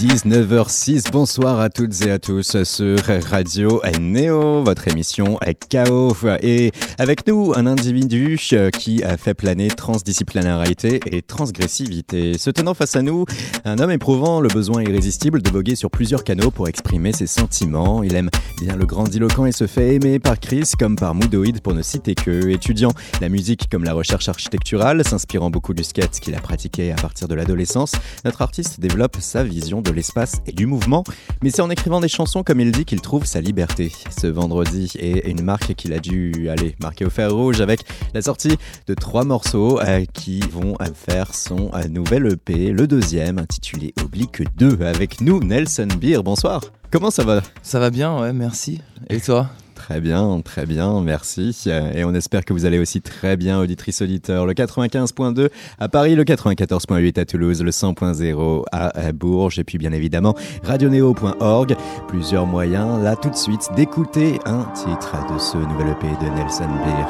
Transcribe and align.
19h06, 0.00 1.10
bonsoir 1.12 1.60
à 1.60 1.68
toutes 1.68 2.06
et 2.06 2.10
à 2.10 2.18
tous 2.18 2.62
sur 2.62 2.98
Radio 3.28 3.82
Néo, 4.00 4.64
votre 4.64 4.88
émission 4.88 5.38
KO. 5.70 6.16
Et 6.40 6.72
avec 6.96 7.26
nous, 7.26 7.52
un 7.54 7.66
individu 7.66 8.40
qui 8.72 9.04
a 9.04 9.18
fait 9.18 9.34
planer 9.34 9.68
transdisciplinarité 9.68 11.00
et 11.04 11.20
transgressivité. 11.20 12.38
Se 12.38 12.48
tenant 12.48 12.72
face 12.72 12.96
à 12.96 13.02
nous, 13.02 13.26
un 13.66 13.78
homme 13.78 13.90
éprouvant 13.90 14.40
le 14.40 14.48
besoin 14.48 14.82
irrésistible 14.82 15.42
de 15.42 15.50
voguer 15.50 15.74
sur 15.74 15.90
plusieurs 15.90 16.24
canaux 16.24 16.50
pour 16.50 16.66
exprimer 16.66 17.12
ses 17.12 17.26
sentiments. 17.26 18.02
Il 18.02 18.14
aime 18.14 18.30
bien 18.58 18.76
le 18.76 18.86
grandiloquent 18.86 19.44
et 19.44 19.52
se 19.52 19.66
fait 19.66 19.96
aimer 19.96 20.18
par 20.18 20.40
Chris 20.40 20.70
comme 20.78 20.96
par 20.96 21.14
Moodoid 21.14 21.60
pour 21.60 21.74
ne 21.74 21.82
citer 21.82 22.14
que. 22.14 22.48
Étudiant 22.48 22.92
la 23.20 23.28
musique 23.28 23.68
comme 23.70 23.84
la 23.84 23.92
recherche 23.92 24.30
architecturale, 24.30 25.04
s'inspirant 25.04 25.50
beaucoup 25.50 25.74
du 25.74 25.84
skate 25.84 26.20
qu'il 26.20 26.34
a 26.34 26.40
pratiqué 26.40 26.90
à 26.90 26.96
partir 26.96 27.28
de 27.28 27.34
l'adolescence, 27.34 27.92
notre 28.24 28.40
artiste 28.40 28.80
développe 28.80 29.18
sa 29.20 29.44
vision 29.44 29.82
de 29.82 29.89
l'espace 29.92 30.40
et 30.46 30.52
du 30.52 30.66
mouvement, 30.66 31.04
mais 31.42 31.50
c'est 31.50 31.62
en 31.62 31.70
écrivant 31.70 32.00
des 32.00 32.08
chansons 32.08 32.42
comme 32.42 32.60
il 32.60 32.72
dit 32.72 32.84
qu'il 32.84 33.00
trouve 33.00 33.24
sa 33.24 33.40
liberté. 33.40 33.92
Ce 34.16 34.26
vendredi 34.26 34.92
est 34.98 35.28
une 35.28 35.42
marque 35.42 35.74
qu'il 35.74 35.92
a 35.92 35.98
dû 35.98 36.48
aller 36.48 36.76
marquer 36.80 37.04
au 37.04 37.10
fer 37.10 37.32
rouge 37.32 37.60
avec 37.60 37.80
la 38.14 38.22
sortie 38.22 38.56
de 38.86 38.94
trois 38.94 39.24
morceaux 39.24 39.80
euh, 39.80 40.04
qui 40.12 40.40
vont 40.40 40.76
faire 40.94 41.34
son 41.34 41.70
euh, 41.74 41.88
nouvel 41.88 42.26
EP, 42.26 42.72
le 42.72 42.86
deuxième 42.86 43.38
intitulé 43.38 43.94
Oblique 44.02 44.42
2. 44.56 44.78
Avec 44.82 45.20
nous, 45.20 45.40
Nelson 45.40 45.88
Beer. 45.98 46.22
Bonsoir. 46.22 46.62
Comment 46.90 47.10
ça 47.10 47.24
va? 47.24 47.40
Ça 47.62 47.78
va 47.78 47.90
bien, 47.90 48.18
ouais, 48.20 48.32
merci. 48.32 48.80
Et 49.08 49.20
toi? 49.20 49.48
Très 49.82 50.00
bien, 50.00 50.42
très 50.44 50.66
bien, 50.66 51.00
merci. 51.00 51.56
Et 51.94 52.04
on 52.04 52.14
espère 52.14 52.44
que 52.44 52.52
vous 52.52 52.66
allez 52.66 52.78
aussi 52.78 53.00
très 53.00 53.38
bien, 53.38 53.58
auditrice 53.58 54.02
auditeur. 54.02 54.44
Le 54.44 54.52
95.2 54.52 55.48
à 55.78 55.88
Paris, 55.88 56.14
le 56.14 56.22
94.8 56.22 57.18
à 57.18 57.24
Toulouse, 57.24 57.62
le 57.62 57.70
100.0 57.70 58.64
à 58.72 59.12
Bourges, 59.12 59.58
et 59.58 59.64
puis 59.64 59.78
bien 59.78 59.92
évidemment 59.92 60.36
radioneo.org. 60.62 61.76
Plusieurs 62.08 62.46
moyens, 62.46 63.02
là 63.02 63.16
tout 63.16 63.30
de 63.30 63.36
suite, 63.36 63.70
d'écouter 63.74 64.38
un 64.44 64.64
titre 64.74 65.16
de 65.32 65.38
ce 65.38 65.56
nouvel 65.56 65.88
EP 65.88 66.08
de 66.22 66.28
Nelson 66.36 66.68
Beer, 66.84 67.08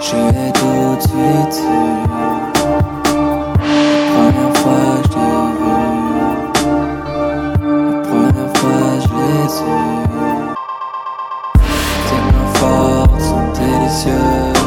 Jaime. 0.00 0.52
Tout 0.54 0.96
de 0.96 1.02
suite 1.02 2.41
Tes 9.54 9.64
mains 12.32 12.52
fortes 12.54 13.20
sont 13.20 13.48
délicieuses. 13.52 14.62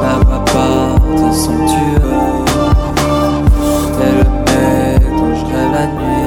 La 0.00 0.14
voix 0.24 0.42
porte 0.46 1.34
somptueux. 1.34 2.44
T'es 3.98 4.12
le 4.12 4.26
mec 4.46 5.02
dont 5.16 5.34
je 5.34 5.44
rêve 5.44 5.72
la 5.72 5.86
nuit. 5.86 6.24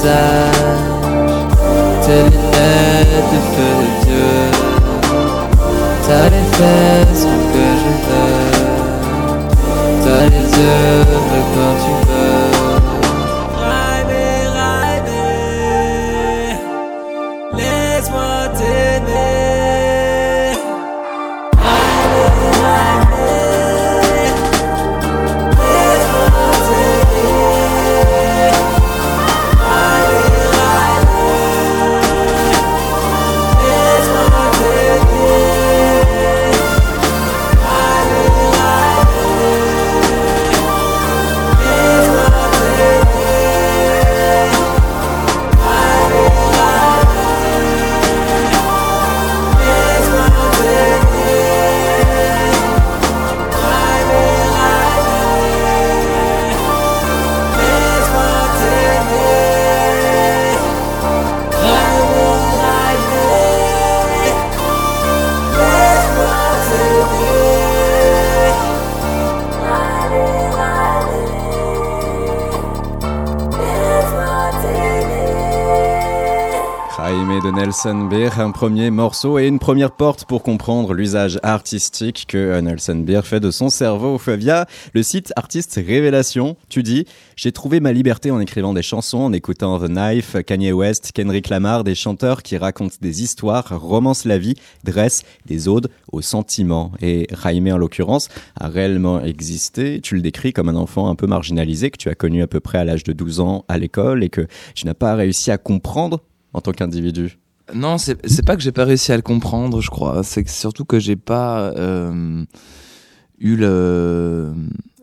visage 0.00 0.80
Tes 2.04 2.22
lunettes 2.22 3.28
de 3.32 3.38
feu 3.52 3.72
de 3.80 3.88
Dieu. 4.04 4.32
T'as 6.06 6.26
les 6.34 6.46
fesses 6.56 7.26
que 7.52 7.64
je 7.82 7.92
veux 8.06 8.50
T'as 10.02 10.24
les 10.32 10.46
yeux 10.58 11.04
quand 11.54 11.74
tu 11.84 11.92
veux 12.06 12.09
Nelson 77.70 78.08
Beer, 78.10 78.40
un 78.40 78.50
premier 78.50 78.90
morceau 78.90 79.38
et 79.38 79.46
une 79.46 79.60
première 79.60 79.92
porte 79.92 80.24
pour 80.24 80.42
comprendre 80.42 80.92
l'usage 80.92 81.38
artistique 81.44 82.24
que 82.26 82.58
Nelson 82.58 82.96
Beer 82.96 83.20
fait 83.22 83.38
de 83.38 83.52
son 83.52 83.68
cerveau 83.68 84.20
via 84.26 84.66
le 84.92 85.04
site 85.04 85.32
Artiste 85.36 85.76
Révélation. 85.76 86.56
Tu 86.68 86.82
dis, 86.82 87.06
j'ai 87.36 87.52
trouvé 87.52 87.78
ma 87.78 87.92
liberté 87.92 88.32
en 88.32 88.40
écrivant 88.40 88.74
des 88.74 88.82
chansons, 88.82 89.18
en 89.18 89.32
écoutant 89.32 89.78
The 89.78 89.86
Knife, 89.86 90.36
Kanye 90.44 90.72
West, 90.72 91.12
Kendrick 91.14 91.48
Lamar, 91.48 91.84
des 91.84 91.94
chanteurs 91.94 92.42
qui 92.42 92.56
racontent 92.56 92.96
des 93.00 93.22
histoires, 93.22 93.80
romancent 93.80 94.24
la 94.24 94.38
vie, 94.38 94.56
dressent 94.82 95.22
des 95.46 95.68
odes 95.68 95.90
aux 96.10 96.22
sentiments. 96.22 96.90
Et 97.00 97.28
Raimé, 97.30 97.70
en 97.70 97.78
l'occurrence, 97.78 98.30
a 98.58 98.66
réellement 98.66 99.22
existé. 99.22 100.00
Tu 100.00 100.16
le 100.16 100.22
décris 100.22 100.52
comme 100.52 100.68
un 100.68 100.74
enfant 100.74 101.08
un 101.08 101.14
peu 101.14 101.28
marginalisé 101.28 101.92
que 101.92 101.98
tu 101.98 102.08
as 102.08 102.16
connu 102.16 102.42
à 102.42 102.48
peu 102.48 102.58
près 102.58 102.78
à 102.78 102.84
l'âge 102.84 103.04
de 103.04 103.12
12 103.12 103.38
ans 103.38 103.64
à 103.68 103.78
l'école 103.78 104.24
et 104.24 104.28
que 104.28 104.48
tu 104.74 104.86
n'as 104.86 104.94
pas 104.94 105.14
réussi 105.14 105.52
à 105.52 105.56
comprendre 105.56 106.24
en 106.52 106.60
tant 106.60 106.72
qu'individu 106.72 107.38
Non, 107.74 107.98
c'est 107.98 108.44
pas 108.44 108.56
que 108.56 108.62
j'ai 108.62 108.72
pas 108.72 108.84
réussi 108.84 109.12
à 109.12 109.16
le 109.16 109.22
comprendre, 109.22 109.80
je 109.80 109.90
crois. 109.90 110.22
C'est 110.22 110.48
surtout 110.48 110.84
que 110.84 110.98
j'ai 110.98 111.16
pas 111.16 111.72
euh, 111.76 112.44
eu 113.38 113.56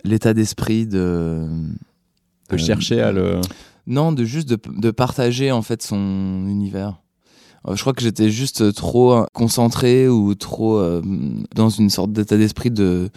l'état 0.03 0.33
d'esprit 0.33 0.85
de. 0.85 1.47
De 2.49 2.55
euh, 2.55 2.57
chercher 2.57 3.01
à 3.01 3.11
le. 3.11 3.41
Non, 3.85 4.11
de 4.11 4.25
juste 4.25 4.49
de, 4.49 4.57
de 4.77 4.91
partager 4.91 5.51
en 5.51 5.61
fait 5.61 5.81
son 5.81 6.45
univers. 6.47 7.01
Euh, 7.67 7.75
je 7.75 7.81
crois 7.81 7.93
que 7.93 8.01
j'étais 8.01 8.29
juste 8.29 8.73
trop 8.73 9.25
concentré 9.33 10.07
ou 10.07 10.35
trop 10.35 10.81
dans 11.55 11.69
une 11.69 11.89
sorte 11.89 12.11
d'état 12.11 12.37
d'esprit 12.37 12.71
de 12.71 13.09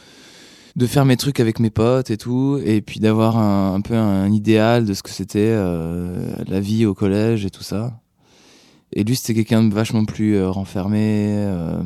de 0.77 0.87
faire 0.87 1.05
mes 1.05 1.17
trucs 1.17 1.41
avec 1.41 1.59
mes 1.59 1.71
potes 1.71 2.11
et 2.11 2.17
tout, 2.17 2.61
et 2.65 2.81
puis 2.81 3.01
d'avoir 3.01 3.37
un, 3.37 3.81
peu 3.81 3.95
un 3.95 4.31
idéal 4.31 4.85
de 4.85 4.95
ce 4.95 5.03
que 5.03 5.11
c'était 5.11 5.53
la 5.53 6.61
vie 6.61 6.87
au 6.87 6.95
collège 6.95 7.45
et 7.45 7.51
tout 7.51 7.65
ça. 7.65 8.00
Et 8.93 9.05
lui, 9.05 9.17
c'était 9.17 9.35
quelqu'un 9.35 9.63
de 9.63 9.73
vachement 9.73 10.05
plus 10.05 10.37
euh, 10.37 10.51
renfermé, 10.51 11.35
euh, 11.37 11.81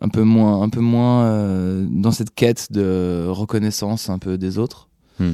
un 0.00 0.08
peu 0.08 0.22
moins, 0.22 0.62
un 0.62 0.68
peu 0.68 0.80
moins 0.80 1.24
euh, 1.24 1.86
dans 1.90 2.12
cette 2.12 2.34
quête 2.34 2.70
de 2.70 3.26
reconnaissance 3.28 4.10
un 4.10 4.18
peu 4.18 4.36
des 4.36 4.58
autres. 4.58 4.88
Hmm. 5.18 5.32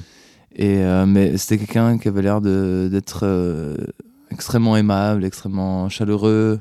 Et 0.57 0.85
mais 1.09 1.37
c'était 1.37 1.59
quelqu'un 1.59 1.99
qui 1.99 2.07
avait 2.07 2.23
l'air 2.23 2.41
d'être 2.41 3.27
extrêmement 4.31 4.77
aimable, 4.77 5.25
extrêmement 5.25 5.89
chaleureux 5.89 6.61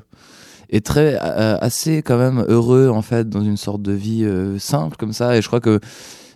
et 0.68 0.80
très 0.80 1.14
assez 1.16 2.02
quand 2.02 2.18
même 2.18 2.44
heureux 2.48 2.88
en 2.88 3.02
fait 3.02 3.28
dans 3.28 3.44
une 3.44 3.56
sorte 3.56 3.82
de 3.82 3.92
vie 3.92 4.28
simple 4.58 4.96
comme 4.96 5.12
ça. 5.12 5.36
Et 5.36 5.42
je 5.42 5.46
crois 5.46 5.60
que 5.60 5.78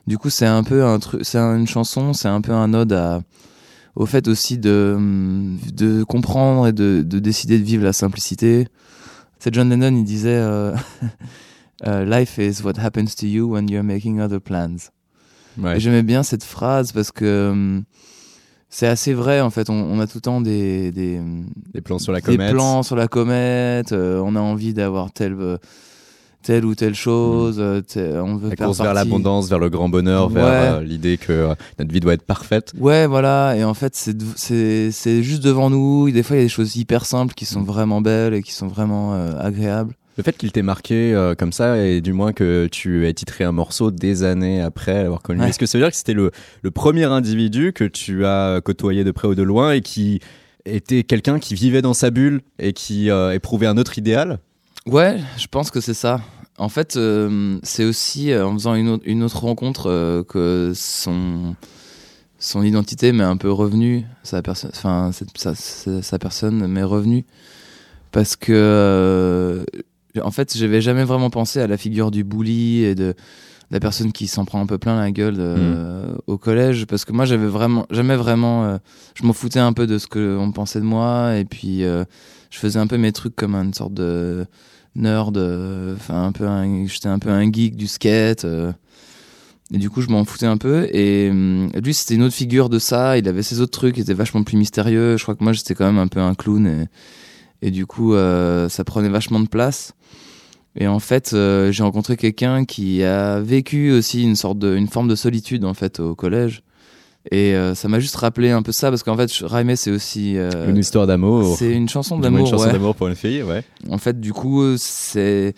du 0.07 0.19
coup 0.19 0.31
c'est 0.31 0.47
un 0.47 0.63
peu 0.63 0.85
un 0.85 1.01
truc, 1.01 1.23
c'est 1.25 1.39
une 1.39 1.67
chanson, 1.67 2.13
c'est 2.13 2.29
un 2.29 2.41
peu 2.41 2.53
un 2.53 2.73
ode 2.75 2.93
à 2.93 3.23
au 3.97 4.07
fait 4.07 4.29
aussi 4.29 4.59
de, 4.59 4.97
de 5.73 6.05
comprendre 6.05 6.67
et 6.69 6.73
de, 6.73 7.03
de 7.05 7.19
décider 7.19 7.59
de 7.59 7.65
vivre 7.65 7.85
la 7.85 7.93
simplicité. 7.93 8.69
C'est 9.39 9.55
John 9.55 9.69
Lennon, 9.71 9.97
il 9.97 10.05
disait 10.05 10.37
euh, 10.37 10.75
euh, 11.87 12.05
Life 12.05 12.39
is 12.39 12.63
what 12.63 12.79
happens 12.79 13.15
to 13.17 13.27
you 13.27 13.53
when 13.53 13.69
you're 13.69 13.85
making 13.85 14.21
other 14.21 14.41
plans. 14.41 14.91
Et 15.75 15.81
j'aimais 15.81 16.05
bien 16.05 16.23
cette 16.23 16.45
phrase 16.45 16.93
parce 16.93 17.11
que 17.11 17.49
hum, 17.51 17.85
c'est 18.69 18.87
assez 18.87 19.13
vrai 19.13 19.41
en 19.41 19.51
fait. 19.51 19.71
On, 19.71 19.75
on, 19.75 19.99
a 19.99 20.07
tout 20.07 20.19
le 20.19 20.23
temps 20.23 20.41
des, 20.41 20.93
des, 20.93 21.21
des 21.73 21.81
plans 21.81 21.99
sur 21.99 22.13
la 22.13 22.21
comète. 22.21 22.39
Des 22.39 22.53
plans 22.53 22.83
sur 22.85 22.95
la 22.95 23.09
comète. 23.09 23.93
Euh, 23.93 24.23
on 24.25 24.37
a 24.37 24.41
envie 24.41 24.73
d'avoir 24.73 25.11
tel 25.11 25.35
telle 26.43 26.65
ou 26.65 26.75
telle 26.75 26.95
chose. 26.95 27.59
Mm. 27.59 27.83
Euh, 27.97 28.23
on 28.23 28.37
veut 28.37 28.51
la 28.51 28.57
course 28.57 28.81
vers 28.81 28.95
l'abondance, 28.95 29.49
vers 29.49 29.59
le 29.59 29.71
grand 29.71 29.89
bonheur, 29.89 30.29
vers 30.29 30.77
euh, 30.77 30.83
l'idée 30.83 31.17
que 31.19 31.33
euh, 31.33 31.55
notre 31.79 31.93
vie 31.93 32.01
doit 32.01 32.15
être 32.15 32.23
parfaite. 32.23 32.73
Ouais, 32.79 33.07
voilà. 33.07 33.57
Et 33.57 33.65
en 33.65 33.75
fait, 33.75 33.95
c'est 33.95 35.23
juste 35.23 35.43
devant 35.43 35.71
nous. 35.71 36.11
Des 36.11 36.23
fois, 36.23 36.37
il 36.37 36.41
y 36.41 36.43
a 36.43 36.45
des 36.45 36.51
choses 36.51 36.77
hyper 36.77 37.05
simples 37.05 37.35
qui 37.35 37.45
sont 37.45 37.63
vraiment 37.63 38.01
belles 38.01 38.35
et 38.35 38.43
qui 38.43 38.53
sont 38.53 38.69
vraiment 38.69 39.15
agréables. 39.39 39.95
Le 40.17 40.25
fait 40.25 40.37
qu'il 40.37 40.51
t'ait 40.51 40.63
marqué 40.63 41.15
comme 41.39 41.53
ça, 41.53 41.79
et 41.79 42.01
du 42.01 42.13
moins 42.13 42.33
que 42.33 42.67
tu 42.73 43.07
aies 43.07 43.15
titré 43.15 43.45
un 43.45 43.53
morceau 43.53 43.93
des 43.93 44.25
années 44.25 44.61
après 44.61 45.05
l'avoir 45.05 45.23
connu, 45.23 45.45
est-ce 45.45 45.61
que 45.61 45.67
ça 45.67 45.79
veut 45.79 45.85
dire 45.85 45.93
que 45.93 45.97
c'était 45.97 46.15
le, 46.15 46.33
le 46.63 46.71
premier 46.73 47.05
individu 47.05 47.73
que 47.73 47.85
tu 47.85 48.27
as 48.27 48.61
côtoyé 48.61 49.05
de 49.05 49.13
près 49.13 49.29
ou 49.29 49.37
de 49.37 49.45
loin 49.45 49.73
et 49.73 49.81
qui 49.81 50.19
était 50.65 51.05
quelqu'un 51.05 51.39
qui 51.39 51.55
vivait 51.55 51.83
dans 51.83 51.95
sa 51.95 52.11
bulle 52.11 52.41
et 52.59 52.73
qui 52.73 53.11
éprouvait 53.11 53.67
un 53.67 53.77
autre 53.77 53.97
idéal? 53.97 54.41
Ouais, 54.89 55.21
je 55.37 55.47
pense 55.49 55.71
que 55.71 55.81
c'est 55.81 55.95
ça. 55.95 56.21
En 56.57 56.71
fait, 56.71 56.97
euh, 56.97 57.59
c'est 57.63 57.85
aussi 57.85 58.33
euh, 58.33 58.47
en 58.47 58.55
faisant 58.55 58.75
une 58.75 58.89
autre, 58.89 59.05
une 59.07 59.23
autre 59.23 59.39
rencontre 59.39 59.91
euh, 59.91 60.25
que 60.25 60.73
son, 60.75 61.55
son 62.39 62.63
identité 62.63 63.13
m'est 63.13 63.23
un 63.23 63.37
peu 63.37 63.53
revenue, 63.53 64.07
sa, 64.23 64.41
personne, 64.41 64.71
enfin, 64.75 65.11
sa, 65.37 65.55
sa, 65.55 66.19
personne 66.19 66.67
m'est 66.67 66.83
revenue. 66.83 67.27
Parce 68.13 68.35
que, 68.35 69.65
en 70.21 70.31
fait, 70.31 70.57
j'avais 70.57 70.81
jamais 70.81 71.05
vraiment 71.05 71.29
pensé 71.29 71.61
à 71.61 71.67
la 71.67 71.77
figure 71.77 72.11
du 72.11 72.25
bully 72.25 72.83
et 72.83 72.95
de, 72.95 73.15
la 73.71 73.81
personne 73.81 74.13
qui 74.13 74.27
s'en 74.29 74.47
prend 74.47 74.63
un 74.63 74.67
peu 74.67 74.79
plein 74.79 74.99
la 74.99 75.11
gueule 75.11 75.37
mm. 75.37 76.19
au 76.27 76.39
collège. 76.39 76.87
Parce 76.87 77.05
que 77.05 77.13
moi, 77.13 77.27
j'avais 77.27 77.47
vraiment, 77.47 77.87
jamais 77.91 78.17
vraiment, 78.17 78.79
je 79.15 79.27
m'en 79.27 79.35
foutais 79.35 79.59
un 79.59 79.75
peu 79.75 79.87
de 79.87 79.99
ce 79.99 80.07
qu'on 80.07 80.51
pensait 80.53 80.81
de 80.81 80.87
moi. 80.87 81.37
Et 81.37 81.45
puis, 81.45 81.83
je 81.83 82.59
faisais 82.59 82.79
un 82.79 82.87
peu 82.87 82.97
mes 82.97 83.13
trucs 83.13 83.37
comme 83.37 83.55
une 83.55 83.75
sorte 83.75 83.93
de 83.93 84.47
nerd, 84.99 85.37
euh, 85.37 85.95
enfin 85.97 86.25
un 86.25 86.33
peu, 86.33 86.47
j'étais 86.87 87.09
un 87.09 87.19
peu 87.19 87.31
un 87.31 87.51
geek 87.51 87.77
du 87.77 87.87
skate. 87.87 88.45
Euh, 88.45 88.73
et 89.73 89.79
du 89.79 89.91
coup, 89.91 90.01
je 90.01 90.09
m'en 90.09 90.25
foutais 90.25 90.47
un 90.47 90.57
peu. 90.57 90.89
Et 90.93 91.31
euh, 91.33 91.69
lui, 91.83 91.95
c'était 91.95 92.15
une 92.15 92.23
autre 92.23 92.35
figure 92.35 92.69
de 92.69 92.79
ça. 92.79 93.19
Il 93.19 93.29
avait 93.29 93.43
ses 93.43 93.61
autres 93.61 93.79
trucs 93.79 93.95
qui 93.97 94.01
étaient 94.01 94.15
vachement 94.15 94.43
plus 94.43 94.57
mystérieux. 94.57 95.17
Je 95.17 95.23
crois 95.23 95.35
que 95.35 95.45
moi, 95.45 95.53
j'étais 95.53 95.75
quand 95.75 95.87
même 95.87 95.99
un 95.99 96.09
peu 96.09 96.21
un 96.21 96.35
clown. 96.35 96.67
Et, 96.67 97.67
et 97.69 97.71
du 97.71 97.87
coup, 97.87 98.15
ça 98.15 98.85
prenait 98.85 99.09
vachement 99.09 99.41
de 99.41 99.49
place. 99.49 99.93
Et 100.77 100.87
en 100.87 101.01
fait, 101.01 101.31
j'ai 101.33 101.83
rencontré 101.83 102.17
quelqu'un 102.17 102.65
qui 102.65 103.03
a 103.03 103.41
vécu 103.41 103.93
aussi 103.93 104.23
une 104.23 104.37
sorte 104.37 104.59
de, 104.59 104.75
une 104.77 104.89
forme 104.89 105.09
de 105.09 105.17
solitude 105.17 105.65
en 105.65 105.75
fait 105.75 106.01
au 106.01 106.15
collège. 106.15 106.63
Et 107.31 107.55
euh, 107.55 107.75
ça 107.75 107.89
m'a 107.89 108.01
juste 108.01 108.17
rappelé 108.17 108.51
un 108.51 108.63
peu 108.63 108.73
ça 108.73 108.91
parce 108.91 109.03
qu'en 109.03 109.17
fait, 109.17 109.31
Raimé, 109.43 109.77
c'est 109.77 109.91
aussi. 109.91 110.37
Euh, 110.37 110.69
une 110.69 110.79
histoire 110.79 111.07
d'amour. 111.07 111.57
C'est 111.59 111.73
une 111.73 111.89
chanson 111.89 112.19
d'amour. 112.19 112.41
Une 112.41 112.47
chanson 112.47 112.73
d'amour 112.73 112.95
pour 112.95 113.09
une 113.09 113.17
fille, 113.17 113.43
ouais. 113.43 113.63
En 113.91 113.99
fait, 113.99 114.21
du 114.21 114.33
coup, 114.33 114.77
c'est 114.77 115.55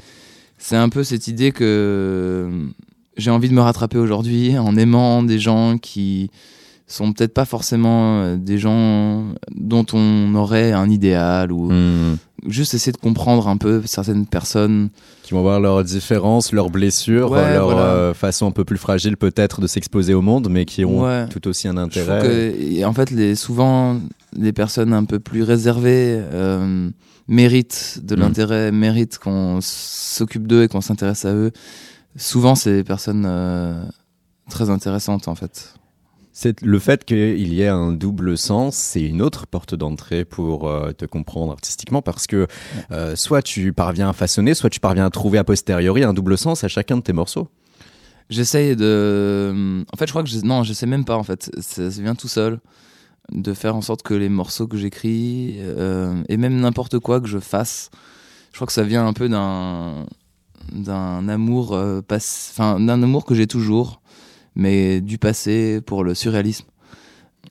c'est 0.58 0.76
un 0.76 0.88
peu 0.88 1.05
cette 1.05 1.28
idée 1.28 1.52
que 1.52 2.50
j'ai 3.17 3.31
envie 3.31 3.49
de 3.49 3.55
me 3.55 3.61
rattraper 3.61 3.99
aujourd'hui 3.99 4.58
en 4.58 4.76
aimant 4.76 5.22
des 5.22 5.38
gens 5.38 5.78
qui 5.78 6.31
sont 6.90 7.12
peut-être 7.12 7.32
pas 7.32 7.44
forcément 7.44 8.22
euh, 8.22 8.37
des 8.37 8.58
gens 8.58 9.32
dont 9.54 9.87
on 9.92 10.34
aurait 10.34 10.72
un 10.72 10.90
idéal 10.90 11.52
ou 11.52 11.70
hmm. 11.70 12.16
juste 12.48 12.75
essayer 12.75 12.92
de 12.92 12.98
comprendre 12.98 13.48
un 13.48 13.56
peu 13.56 13.82
certaines 13.87 14.26
personnes 14.26 14.90
qui 15.22 15.32
vont 15.32 15.42
voir 15.42 15.60
leurs 15.60 15.84
différences, 15.84 16.52
leurs 16.52 16.70
blessures, 16.70 17.34
leur 17.34 17.78
euh, 17.78 18.12
façon 18.12 18.48
un 18.48 18.50
peu 18.50 18.64
plus 18.64 18.78
fragile 18.78 19.16
peut-être 19.16 19.60
de 19.60 19.69
s'exposer 19.69 20.14
au 20.14 20.22
monde, 20.22 20.48
mais 20.50 20.64
qui 20.64 20.84
ont 20.84 21.26
tout 21.28 21.46
aussi 21.46 21.69
un 21.69 21.76
intérêt. 21.76 22.22
Que, 22.22 22.84
en 22.84 22.93
fait, 22.93 23.12
les, 23.12 23.36
souvent, 23.36 24.00
les 24.36 24.52
personnes 24.52 24.93
un 24.93 25.04
peu 25.04 25.20
plus 25.20 25.44
réservées 25.44 26.20
euh, 26.32 26.90
méritent 27.28 28.00
de 28.02 28.16
hmm. 28.16 28.20
l'intérêt, 28.20 28.72
méritent 28.72 29.19
qu'on 29.19 29.60
s'occupe 29.62 30.48
d'eux 30.48 30.65
et 30.65 30.69
qu'on 30.69 30.81
s'intéresse 30.81 31.24
à 31.24 31.32
eux. 31.32 31.53
Souvent, 32.17 32.56
c'est 32.56 32.74
des 32.74 32.84
personnes 32.84 33.29
très 34.48 34.69
intéressantes 34.70 35.29
en 35.29 35.36
fait. 35.36 35.74
C'est 36.32 36.63
le 36.63 36.79
fait 36.79 37.05
qu'il 37.05 37.53
y 37.53 37.63
ait 37.63 37.69
un 37.69 37.91
double 37.91 38.39
sens, 38.39 38.77
c'est 38.77 39.03
une 39.03 39.20
autre 39.20 39.46
porte 39.46 39.75
d'entrée 39.75 40.25
pour 40.25 40.69
euh, 40.69 40.93
te 40.93 41.05
comprendre 41.05 41.51
artistiquement 41.53 42.03
parce 42.03 42.29
que 42.29 42.46
euh, 42.93 43.17
soit 43.17 43.43
tu 43.43 43.72
parviens 43.72 44.08
à 44.10 44.13
façonner, 44.13 44.55
soit 44.55 44.70
tu 44.70 44.79
parviens 44.79 45.06
à 45.06 45.10
trouver 45.10 45.39
a 45.39 45.44
posteriori 45.44 46.05
un 46.05 46.15
double 46.15 46.39
sens 46.39 46.63
à 46.63 46.69
chacun 46.69 46.96
de 46.99 47.03
tes 47.03 47.13
morceaux. 47.13 47.49
J'essaye 48.29 48.77
de. 48.77 49.84
En 49.93 49.96
fait, 49.96 50.06
je 50.06 50.13
crois 50.13 50.22
que 50.22 50.29
je... 50.29 50.39
non, 50.39 50.63
je 50.63 50.72
sais 50.72 50.87
même 50.87 51.05
pas. 51.05 51.17
En 51.17 51.25
fait, 51.25 51.51
ça, 51.60 51.89
vient 51.89 52.15
tout 52.15 52.29
seul 52.29 52.60
de 53.32 53.53
faire 53.53 53.75
en 53.75 53.81
sorte 53.81 54.03
que 54.03 54.15
les 54.15 54.29
morceaux 54.29 54.69
que 54.69 54.77
j'écris 54.77 55.56
euh, 55.58 56.22
et 56.29 56.37
même 56.37 56.60
n'importe 56.60 57.01
quoi 57.01 57.20
que 57.20 57.27
je 57.27 57.41
fasse, 57.41 57.91
je 58.53 58.56
crois 58.58 58.69
que 58.69 58.72
ça 58.72 58.84
vient 58.84 59.05
un 59.05 59.13
peu 59.13 59.29
d'un 59.29 60.06
d'un 60.72 61.29
amour 61.29 61.72
enfin 61.72 62.79
d'un 62.79 63.03
amour 63.03 63.25
que 63.25 63.34
j'ai 63.34 63.49
toujours 63.49 64.01
mais 64.54 65.00
du 65.00 65.19
passé 65.19 65.80
pour 65.80 66.04
le 66.04 66.14
surréalisme 66.14 66.66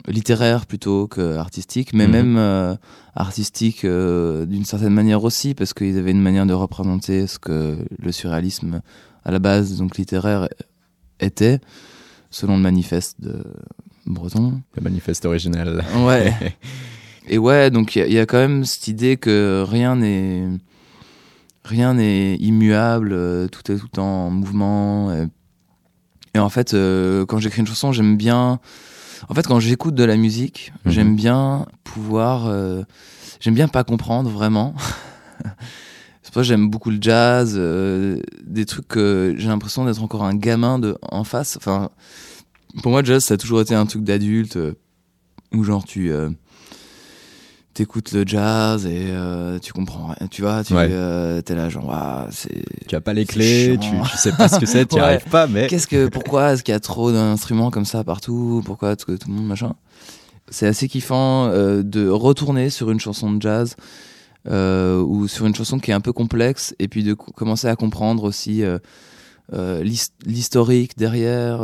littéraire 0.06 0.66
plutôt 0.66 1.06
que 1.06 1.36
artistique, 1.36 1.92
mais 1.92 2.06
mhm. 2.06 2.12
même 2.12 2.36
euh, 2.38 2.74
artistique 3.14 3.84
euh, 3.84 4.46
d'une 4.46 4.64
certaine 4.64 4.94
manière 4.94 5.24
aussi, 5.24 5.54
parce 5.54 5.74
qu'ils 5.74 5.98
avaient 5.98 6.10
une 6.10 6.22
manière 6.22 6.46
de 6.46 6.54
représenter 6.54 7.26
ce 7.26 7.38
que 7.38 7.78
le 7.98 8.12
surréalisme 8.12 8.82
à 9.24 9.30
la 9.30 9.38
base, 9.38 9.78
donc 9.78 9.98
littéraire, 9.98 10.48
était, 11.20 11.60
selon 12.30 12.56
le 12.56 12.62
manifeste 12.62 13.20
de 13.20 13.42
Breton. 14.06 14.62
Le 14.76 14.82
manifeste 14.82 15.26
original. 15.26 15.84
Ouais. 15.98 16.32
Et 17.28 17.38
ouais, 17.38 17.70
donc 17.70 17.94
il 17.96 18.12
y, 18.12 18.18
a 18.18 18.26
quand 18.26 18.38
même 18.38 18.64
cette 18.64 18.88
idée 18.88 19.16
que 19.16 19.64
rien 19.68 19.94
n'est 19.94 20.48
rien 21.64 21.94
n'est 21.94 22.34
immuable, 22.36 23.12
euh, 23.12 23.46
tout 23.46 23.70
est 23.70 23.76
tout 23.76 23.84
le 23.84 23.96
temps 23.96 24.26
en 24.26 24.30
mouvement. 24.30 25.12
Et 25.12 25.26
et 26.34 26.38
en 26.38 26.48
fait, 26.48 26.74
euh, 26.74 27.26
quand 27.26 27.38
j'écris 27.38 27.60
une 27.60 27.66
chanson, 27.66 27.92
j'aime 27.92 28.16
bien. 28.16 28.60
En 29.28 29.34
fait, 29.34 29.46
quand 29.46 29.60
j'écoute 29.60 29.94
de 29.94 30.04
la 30.04 30.16
musique, 30.16 30.72
mhm. 30.84 30.92
j'aime 30.92 31.16
bien 31.16 31.66
pouvoir 31.84 32.46
euh, 32.46 32.82
j'aime 33.40 33.54
bien 33.54 33.68
pas 33.68 33.84
comprendre 33.84 34.30
vraiment. 34.30 34.74
C'est 36.22 36.34
pour 36.34 36.34
ça 36.34 36.40
que 36.42 36.48
j'aime 36.48 36.70
beaucoup 36.70 36.90
le 36.90 36.98
jazz, 37.00 37.54
euh, 37.56 38.20
des 38.44 38.64
trucs 38.64 38.86
que 38.86 39.34
j'ai 39.36 39.48
l'impression 39.48 39.84
d'être 39.84 40.02
encore 40.02 40.22
un 40.22 40.36
gamin 40.36 40.78
de, 40.78 40.96
en 41.02 41.24
face. 41.24 41.56
Enfin, 41.56 41.90
pour 42.82 42.92
moi, 42.92 43.00
le 43.00 43.06
jazz, 43.06 43.24
ça 43.24 43.34
a 43.34 43.36
toujours 43.36 43.60
été 43.60 43.74
un 43.74 43.86
truc 43.86 44.04
d'adulte, 44.04 44.56
euh, 44.56 44.74
où 45.52 45.64
genre 45.64 45.84
tu 45.84 46.12
euh, 46.12 46.30
t'écoutes 47.80 48.12
le 48.12 48.24
jazz 48.26 48.84
et 48.84 49.06
euh, 49.08 49.58
tu 49.58 49.72
comprends 49.72 50.08
rien, 50.08 50.26
tu 50.30 50.42
vois, 50.42 50.62
tu 50.62 50.74
Ouais. 50.74 50.88
euh, 50.90 51.40
t'es 51.40 51.54
là 51.54 51.70
genre, 51.70 52.26
c'est... 52.30 52.62
Tu 52.86 52.94
as 52.94 53.00
pas 53.00 53.14
les 53.14 53.24
clés, 53.24 53.78
tu, 53.80 53.88
tu 54.10 54.16
sais 54.18 54.32
pas 54.32 54.48
ce 54.48 54.58
que 54.58 54.66
c'est, 54.66 54.84
tu 54.88 54.96
Ouais. 54.96 55.00
arrives 55.00 55.24
pas, 55.30 55.46
mais 55.46 55.66
Qu'est-ce 55.66 55.86
que, 55.86 56.06
pourquoi 56.08 56.52
est-ce 56.52 56.62
qu'il 56.62 56.72
y 56.72 56.76
a 56.76 56.80
trop 56.80 57.10
d'instruments 57.10 57.70
comme 57.70 57.86
ça 57.86 58.04
partout? 58.04 58.60
Pourquoi 58.66 58.96
que 58.96 59.12
tout 59.12 59.28
le 59.28 59.34
monde 59.34 59.46
machin? 59.46 59.72
C'est 60.50 60.66
assez 60.66 60.88
kiffant 60.88 61.46
euh, 61.46 61.82
de 61.82 62.06
retourner 62.08 62.68
sur 62.70 62.90
une 62.90 63.00
chanson 63.00 63.32
de 63.32 63.40
jazz 63.40 63.76
ou 64.46 65.26
sur 65.28 65.46
une 65.46 65.54
chanson 65.54 65.78
qui 65.78 65.90
est 65.90 65.94
un 65.94 66.00
peu 66.00 66.12
complexe 66.12 66.74
et 66.78 66.88
puis 66.88 67.02
de 67.02 67.14
co- 67.14 67.32
commencer 67.32 67.68
à 67.68 67.76
comprendre 67.76 68.24
aussi 68.24 68.62
l'his- 69.52 70.12
l'historique 70.26 70.96
derrière. 70.98 71.62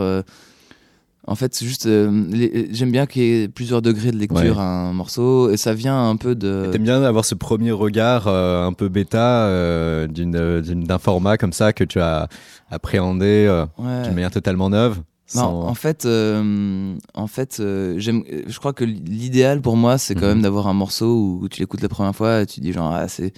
En 1.29 1.35
fait, 1.35 1.55
c'est 1.55 1.67
juste, 1.67 1.87
euh, 1.87 2.67
j'aime 2.71 2.93
bien 2.93 3.07
qu'il 3.07 3.23
y 3.23 3.43
ait 3.43 3.49
plusieurs 3.49 3.83
degrés 3.83 4.13
de 4.13 4.17
lecture 4.17 4.57
Ouais. 4.59 4.63
à 4.63 4.65
un 4.89 4.93
morceau 4.93 5.51
et 5.51 5.57
ça 5.57 5.75
vient 5.75 6.09
un 6.09 6.17
peu 6.17 6.35
de. 6.35 6.69
T'aimes 6.73 6.85
bien 6.85 7.03
avoir 7.03 7.25
ce 7.25 7.35
premier 7.35 7.73
regard 7.73 8.27
euh, 8.29 8.65
un 8.67 8.73
peu 8.73 8.89
bêta 8.89 9.47
euh, 9.47 10.07
d'un 10.09 10.99
format 10.99 11.37
comme 11.37 11.53
ça 11.53 11.73
que 11.73 11.85
tu 11.85 12.01
as 12.01 12.29
appréhendé 12.71 13.49
Ouais. 13.79 14.03
d'une 14.05 14.15
manière 14.15 14.31
totalement 14.31 14.71
neuve 14.71 14.99
Non, 15.35 15.41
sans- 15.43 15.63
en 15.63 15.75
fait, 15.75 16.07
en 16.07 17.27
fait, 17.27 17.63
j'aime. 17.97 18.23
Je 18.47 18.59
crois 18.59 18.73
que 18.73 18.85
l'idéal 18.85 19.61
pour 19.61 19.77
moi, 19.77 19.99
c'est 19.99 20.15
quand 20.15 20.23
Mhm. 20.23 20.29
même 20.29 20.43
d'avoir 20.43 20.69
un 20.69 20.75
morceau 20.75 21.39
où 21.43 21.49
tu 21.49 21.61
l'écoutes 21.61 21.83
la 21.83 21.89
première 21.89 22.15
fois 22.15 22.43
et 22.43 22.47
tu 22.47 22.61
dis 22.61 22.73
genre 22.73 22.93
ah, 22.95 23.09
c'est 23.09 23.33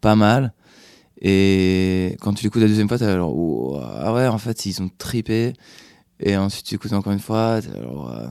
pas 0.00 0.16
mal. 0.16 0.52
Et 1.20 2.16
quand 2.20 2.32
tu 2.34 2.44
l'écoutes 2.44 2.62
la 2.62 2.68
deuxième 2.68 2.88
fois, 2.88 2.98
t'es 2.98 3.12
genre 3.16 3.32
oh, 3.36 3.80
ah 3.82 4.12
ouais, 4.14 4.26
en 4.28 4.38
fait 4.38 4.66
ils 4.66 4.80
ont 4.82 4.90
tripé. 4.98 5.52
Et 6.20 6.36
ensuite 6.36 6.66
tu 6.66 6.74
écoutes 6.74 6.92
encore 6.92 7.12
une 7.12 7.20
fois, 7.20 7.60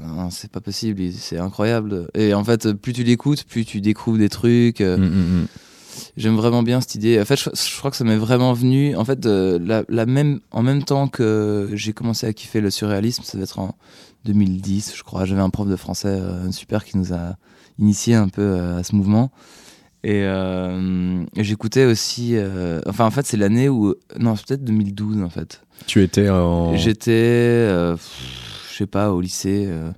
non, 0.03 0.29
c'est 0.29 0.51
pas 0.51 0.59
possible, 0.59 1.01
c'est 1.13 1.37
incroyable. 1.39 2.09
Et 2.13 2.33
en 2.33 2.43
fait, 2.43 2.73
plus 2.73 2.91
tu 2.93 3.03
l'écoutes, 3.03 3.45
plus 3.45 3.63
tu 3.65 3.79
découvres 3.81 4.17
des 4.17 4.29
trucs. 4.29 4.81
euh, 4.81 4.97
Mm, 4.97 5.03
mm, 5.03 5.41
mm. 5.43 5.47
J'aime 6.15 6.35
vraiment 6.35 6.61
bien 6.63 6.79
cette 6.81 6.95
idée. 6.95 7.19
En 7.19 7.25
fait, 7.25 7.37
je, 7.37 7.49
je 7.53 7.77
crois 7.77 7.89
que 7.89 7.97
ça 7.97 8.03
m'est 8.03 8.17
vraiment 8.17 8.53
venu. 8.53 8.95
En 8.95 9.05
fait, 9.05 9.25
euh, 9.25 9.57
la, 9.63 9.83
la 9.89 10.05
même, 10.05 10.41
en 10.51 10.61
même 10.61 10.83
temps 10.83 11.07
que 11.07 11.69
j'ai 11.73 11.93
commencé 11.93 12.27
à 12.27 12.33
kiffer 12.33 12.61
le 12.61 12.69
surréalisme, 12.69 13.23
ça 13.23 13.37
va 13.37 13.43
être 13.43 13.57
en 13.57 13.75
2010, 14.25 14.93
je 14.95 15.03
crois. 15.03 15.25
J'avais 15.25 15.41
un 15.41 15.49
prof 15.49 15.67
de 15.67 15.75
français 15.75 16.09
euh, 16.09 16.51
super 16.51 16.83
qui 16.85 16.97
nous 16.97 17.13
a 17.13 17.37
initié 17.79 18.13
un 18.15 18.27
peu 18.29 18.41
euh, 18.43 18.77
à 18.79 18.83
ce 18.83 18.95
mouvement. 18.95 19.31
Et, 20.03 20.21
et 20.21 21.43
j'écoutais 21.43 21.85
aussi. 21.85 22.35
enfin, 22.85 23.05
en 23.05 23.11
fait, 23.11 23.25
c'est 23.25 23.35
l'année 23.35 23.67
où. 23.67 23.95
Non, 24.19 24.35
c'est 24.35 24.45
peut-être 24.47 24.63
2012 24.63 25.21
en 25.21 25.29
fait. 25.29 25.61
Tu 25.85 26.03
étais 26.03 26.29
en. 26.29 26.75
J'étais, 26.75 27.11
euh, 27.11 27.95
je 28.71 28.75
sais 28.77 28.87
pas, 28.87 29.11
au 29.11 29.21
lycée. 29.21 29.65
euh, 29.67 29.91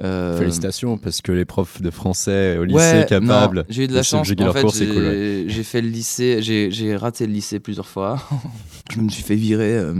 euh, 0.00 0.38
Félicitations, 0.38 0.98
parce 0.98 1.20
que 1.20 1.32
les 1.32 1.44
profs 1.44 1.80
de 1.80 1.90
français 1.90 2.56
au 2.58 2.64
lycée 2.64 2.78
Ouais, 2.78 3.06
capables. 3.08 3.64
j'ai 3.68 3.84
eu 3.84 3.86
de 3.86 3.94
la 3.94 4.02
chance. 4.02 4.30
En 4.30 4.52
fait, 4.52 4.68
j'ai 4.74 4.88
cool, 4.88 5.02
ouais. 5.02 5.44
j'ai 5.46 5.62
fait 5.62 5.80
le 5.80 5.88
lycée, 5.88 6.38
j'ai 6.42 6.96
raté 6.96 7.26
le 7.26 7.32
lycée 7.32 7.60
plusieurs 7.60 7.86
fois. 7.86 8.20
je 8.90 9.00
me 9.00 9.08
suis 9.08 9.22
fait 9.22 9.36
virer 9.36 9.76
euh, 9.76 9.94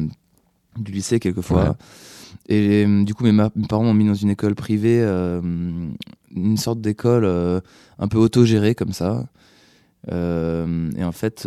du 0.78 0.92
lycée 0.92 1.20
quelques 1.20 1.42
fois. 1.42 1.70
Ouais. 1.70 1.74
Et 2.48 2.86
du 3.04 3.14
coup, 3.14 3.24
mes, 3.24 3.48
parents 3.68 3.84
m'ont 3.84 3.94
mis 3.94 4.06
dans 4.06 4.14
une 4.14 4.30
école 4.30 4.54
privée, 4.54 5.00
euh, 5.00 5.40
une 6.34 6.56
sorte 6.56 6.80
d'école 6.80 7.24
un 7.24 8.08
peu 8.08 8.18
autogérée 8.18 8.74
comme 8.74 8.92
ça. 8.92 9.26
Et 10.10 11.04
en 11.04 11.12
fait, 11.12 11.46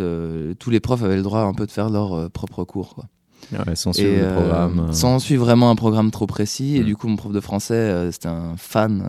tous 0.58 0.70
les 0.70 0.80
profs 0.80 1.02
avaient 1.02 1.16
le 1.16 1.22
droit 1.22 1.40
un 1.40 1.52
peu 1.52 1.66
de 1.66 1.72
faire 1.72 1.90
leur 1.90 2.14
euh, 2.14 2.28
propre 2.28 2.64
cours. 2.64 2.94
Quoi. 2.94 3.04
Ouais, 3.52 3.76
sans 3.76 3.90
Et, 3.92 3.94
suivre 3.94 4.10
le 4.16 4.22
euh, 4.24 4.34
programme. 4.34 4.86
euh, 4.88 4.92
Sans 4.92 5.18
suivre 5.18 5.44
vraiment 5.44 5.70
un 5.70 5.76
programme 5.76 6.10
trop 6.10 6.26
précis. 6.26 6.76
Et 6.76 6.80
Mm. 6.80 6.84
du 6.84 6.96
coup, 6.96 7.06
mon 7.08 7.16
prof 7.16 7.32
de 7.32 7.40
français, 7.40 7.74
euh, 7.74 8.10
c'était 8.10 8.28
un 8.28 8.54
fan. 8.56 9.04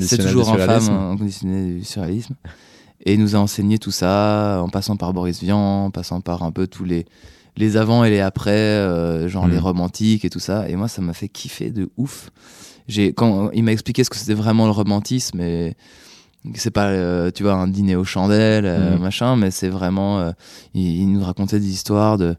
c'est 0.00 0.16
toujours 0.18 0.48
un 0.50 0.58
fan 0.58 0.82
inconditionné 0.88 1.74
du 1.74 1.84
surréalisme. 1.84 2.34
Et 3.04 3.14
il 3.14 3.20
nous 3.20 3.36
a 3.36 3.38
enseigné 3.38 3.78
tout 3.78 3.90
ça 3.90 4.60
en 4.62 4.68
passant 4.68 4.96
par 4.96 5.12
Boris 5.12 5.40
Vian, 5.42 5.58
en 5.86 5.90
passant 5.90 6.20
par 6.22 6.42
un 6.42 6.50
peu 6.50 6.66
tous 6.66 6.84
les, 6.84 7.04
les 7.56 7.76
avant 7.76 8.04
et 8.04 8.10
les 8.10 8.20
après, 8.20 8.50
euh, 8.52 9.28
genre 9.28 9.46
les 9.48 9.58
romantiques 9.58 10.24
et 10.24 10.30
tout 10.30 10.40
ça. 10.40 10.68
Et 10.68 10.76
moi, 10.76 10.88
ça 10.88 11.02
m'a 11.02 11.12
fait 11.12 11.28
kiffer 11.28 11.70
de 11.70 11.90
ouf. 11.98 12.30
J'ai, 12.88 13.12
quand 13.12 13.50
il 13.52 13.64
m'a 13.64 13.72
expliqué 13.72 14.02
ce 14.02 14.10
que 14.10 14.16
c'était 14.16 14.34
vraiment 14.34 14.64
le 14.64 14.70
romantisme, 14.72 15.40
et 15.40 15.76
c'est 16.54 16.70
pas, 16.70 16.86
euh, 16.86 17.30
tu 17.32 17.42
vois, 17.42 17.54
un 17.54 17.66
dîner 17.68 17.96
aux 17.96 18.04
chandelles, 18.04 18.64
euh, 18.66 18.94
Mhm. 18.96 19.02
machin, 19.02 19.36
mais 19.36 19.50
c'est 19.50 19.68
vraiment. 19.68 20.32
il, 20.74 21.00
il 21.02 21.12
nous 21.12 21.22
racontait 21.22 21.58
des 21.60 21.68
histoires 21.70 22.16
de, 22.18 22.34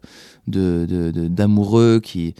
de, 0.48 0.86
de- 0.88 1.10
de- 1.10 1.28
d'amoureux 1.28 2.00
qui 2.02 2.34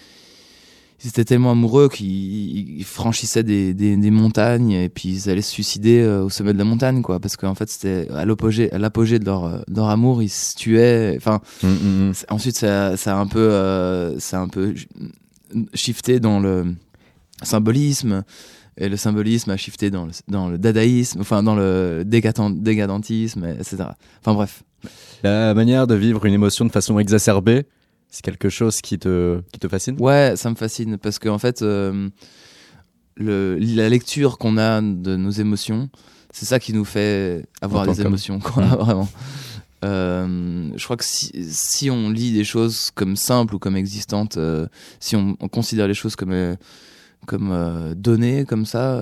ils 1.05 1.09
étaient 1.09 1.25
tellement 1.25 1.53
amoureux 1.53 1.89
qu'ils 1.89 2.79
ils 2.81 2.85
franchissaient 2.85 3.45
des, 3.45 3.73
des, 3.73 3.97
des 3.97 4.11
montagnes 4.11 4.73
et 4.73 4.89
puis 4.89 5.11
ils 5.11 5.31
allaient 5.31 5.43
se 5.43 5.53
suicider 5.53 6.01
euh, 6.01 6.25
au 6.25 6.29
sommet 6.29 6.53
de 6.53 6.59
la 6.59 6.65
montagne 6.65 7.03
quoi. 7.03 7.21
Parce 7.21 7.37
qu'en 7.37 7.55
fait 7.55 7.69
c'était 7.71 8.09
à 8.13 8.25
l'apogée 8.25 8.73
à 8.73 8.79
l'apogée 8.79 9.21
de 9.21 9.25
leur 9.25 9.45
euh, 9.45 9.59
de 9.69 9.77
leur 9.77 9.91
amour 9.91 10.23
ils 10.25 10.29
se 10.29 10.57
tuaient 10.57 11.15
enfin 11.17 11.41
Mm, 11.63 11.69
mm, 11.69 12.09
mm. 12.09 12.15
c'est- 12.15 12.33
ensuite 12.33 12.57
ça 12.59 12.97
ça 12.97 13.17
a 13.17 13.21
un 13.21 13.29
peu 13.29 13.39
euh, 13.39 14.19
ça 14.19 14.39
a 14.39 14.43
un 14.43 14.49
peu 14.49 14.75
shifté 15.73 16.19
dans 16.19 16.41
le 16.41 16.75
symbolisme 17.43 18.25
et 18.77 18.89
le 18.89 18.97
symbolisme 18.97 19.51
a 19.51 19.57
shifté 19.57 19.91
dans 19.91 20.05
le, 20.07 20.13
dans 20.29 20.49
le 20.49 20.59
dadaïsme 20.59 21.21
enfin 21.21 21.43
dans 21.45 21.55
le 21.55 22.03
dégadantisme 22.05 23.45
etc 23.45 23.85
enfin 24.21 24.35
bref. 24.35 24.63
La 25.25 25.53
manière 25.55 25.87
de 25.89 25.95
vivre 25.97 26.25
une 26.27 26.35
émotion 26.35 26.65
de 26.65 26.71
façon 26.71 26.99
exacerbée, 27.01 27.65
c'est 28.11 28.23
quelque 28.23 28.49
chose 28.49 28.81
qui 28.81 28.99
te, 28.99 29.41
qui 29.53 29.59
te 29.61 29.69
fascine? 29.69 29.97
Ouais, 30.01 30.35
ça 30.37 30.51
me 30.51 30.55
fascine 30.55 30.99
parce 30.99 31.19
qu'en 31.19 31.39
fait, 31.39 31.63
euh, 31.63 32.09
le, 33.17 33.57
la 33.59 33.89
lecture 33.89 34.39
qu'on 34.39 34.57
a 34.59 34.81
de 34.81 35.17
nos 35.17 35.31
émotions, 35.31 35.91
c'est 36.33 36.47
ça 36.47 36.59
qui 36.59 36.73
nous 36.73 36.85
fait 36.85 37.45
avoir 37.61 37.89
En 37.89 37.93
des 37.93 38.01
émotions, 38.01 38.39
quoi, 38.39 38.65
Mm. 38.65 38.75
vraiment. 38.77 39.09
Euh, 39.85 40.71
je 40.75 40.83
crois 40.85 40.97
que 40.97 41.05
si, 41.05 41.31
si 41.45 41.89
on 41.91 42.11
lit 42.11 42.33
des 42.33 42.43
choses 42.45 42.91
comme 42.95 43.15
simples 43.15 43.55
ou 43.55 43.59
comme 43.61 43.77
existantes, 43.77 44.37
euh, 44.37 44.67
si 44.99 45.15
on, 45.15 45.37
on 45.39 45.49
considère 45.49 45.87
les 45.87 45.95
choses 45.95 46.17
comme, 46.17 46.33
euh, 46.33 46.57
comme 47.27 47.95
données, 47.97 48.45
comme 48.45 48.67
ça, 48.67 49.01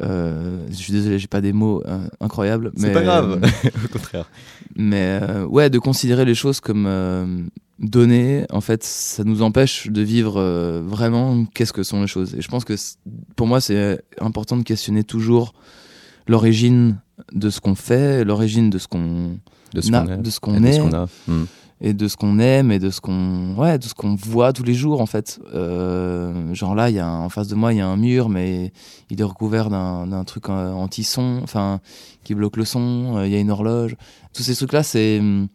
je 0.00 0.74
suis 0.74 0.92
désolé, 0.92 1.18
j'ai 1.18 1.26
pas 1.26 1.40
des 1.42 1.52
mots 1.52 1.82
incroyables. 2.20 2.72
C'est 2.76 2.92
pas 2.92 3.02
grave, 3.02 3.42
au 3.84 3.88
contraire. 3.88 4.30
mais 4.76 5.20
ouais, 5.50 5.68
de 5.68 5.78
considérer 5.78 6.24
les 6.24 6.34
choses 6.34 6.60
comme 6.60 7.50
données, 7.82 8.44
en 8.50 8.60
fait, 8.60 8.82
ça 8.84 9.24
nous 9.24 9.42
empêche 9.42 9.88
de 9.88 10.00
vivre 10.02 10.34
euh, 10.38 10.80
vraiment 10.84 11.44
qu'est-ce 11.52 11.72
que 11.72 11.82
sont 11.82 12.00
les 12.00 12.06
choses. 12.06 12.34
Et 12.34 12.40
je 12.40 12.48
pense 12.48 12.64
que 12.64 12.74
pour 13.36 13.46
moi, 13.46 13.60
c'est 13.60 14.00
important 14.20 14.56
de 14.56 14.62
questionner 14.62 15.04
toujours 15.04 15.52
l'origine 16.28 17.00
de 17.32 17.50
ce 17.50 17.60
qu'on 17.60 17.74
fait, 17.74 18.24
l'origine 18.24 18.70
de 18.70 18.78
ce 18.78 18.88
qu'on 18.88 19.38
De 19.74 19.80
ce 19.80 19.90
qu'on 19.90 20.06
est. 20.08 20.16
de 20.18 20.30
ce 20.30 20.36
et 20.36 20.40
qu'on 20.40 20.60
de 20.60 20.66
est, 20.66 20.72
ce 20.72 20.80
qu'on 20.80 20.92
a. 20.94 21.06
Mm. 21.26 21.44
et 21.80 21.92
de 21.94 22.08
ce 22.08 22.16
qu'on 22.16 22.38
aime 22.38 22.70
et 22.72 22.78
de 22.78 22.90
ce 22.90 23.00
qu'on 23.00 23.54
ouais 23.56 23.78
de 23.78 23.84
ce 23.84 23.94
qu'on 23.94 24.14
voit 24.14 24.52
tous 24.52 24.62
les 24.62 24.74
jours 24.74 25.00
en 25.00 25.06
fait 25.06 25.40
Euh, 25.54 26.54
genre 26.54 26.74
là 26.76 26.90
il 26.90 26.96
y 26.96 26.98
a 27.00 27.06
un- 27.06 27.20
en 27.24 27.28
face 27.28 27.48
de 27.48 27.54
moi 27.56 27.72
il 27.72 27.78
y 27.78 27.80
a 27.80 27.86
un 27.88 27.96
mur 27.96 28.28
mais 28.28 28.72
il 29.10 29.20
est 29.20 29.24
recouvert 29.24 29.68
d'un 29.70 30.24
truc 30.24 30.48
euh, 30.48 30.70
anti-son 30.72 31.40
enfin 31.42 31.80
qui 32.22 32.34
bloque 32.36 32.56
le 32.56 32.64
son 32.64 33.20
il 33.24 33.30
y 33.32 33.34
a 33.34 33.40
une 33.40 33.50
horloge 33.50 33.96
tous 34.32 34.42
ces 34.44 34.54
trucs 34.54 34.72
là 34.72 34.82
c'est 34.84 35.18
hum, 35.20 35.48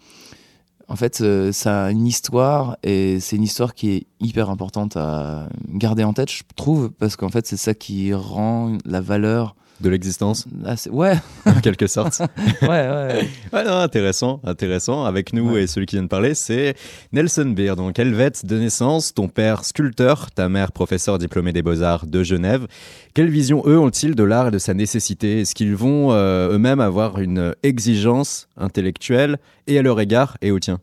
en 0.87 0.95
fait 0.95 1.21
euh, 1.21 1.51
ça 1.51 1.85
a 1.85 1.91
une 1.91 2.07
histoire 2.07 2.77
et 2.83 3.19
c'est 3.19 3.35
une 3.35 3.43
histoire 3.43 3.73
qui 3.73 3.91
est 3.91 4.07
hyper 4.19 4.49
importante 4.49 4.97
à 4.97 5.49
garder 5.67 6.03
en 6.03 6.13
tête 6.13 6.31
je 6.31 6.43
trouve 6.55 6.91
parce 6.91 7.15
qu'en 7.15 7.29
fait 7.29 7.45
c'est 7.45 7.57
ça 7.57 7.73
qui 7.73 8.13
rend 8.13 8.77
la 8.85 9.01
valeur 9.01 9.55
De 9.79 9.89
l'existence, 9.89 10.45
assez... 10.65 10.89
ouais 10.89 11.13
en 11.45 11.59
quelque 11.61 11.85
sorte. 11.85 12.19
ouais 12.63 12.67
ouais 12.67 13.29
Ouais, 13.53 13.63
non, 13.63 13.77
intéressant, 13.77 14.41
intéressant. 14.43 15.05
Avec 15.05 15.33
nous 15.33 15.51
Ouais. 15.51 15.63
et 15.63 15.67
celui 15.67 15.85
qui 15.85 15.95
vient 15.97 16.03
de 16.03 16.07
parler, 16.07 16.33
c'est 16.33 16.75
Nelson 17.11 17.53
Beer. 17.55 17.75
Donc, 17.75 17.99
helvète 17.99 18.43
de 18.45 18.57
naissance, 18.57 19.13
ton 19.13 19.27
père 19.27 19.63
sculpteur, 19.65 20.31
ta 20.31 20.49
mère 20.49 20.71
professeur 20.71 21.19
diplômé 21.19 21.53
des 21.53 21.61
beaux-arts 21.61 22.07
de 22.07 22.23
Genève. 22.23 22.65
Quelle 23.13 23.29
vision, 23.29 23.61
eux, 23.67 23.77
ont-ils 23.77 24.15
de 24.15 24.23
l'art 24.23 24.47
et 24.47 24.51
de 24.51 24.57
sa 24.57 24.73
nécessité? 24.73 25.41
Est-ce 25.41 25.53
qu'ils 25.53 25.75
vont 25.75 26.11
euh, 26.11 26.53
eux-mêmes 26.53 26.79
avoir 26.79 27.19
une 27.19 27.53
exigence 27.61 28.47
intellectuelle 28.57 29.37
et 29.67 29.77
à 29.77 29.83
leur 29.83 29.99
égard 29.99 30.37
et 30.41 30.49
au 30.49 30.59
tien? 30.59 30.79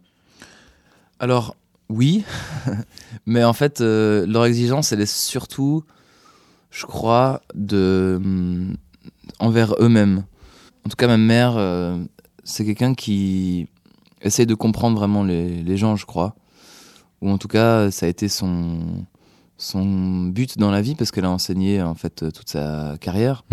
Alors, 1.18 1.56
oui, 1.88 2.24
mais 3.26 3.42
en 3.42 3.52
fait, 3.54 3.80
euh, 3.80 4.24
leur 4.26 4.44
exigence, 4.44 4.92
elle 4.92 5.00
est 5.00 5.12
surtout, 5.12 5.82
je 6.70 6.86
crois, 6.86 7.40
de 7.54 8.14
hum, 8.22 8.76
envers 9.38 9.74
eux-mêmes. 9.80 10.24
En 10.86 10.90
tout 10.90 10.96
cas, 10.96 11.06
ma 11.06 11.16
mère, 11.16 11.54
euh, 11.56 12.02
c'est 12.44 12.64
quelqu'un 12.64 12.94
qui 12.94 13.68
essaye 14.22 14.46
de 14.46 14.54
comprendre 14.54 14.98
vraiment 14.98 15.24
les, 15.24 15.62
les 15.62 15.76
gens, 15.76 15.96
je 15.96 16.06
crois. 16.06 16.34
Ou 17.22 17.30
en 17.30 17.38
tout 17.38 17.48
cas, 17.48 17.90
ça 17.90 18.06
a 18.06 18.08
été 18.08 18.28
son, 18.28 19.06
son 19.56 20.26
but 20.26 20.58
dans 20.58 20.70
la 20.70 20.82
vie, 20.82 20.94
parce 20.94 21.10
qu'elle 21.10 21.24
a 21.24 21.30
enseigné, 21.30 21.82
en 21.82 21.94
fait, 21.94 22.30
toute 22.32 22.48
sa 22.48 22.96
carrière. 23.00 23.44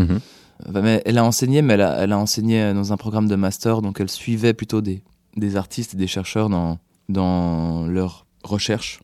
Enfin, 0.67 0.81
mais 0.81 1.01
elle 1.05 1.17
a 1.17 1.25
enseigné, 1.25 1.61
mais 1.61 1.73
elle 1.73 1.81
a, 1.81 1.97
elle 2.03 2.11
a 2.11 2.17
enseigné 2.17 2.73
dans 2.73 2.93
un 2.93 2.97
programme 2.97 3.27
de 3.27 3.35
master, 3.35 3.81
donc 3.81 3.99
elle 3.99 4.09
suivait 4.09 4.53
plutôt 4.53 4.81
des, 4.81 5.01
des 5.37 5.55
artistes 5.55 5.93
et 5.93 5.97
des 5.97 6.07
chercheurs 6.07 6.49
dans, 6.49 6.79
dans 7.09 7.87
leur 7.87 8.25
recherche. 8.43 8.99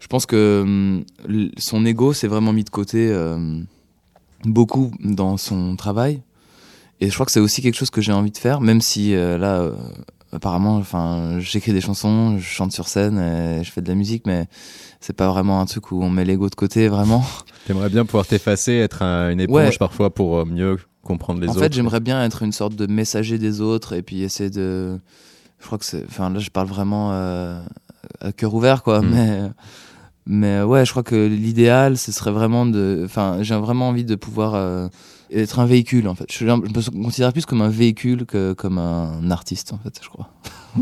Je 0.00 0.06
pense 0.08 0.26
que 0.26 0.62
hum, 0.62 1.04
son 1.56 1.86
ego 1.86 2.12
s'est 2.12 2.26
vraiment 2.26 2.52
mis 2.52 2.64
de 2.64 2.70
côté 2.70 3.08
euh, 3.10 3.62
beaucoup 4.44 4.90
dans 5.02 5.36
son 5.36 5.76
travail. 5.76 6.22
Et 7.00 7.08
je 7.08 7.14
crois 7.14 7.26
que 7.26 7.32
c'est 7.32 7.40
aussi 7.40 7.62
quelque 7.62 7.74
chose 7.76 7.90
que 7.90 8.00
j'ai 8.00 8.12
envie 8.12 8.30
de 8.30 8.38
faire, 8.38 8.60
même 8.60 8.80
si 8.80 9.14
euh, 9.14 9.36
là, 9.36 9.60
euh, 9.60 9.72
apparemment, 10.32 10.76
enfin, 10.76 11.38
j'écris 11.40 11.72
des 11.72 11.80
chansons, 11.80 12.38
je 12.38 12.44
chante 12.44 12.72
sur 12.72 12.86
scène, 12.88 13.18
et 13.18 13.64
je 13.64 13.70
fais 13.72 13.80
de 13.82 13.88
la 13.88 13.94
musique, 13.96 14.24
mais 14.26 14.46
c'est 15.00 15.12
pas 15.16 15.28
vraiment 15.28 15.60
un 15.60 15.66
truc 15.66 15.90
où 15.90 16.00
on 16.02 16.10
met 16.10 16.24
l'ego 16.24 16.48
de 16.48 16.54
côté, 16.54 16.86
vraiment. 16.88 17.24
T'aimerais 17.66 17.88
bien 17.88 18.04
pouvoir 18.04 18.26
t'effacer, 18.26 18.74
être 18.74 19.02
un- 19.02 19.30
une 19.30 19.40
éponge 19.40 19.56
Ouais. 19.56 19.76
parfois 19.78 20.14
pour 20.14 20.38
euh, 20.38 20.44
mieux 20.44 20.78
comprendre 21.02 21.40
les 21.40 21.48
en 21.48 21.50
autres. 21.52 21.60
fait, 21.60 21.72
j'aimerais 21.72 21.98
bien 22.00 22.24
être 22.24 22.42
une 22.44 22.52
sorte 22.52 22.76
de 22.76 22.86
messager 22.86 23.36
des 23.38 23.60
autres 23.60 23.94
et 23.94 24.02
puis 24.02 24.22
essayer 24.22 24.50
de. 24.50 25.00
Je 25.58 25.66
crois 25.66 25.78
que 25.78 25.84
c'est. 25.84 26.04
Enfin, 26.08 26.30
là, 26.30 26.38
je 26.38 26.50
parle 26.50 26.68
vraiment 26.68 27.10
euh, 27.12 27.60
à 28.20 28.30
cœur 28.32 28.54
ouvert, 28.54 28.82
quoi. 28.84 29.00
Mm. 29.02 29.08
Mais, 29.10 29.40
mais 30.26 30.62
ouais, 30.62 30.84
je 30.84 30.90
crois 30.90 31.02
que 31.02 31.26
l'idéal, 31.26 31.96
ce 31.98 32.12
serait 32.12 32.30
vraiment 32.30 32.66
de. 32.66 33.02
Enfin, 33.04 33.38
j'ai 33.42 33.56
vraiment 33.56 33.88
envie 33.88 34.04
de 34.04 34.14
pouvoir 34.14 34.54
euh, 34.54 34.88
être 35.32 35.58
un 35.58 35.66
véhicule, 35.66 36.06
en 36.06 36.14
fait. 36.14 36.30
Je, 36.30 36.46
je 36.46 36.90
me 36.90 37.02
considère 37.02 37.32
plus 37.32 37.44
comme 37.44 37.62
un 37.62 37.68
véhicule 37.68 38.24
que 38.24 38.52
comme 38.52 38.78
un 38.78 39.30
artiste, 39.30 39.72
en 39.72 39.78
fait, 39.78 39.98
je 40.00 40.08
crois. 40.08 40.30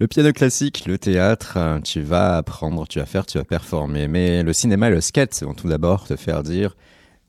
Le 0.00 0.06
piano 0.06 0.32
classique, 0.32 0.84
le 0.86 0.98
théâtre, 0.98 1.54
euh, 1.56 1.80
tu 1.80 2.02
vas 2.02 2.36
apprendre, 2.36 2.86
tu 2.86 2.98
vas 2.98 3.06
faire, 3.06 3.24
tu 3.24 3.38
vas 3.38 3.44
performer. 3.44 4.08
Mais 4.08 4.42
le 4.42 4.52
cinéma 4.52 4.88
et 4.88 4.90
le 4.90 5.00
skate 5.00 5.42
vont 5.42 5.54
tout 5.54 5.68
d'abord 5.68 6.06
te 6.06 6.16
faire 6.16 6.42
dire 6.42 6.76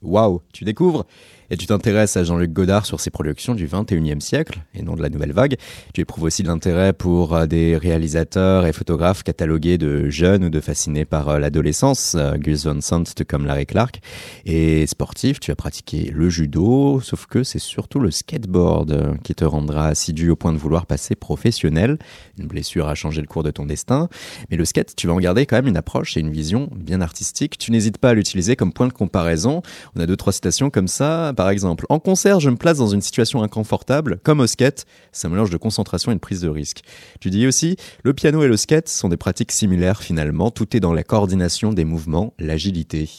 Waouh, 0.01 0.41
tu 0.51 0.65
découvres 0.65 1.05
et 1.51 1.57
tu 1.57 1.67
t'intéresses 1.67 2.15
à 2.15 2.23
Jean-Luc 2.23 2.53
Godard 2.53 2.85
sur 2.85 3.01
ses 3.01 3.09
productions 3.09 3.53
du 3.53 3.67
21e 3.67 4.21
siècle 4.21 4.61
et 4.73 4.83
non 4.83 4.95
de 4.95 5.01
la 5.01 5.09
nouvelle 5.09 5.33
vague. 5.33 5.57
Tu 5.93 5.99
éprouves 5.99 6.23
aussi 6.23 6.43
de 6.43 6.47
l'intérêt 6.47 6.93
pour 6.93 7.35
euh, 7.35 7.45
des 7.45 7.75
réalisateurs 7.75 8.65
et 8.65 8.71
photographes 8.71 9.23
catalogués 9.23 9.77
de 9.77 10.09
jeunes 10.09 10.45
ou 10.45 10.49
de 10.49 10.61
fascinés 10.61 11.03
par 11.03 11.27
euh, 11.27 11.39
l'adolescence, 11.39 12.15
euh, 12.17 12.37
Gus 12.37 12.65
Van 12.65 12.79
Sant 12.79 13.03
comme 13.27 13.45
Larry 13.45 13.65
Clark. 13.65 13.99
Et 14.45 14.87
sportif, 14.87 15.41
tu 15.41 15.51
as 15.51 15.55
pratiqué 15.57 16.09
le 16.15 16.29
judo, 16.29 17.01
sauf 17.01 17.25
que 17.25 17.43
c'est 17.43 17.59
surtout 17.59 17.99
le 17.99 18.11
skateboard 18.11 19.17
qui 19.21 19.35
te 19.35 19.43
rendra 19.43 19.87
assidu 19.87 20.29
au 20.29 20.37
point 20.37 20.53
de 20.53 20.57
vouloir 20.57 20.85
passer 20.85 21.15
professionnel. 21.15 21.99
Une 22.39 22.47
blessure 22.47 22.87
a 22.87 22.95
changé 22.95 23.19
le 23.19 23.27
cours 23.27 23.43
de 23.43 23.51
ton 23.51 23.65
destin. 23.65 24.07
Mais 24.49 24.55
le 24.55 24.63
skate, 24.63 24.95
tu 24.95 25.07
vas 25.07 25.13
en 25.13 25.19
garder 25.19 25.45
quand 25.45 25.57
même 25.57 25.67
une 25.67 25.77
approche 25.77 26.15
et 26.15 26.21
une 26.21 26.31
vision 26.31 26.69
bien 26.73 27.01
artistique. 27.01 27.57
Tu 27.57 27.71
n'hésites 27.71 27.97
pas 27.97 28.11
à 28.11 28.13
l'utiliser 28.13 28.55
comme 28.55 28.71
point 28.71 28.87
de 28.87 28.93
comparaison. 28.93 29.61
On 29.97 29.99
a 29.99 30.05
deux, 30.05 30.15
trois 30.15 30.31
citations 30.31 30.69
comme 30.69 30.87
ça. 30.87 31.33
Par 31.41 31.49
exemple, 31.49 31.87
en 31.89 31.97
concert, 31.97 32.39
je 32.39 32.51
me 32.51 32.55
place 32.55 32.77
dans 32.77 32.89
une 32.89 33.01
situation 33.01 33.41
inconfortable. 33.41 34.19
Comme 34.21 34.41
au 34.41 34.45
skate, 34.45 34.85
c'est 35.11 35.25
un 35.25 35.31
mélange 35.31 35.49
de 35.49 35.57
concentration 35.57 36.11
et 36.11 36.13
de 36.15 36.19
prise 36.19 36.39
de 36.41 36.47
risque. 36.49 36.81
Tu 37.19 37.31
dis 37.31 37.47
aussi, 37.47 37.77
le 38.03 38.13
piano 38.13 38.43
et 38.43 38.47
le 38.47 38.55
skate 38.57 38.87
sont 38.87 39.09
des 39.09 39.17
pratiques 39.17 39.51
similaires 39.51 40.03
finalement. 40.03 40.51
Tout 40.51 40.77
est 40.77 40.79
dans 40.79 40.93
la 40.93 41.01
coordination 41.03 41.73
des 41.73 41.83
mouvements, 41.83 42.35
l'agilité. 42.37 43.09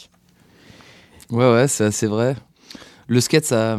Ouais, 1.31 1.51
ouais, 1.51 1.67
c'est 1.67 1.83
assez 1.83 2.07
vrai. 2.07 2.37
Le 3.07 3.19
skate, 3.19 3.43
ça, 3.43 3.77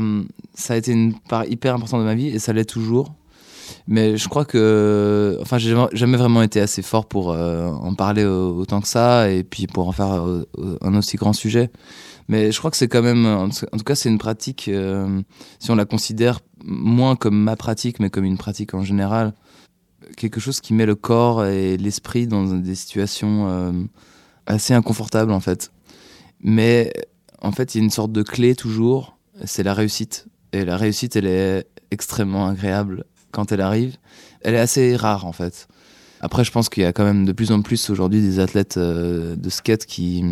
a 0.68 0.76
été 0.76 0.92
une 0.92 1.14
part 1.20 1.46
hyper 1.46 1.74
importante 1.74 2.00
de 2.00 2.04
ma 2.04 2.14
vie 2.14 2.26
et 2.28 2.38
ça 2.38 2.52
l'est 2.52 2.66
toujours. 2.68 3.14
Mais 3.86 4.18
je 4.18 4.28
crois 4.28 4.44
que. 4.44 5.38
Enfin, 5.40 5.56
j'ai 5.56 5.74
jamais- 5.94 6.18
vraiment 6.18 6.42
été 6.42 6.60
assez 6.60 6.82
fort 6.82 7.06
pour 7.06 7.32
euh, 7.32 7.68
en 7.70 7.94
parler 7.94 8.26
au- 8.26 8.58
autant 8.58 8.82
que 8.82 8.88
ça 8.88 9.30
et 9.30 9.42
puis 9.42 9.66
pour 9.66 9.88
en 9.88 9.92
faire 9.92 10.12
euh, 10.26 10.46
euh, 10.58 10.76
un 10.82 10.94
aussi 10.96 11.16
grand 11.16 11.32
sujet. 11.32 11.70
Mais 12.28 12.52
je 12.52 12.58
crois 12.58 12.70
que 12.70 12.76
c'est 12.76 12.88
quand 12.88 13.02
même. 13.02 13.26
En 13.26 13.48
tout 13.50 13.84
cas, 13.84 13.94
c'est 13.94 14.08
une 14.08 14.18
pratique, 14.18 14.68
euh, 14.68 15.20
si 15.58 15.70
on 15.70 15.74
la 15.74 15.84
considère 15.84 16.40
moins 16.64 17.16
comme 17.16 17.36
ma 17.36 17.56
pratique, 17.56 18.00
mais 18.00 18.10
comme 18.10 18.24
une 18.24 18.38
pratique 18.38 18.74
en 18.74 18.82
général, 18.82 19.34
quelque 20.16 20.40
chose 20.40 20.60
qui 20.60 20.72
met 20.74 20.86
le 20.86 20.94
corps 20.94 21.44
et 21.44 21.76
l'esprit 21.76 22.26
dans 22.26 22.44
des 22.44 22.74
situations 22.74 23.48
euh, 23.48 23.72
assez 24.46 24.74
inconfortables 24.74 25.32
en 25.32 25.40
fait. 25.40 25.70
Mais 26.40 26.92
en 27.40 27.52
fait, 27.52 27.74
il 27.74 27.78
y 27.78 27.80
a 27.80 27.84
une 27.84 27.90
sorte 27.90 28.12
de 28.12 28.22
clé 28.22 28.54
toujours, 28.54 29.18
c'est 29.44 29.62
la 29.62 29.74
réussite. 29.74 30.26
Et 30.52 30.64
la 30.64 30.76
réussite, 30.76 31.16
elle 31.16 31.26
est 31.26 31.66
extrêmement 31.90 32.46
agréable 32.46 33.04
quand 33.32 33.52
elle 33.52 33.60
arrive. 33.60 33.96
Elle 34.40 34.54
est 34.54 34.60
assez 34.60 34.96
rare 34.96 35.26
en 35.26 35.32
fait. 35.32 35.68
Après, 36.24 36.42
je 36.42 36.50
pense 36.50 36.68
qu'il 36.68 36.82
y 36.82 36.86
a 36.86 36.92
quand 36.92 37.04
même 37.04 37.24
de 37.26 37.32
plus 37.32 37.52
en 37.52 37.60
plus 37.60 37.90
aujourd'hui 37.90 38.20
des 38.22 38.40
athlètes 38.40 38.76
euh, 38.78 39.36
de 39.36 39.50
skate 39.50 39.84
qui. 39.84 40.24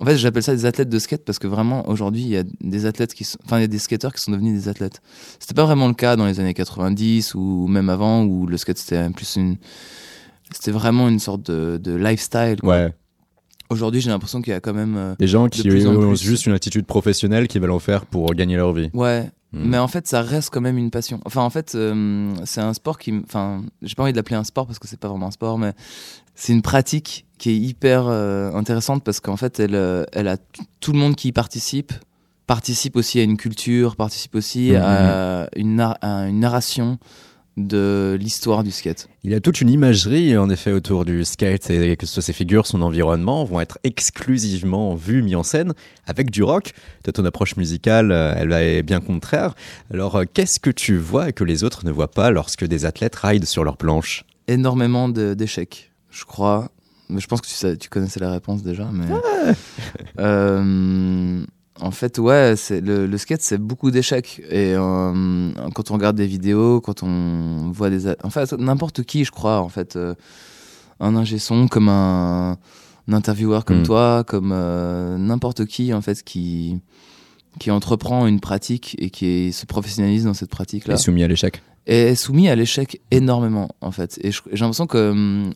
En 0.00 0.04
fait, 0.04 0.16
j'appelle 0.16 0.42
ça 0.42 0.54
des 0.54 0.64
athlètes 0.64 0.88
de 0.88 0.98
skate 0.98 1.24
parce 1.24 1.38
que 1.38 1.46
vraiment 1.48 1.88
aujourd'hui, 1.88 2.22
il 2.22 2.28
y 2.28 2.36
a 2.36 2.44
des 2.60 2.86
athlètes 2.86 3.14
qui 3.14 3.24
sont. 3.24 3.38
Enfin, 3.44 3.58
il 3.58 3.62
y 3.62 3.64
a 3.64 3.68
des 3.68 3.78
skateurs 3.78 4.12
qui 4.12 4.22
sont 4.22 4.30
devenus 4.32 4.54
des 4.62 4.68
athlètes. 4.68 5.00
C'était 5.40 5.54
pas 5.54 5.64
vraiment 5.64 5.88
le 5.88 5.94
cas 5.94 6.14
dans 6.16 6.26
les 6.26 6.38
années 6.40 6.54
90 6.54 7.34
ou 7.34 7.66
même 7.66 7.88
avant 7.90 8.22
où 8.24 8.46
le 8.46 8.56
skate 8.56 8.78
c'était 8.78 9.08
plus 9.10 9.36
une. 9.36 9.56
C'était 10.52 10.70
vraiment 10.72 11.08
une 11.08 11.18
sorte 11.18 11.50
de, 11.50 11.78
de 11.78 11.94
lifestyle. 11.96 12.56
quoi. 12.60 12.76
Ouais. 12.76 12.92
Aujourd'hui, 13.70 14.00
j'ai 14.00 14.10
l'impression 14.10 14.42
qu'il 14.42 14.52
y 14.52 14.56
a 14.56 14.60
quand 14.60 14.74
même. 14.74 14.94
euh, 14.96 15.14
Des 15.18 15.26
gens 15.26 15.48
qui 15.48 15.66
ont 15.68 16.14
juste 16.14 16.46
une 16.46 16.52
attitude 16.52 16.86
professionnelle 16.86 17.48
qui 17.48 17.58
veulent 17.58 17.70
en 17.72 17.78
faire 17.78 18.04
pour 18.06 18.32
gagner 18.34 18.56
leur 18.56 18.72
vie. 18.72 18.90
Ouais, 18.92 19.30
Hmm. 19.54 19.68
mais 19.70 19.78
en 19.78 19.88
fait, 19.88 20.06
ça 20.08 20.20
reste 20.20 20.50
quand 20.50 20.60
même 20.60 20.76
une 20.78 20.90
passion. 20.90 21.20
Enfin, 21.24 21.42
en 21.42 21.50
fait, 21.50 21.74
euh, 21.74 22.34
c'est 22.44 22.60
un 22.60 22.74
sport 22.74 22.98
qui. 22.98 23.14
Enfin, 23.24 23.62
j'ai 23.82 23.94
pas 23.94 24.02
envie 24.02 24.12
de 24.12 24.16
l'appeler 24.16 24.36
un 24.36 24.44
sport 24.44 24.66
parce 24.66 24.78
que 24.78 24.88
c'est 24.88 24.98
pas 24.98 25.08
vraiment 25.08 25.28
un 25.28 25.30
sport, 25.30 25.58
mais 25.58 25.72
c'est 26.34 26.52
une 26.52 26.62
pratique 26.62 27.24
qui 27.38 27.50
est 27.50 27.56
hyper 27.56 28.06
euh, 28.08 28.52
intéressante 28.52 29.04
parce 29.04 29.20
qu'en 29.20 29.36
fait, 29.36 29.60
elle, 29.60 29.74
euh, 29.74 30.04
elle 30.12 30.28
a 30.28 30.36
tout 30.80 30.92
le 30.92 30.98
monde 30.98 31.14
qui 31.16 31.28
y 31.28 31.32
participe 31.32 31.92
participe 32.46 32.96
aussi 32.96 33.18
à 33.20 33.22
une 33.22 33.38
culture, 33.38 33.96
participe 33.96 34.34
aussi 34.34 34.76
à, 34.76 35.48
une 35.56 35.76
nar- 35.76 35.96
à 36.02 36.28
une 36.28 36.40
narration 36.40 36.98
de 37.56 38.16
l'histoire 38.20 38.64
du 38.64 38.70
skate. 38.72 39.08
Il 39.22 39.30
y 39.30 39.34
a 39.34 39.40
toute 39.40 39.60
une 39.60 39.70
imagerie 39.70 40.36
en 40.36 40.50
effet 40.50 40.72
autour 40.72 41.04
du 41.04 41.24
skate 41.24 41.70
et 41.70 41.96
que 41.96 42.04
ce 42.04 42.14
soit 42.14 42.22
ses 42.22 42.32
figures, 42.32 42.66
son 42.66 42.82
environnement 42.82 43.44
vont 43.44 43.60
être 43.60 43.78
exclusivement 43.84 44.94
vues, 44.96 45.22
mis 45.22 45.36
en 45.36 45.42
scène 45.44 45.72
avec 46.06 46.30
du 46.30 46.42
rock. 46.42 46.72
Toi, 47.04 47.12
ton 47.12 47.24
approche 47.24 47.56
musicale, 47.56 48.10
euh, 48.10 48.34
elle 48.36 48.52
est 48.52 48.82
bien 48.82 49.00
contraire. 49.00 49.54
Alors, 49.92 50.16
euh, 50.16 50.24
qu'est-ce 50.32 50.58
que 50.58 50.70
tu 50.70 50.96
vois 50.96 51.28
et 51.28 51.32
que 51.32 51.44
les 51.44 51.62
autres 51.62 51.84
ne 51.86 51.92
voient 51.92 52.10
pas 52.10 52.30
lorsque 52.30 52.64
des 52.64 52.84
athlètes 52.86 53.14
ride 53.16 53.44
sur 53.44 53.62
leur 53.62 53.76
planche 53.76 54.24
Énormément 54.48 55.08
de- 55.08 55.34
d'échecs, 55.34 55.92
je 56.10 56.24
crois. 56.24 56.70
Mais 57.08 57.20
je 57.20 57.26
pense 57.28 57.40
que 57.40 57.46
tu, 57.46 57.54
sais- 57.54 57.76
tu 57.76 57.88
connaissais 57.88 58.18
la 58.18 58.32
réponse 58.32 58.62
déjà. 58.64 58.88
Mais 58.92 59.04
Euh, 60.18 61.44
en 61.80 61.90
fait, 61.90 62.18
ouais, 62.18 62.54
le, 62.70 63.06
le 63.06 63.18
skate, 63.18 63.42
c'est 63.42 63.58
beaucoup 63.58 63.90
d'échecs. 63.90 64.40
Et 64.50 64.74
euh, 64.74 65.50
quand 65.74 65.90
on 65.90 65.94
regarde 65.94 66.16
des 66.16 66.26
vidéos, 66.26 66.80
quand 66.80 67.02
on 67.02 67.70
voit 67.72 67.90
des, 67.90 68.08
en 68.22 68.30
fait, 68.30 68.52
n'importe 68.52 69.02
qui, 69.02 69.24
je 69.24 69.30
crois, 69.32 69.60
en 69.60 69.68
fait, 69.68 69.96
euh, 69.96 70.14
un 71.00 71.16
ingé 71.16 71.38
son 71.38 71.66
comme 71.68 71.88
un, 71.88 72.56
un 73.08 73.12
intervieweur 73.12 73.64
comme 73.64 73.80
Mm. 73.80 73.86
toi, 73.86 74.24
comme 74.26 74.52
euh, 74.52 75.18
n'importe 75.18 75.66
qui, 75.66 75.92
en 75.92 76.00
fait, 76.00 76.22
qui 76.22 76.80
qui 77.60 77.70
entreprend 77.70 78.26
une 78.26 78.40
pratique 78.40 78.96
et 78.98 79.10
qui 79.10 79.26
est- 79.26 79.52
se 79.52 79.64
professionnalise 79.64 80.24
dans 80.24 80.34
cette 80.34 80.50
pratique-là 80.50 80.94
est 80.94 80.98
soumis 80.98 81.22
à 81.22 81.28
l'échec 81.28 81.62
est 81.86 82.16
soumis 82.16 82.48
à 82.48 82.56
l'échec 82.56 83.00
énormément 83.12 83.68
en 83.80 83.92
fait 83.92 84.18
et 84.24 84.32
j'ai 84.32 84.40
l'impression 84.56 84.88
que 84.88 85.10
hum, 85.12 85.52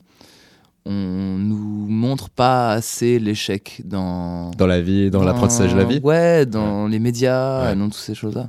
on 0.91 1.37
nous 1.39 1.87
montre 1.89 2.31
pas 2.31 2.71
assez 2.73 3.19
l'échec 3.19 3.83
dans 3.85 4.51
dans 4.53 4.67
la 4.67 4.81
vie, 4.81 5.11
dans 5.11 5.23
l'apprentissage 5.23 5.73
de 5.75 5.79
la 5.79 5.85
vie 5.85 6.01
ouais 6.03 6.47
dans 6.47 6.87
les 6.89 6.99
médias 6.99 7.65
Ouais. 7.71 7.77
dans 7.77 7.85
toutes 7.87 7.95
ces 8.11 8.15
choses 8.15 8.35
là 8.35 8.49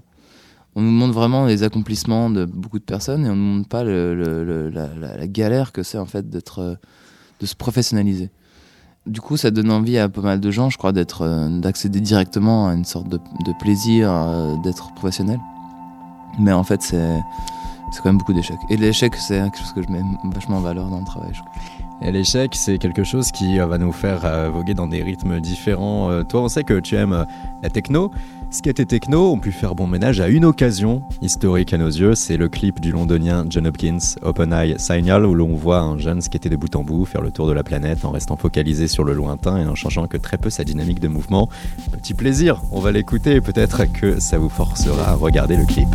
on 0.75 0.82
nous 0.82 0.91
montre 0.91 1.13
vraiment 1.13 1.45
les 1.45 1.63
accomplissements 1.63 2.30
de 2.30 2.45
beaucoup 2.45 2.80
de 2.80 2.84
personnes 2.86 3.25
et 3.25 3.30
on 3.30 3.36
nous 3.36 3.56
montre 3.58 3.67
pas 3.67 3.84
le- 3.84 4.15
le- 4.15 4.45
le- 4.45 4.69
la, 4.69 4.88
la- 4.99 5.17
la 5.17 5.28
galère 5.28 5.71
que 5.73 5.84
c'est 5.84 5.97
en 5.97 6.06
fait 6.06 6.30
d'être 6.30 6.60
euh, 6.60 6.75
de 7.41 7.45
se 7.45 7.56
professionnaliser. 7.56 8.30
Du 9.06 9.19
coup 9.19 9.36
ça 9.36 9.49
donne 9.52 9.71
envie 9.71 9.97
à 9.97 10.08
pas 10.08 10.21
mal 10.21 10.39
de 10.39 10.52
gens 10.52 10.69
je 10.69 10.78
crois 10.78 10.91
d'être 10.93 11.23
euh, 11.23 11.49
d'accéder 11.60 11.99
directement 11.99 12.67
à 12.69 12.73
une 12.73 12.86
sorte 12.86 13.10
de, 13.10 13.17
de 13.17 13.52
plaisir 13.60 14.10
euh, 14.12 14.56
d'être 14.63 14.93
professionnel. 14.93 15.39
Mais 16.39 16.54
en 16.54 16.63
fait 16.63 16.82
c'est 16.82 17.17
c'est 17.91 18.02
quand 18.02 18.10
même 18.10 18.17
beaucoup 18.17 18.34
d'échecs. 18.34 18.60
Et 18.69 18.78
l'échec, 18.78 19.15
c'est 19.15 19.39
quelque 19.39 19.58
chose 19.58 19.73
que 19.73 19.82
je 19.82 19.89
mets 19.89 20.02
vachement 20.23 20.58
en 20.58 20.62
valeur 20.62 20.88
dans 20.88 20.99
le 20.99 21.06
travail. 21.06 21.32
je 21.34 21.41
crois. 21.41 21.52
Et 22.02 22.12
l'échec, 22.12 22.56
c'est 22.56 22.78
quelque 22.78 23.04
chose 23.04 23.32
qui 23.32 23.60
euh, 23.60 23.65
va 23.65 23.78
nous 23.78 23.91
faire 23.91 24.21
euh, 24.23 24.49
voguer 24.49 24.73
dans 24.73 24.88
des 24.88 25.04
rythmes 25.04 25.41
différents. 25.41 26.10
Euh, 26.10 26.23
toi, 26.23 26.41
on 26.41 26.47
sait 26.47 26.63
que 26.63 26.80
tu 26.80 26.95
aimes 26.95 27.25
la 27.62 27.69
techno. 27.69 28.12
Skate 28.52 28.80
et 28.80 28.86
techno 28.86 29.32
ont 29.32 29.38
pu 29.38 29.52
faire 29.52 29.75
bon 29.75 29.86
ménage 29.86 30.21
à 30.21 30.28
une 30.28 30.45
occasion 30.45 31.04
historique 31.21 31.73
à 31.73 31.78
nos 31.78 31.89
yeux. 31.89 32.15
C'est 32.15 32.38
le 32.38 32.47
clip 32.47 32.80
du 32.80 32.91
londonien 32.91 33.45
John 33.47 33.67
Hopkins, 33.67 34.15
Open 34.23 34.54
Eye 34.54 34.75
Signal, 34.80 35.25
où 35.25 35.36
l'on 35.36 35.56
voit 35.56 35.82
un 35.82 35.97
jeune 35.97 36.21
skater 36.21 36.49
de 36.49 36.56
bout 36.56 36.73
en 36.75 36.84
bout, 36.84 37.06
faire 37.06 37.21
le 37.21 37.32
tour 37.32 37.47
de 37.47 37.54
la 37.54 37.63
planète 37.63 38.06
en 38.06 38.12
restant 38.12 38.38
focalisé 38.38 38.88
sur 38.88 39.04
le 39.04 39.13
lointain 39.13 39.58
et 39.58 39.67
en 39.67 39.75
changeant 39.75 40.08
que 40.08 40.17
très 40.17 40.38
peu 40.38 40.49
sa 40.49 40.63
dynamique 40.63 40.99
de 40.99 41.10
mouvement. 41.10 41.49
Petit 41.91 42.13
plaisir, 42.13 42.62
on 42.71 42.80
va 42.80 42.91
l'écouter 42.91 43.36
et 43.36 43.41
peut-être 43.41 43.84
que 43.91 44.19
ça 44.19 44.38
vous 44.38 44.49
forcera 44.49 45.10
à 45.10 45.13
regarder 45.13 45.58
le 45.58 45.65
clip. 45.65 45.89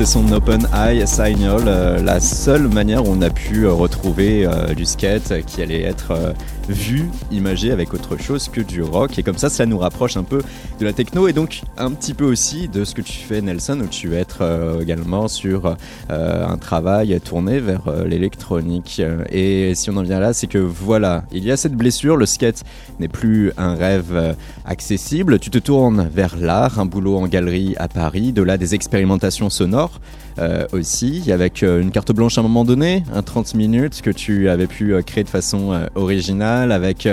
Et 0.00 0.06
son 0.06 0.32
Open 0.32 0.66
Eye 0.72 1.06
Signal, 1.06 1.64
euh, 1.66 2.02
la 2.02 2.18
seule 2.18 2.66
manière 2.66 3.04
où 3.04 3.10
on 3.10 3.20
a 3.20 3.28
pu 3.28 3.64
euh, 3.66 3.72
retrouver 3.72 4.46
euh, 4.46 4.72
du 4.74 4.86
skate 4.86 5.44
qui 5.44 5.60
allait 5.60 5.82
être 5.82 6.34
vu, 6.66 7.10
imagé 7.30 7.72
avec 7.72 7.92
autre 7.92 8.16
chose 8.16 8.48
que 8.48 8.62
du 8.62 8.82
rock. 8.82 9.18
Et 9.18 9.22
comme 9.22 9.36
ça, 9.36 9.50
ça 9.50 9.66
nous 9.66 9.76
rapproche 9.76 10.16
un 10.16 10.22
peu 10.22 10.40
de 10.82 10.86
la 10.88 10.92
techno 10.92 11.28
et 11.28 11.32
donc 11.32 11.60
un 11.78 11.92
petit 11.92 12.12
peu 12.12 12.24
aussi 12.24 12.66
de 12.66 12.84
ce 12.84 12.92
que 12.94 13.02
tu 13.02 13.12
fais, 13.12 13.40
Nelson, 13.40 13.80
où 13.84 13.86
tu 13.86 14.08
vas 14.08 14.16
être 14.16 14.78
également 14.80 15.28
sur 15.28 15.76
un 16.08 16.56
travail 16.56 17.20
tourné 17.20 17.60
vers 17.60 17.82
l'électronique. 18.04 19.00
Et 19.30 19.74
si 19.76 19.90
on 19.90 19.96
en 19.96 20.02
vient 20.02 20.18
là, 20.18 20.32
c'est 20.32 20.48
que 20.48 20.58
voilà, 20.58 21.22
il 21.32 21.44
y 21.44 21.52
a 21.52 21.56
cette 21.56 21.74
blessure, 21.74 22.16
le 22.16 22.26
skate 22.26 22.64
n'est 22.98 23.06
plus 23.08 23.52
un 23.56 23.74
rêve 23.74 24.36
accessible. 24.64 25.38
Tu 25.38 25.50
te 25.50 25.58
tournes 25.58 26.08
vers 26.12 26.36
l'art, 26.36 26.80
un 26.80 26.86
boulot 26.86 27.16
en 27.16 27.28
galerie 27.28 27.74
à 27.78 27.86
Paris, 27.86 28.32
de 28.32 28.42
là 28.42 28.58
des 28.58 28.74
expérimentations 28.74 29.50
sonore 29.50 30.00
euh, 30.38 30.66
aussi, 30.72 31.30
avec 31.30 31.62
euh, 31.62 31.82
une 31.82 31.90
carte 31.90 32.10
blanche 32.12 32.38
à 32.38 32.40
un 32.40 32.44
moment 32.44 32.64
donné, 32.64 33.04
un 33.12 33.22
30 33.22 33.54
minutes 33.54 34.00
que 34.00 34.10
tu 34.10 34.48
avais 34.48 34.66
pu 34.66 34.94
euh, 34.94 35.02
créer 35.02 35.24
de 35.24 35.28
façon 35.28 35.78
originale, 35.94 36.72
avec 36.72 37.08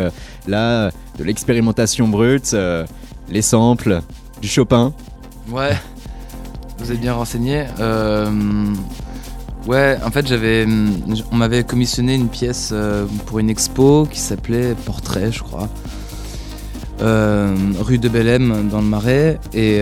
là 0.47 0.91
de 1.17 1.23
l'expérimentation 1.23 2.07
brute, 2.07 2.55
les 3.29 3.41
samples, 3.41 4.01
du 4.41 4.47
Chopin. 4.47 4.93
Ouais, 5.49 5.77
vous 6.77 6.91
êtes 6.91 6.99
bien 6.99 7.13
renseigné. 7.13 7.65
Ouais, 9.67 9.97
en 10.03 10.09
fait, 10.09 10.25
j'avais, 10.27 10.65
on 11.31 11.35
m'avait 11.35 11.63
commissionné 11.63 12.15
une 12.15 12.29
pièce 12.29 12.73
pour 13.25 13.39
une 13.39 13.49
expo 13.49 14.07
qui 14.09 14.19
s'appelait 14.19 14.73
Portrait, 14.85 15.31
je 15.31 15.43
crois. 15.43 15.69
rue 17.01 17.97
de 17.97 18.09
Bellem 18.09 18.69
dans 18.69 18.81
le 18.81 18.87
Marais 18.87 19.39
et 19.53 19.81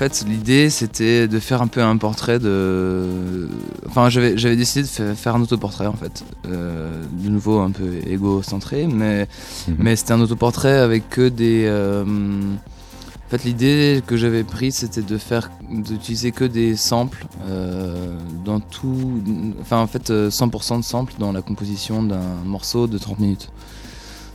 fait, 0.00 0.24
l'idée 0.26 0.70
c'était 0.70 1.28
de 1.28 1.38
faire 1.38 1.60
un 1.60 1.66
peu 1.66 1.82
un 1.82 1.98
portrait 1.98 2.38
de. 2.38 3.48
Enfin, 3.86 4.08
j'avais, 4.08 4.34
décidé 4.56 4.82
de 4.82 5.14
faire 5.14 5.36
un 5.36 5.42
autoportrait 5.42 5.86
en 5.86 5.92
fait. 5.92 6.24
Euh, 6.46 7.04
de 7.12 7.28
nouveau 7.28 7.58
un 7.58 7.70
peu 7.70 7.98
égocentré, 8.06 8.86
mais, 8.86 9.28
mhm. 9.68 9.76
mais 9.78 9.96
c'était 9.96 10.12
un 10.12 10.20
autoportrait 10.22 10.78
avec 10.78 11.10
que 11.10 11.28
des. 11.28 11.64
Euh, 11.66 12.04
en 12.04 13.30
fait, 13.30 13.44
l'idée 13.44 14.02
que 14.06 14.16
j'avais 14.16 14.42
prise 14.42 14.76
c'était 14.76 15.02
de 15.02 15.18
faire. 15.18 15.50
d'utiliser 15.70 16.32
que 16.32 16.44
des 16.44 16.76
samples 16.76 17.26
euh, 17.46 18.16
dans 18.42 18.60
tout. 18.60 19.22
Enfin, 19.60 19.80
en 19.80 19.86
fait, 19.86 20.10
100% 20.10 20.78
de 20.78 20.82
samples 20.82 21.12
dans 21.18 21.32
la 21.32 21.42
composition 21.42 22.02
d'un 22.02 22.42
morceau 22.46 22.86
de 22.86 22.96
30 22.96 23.18
minutes. 23.18 23.50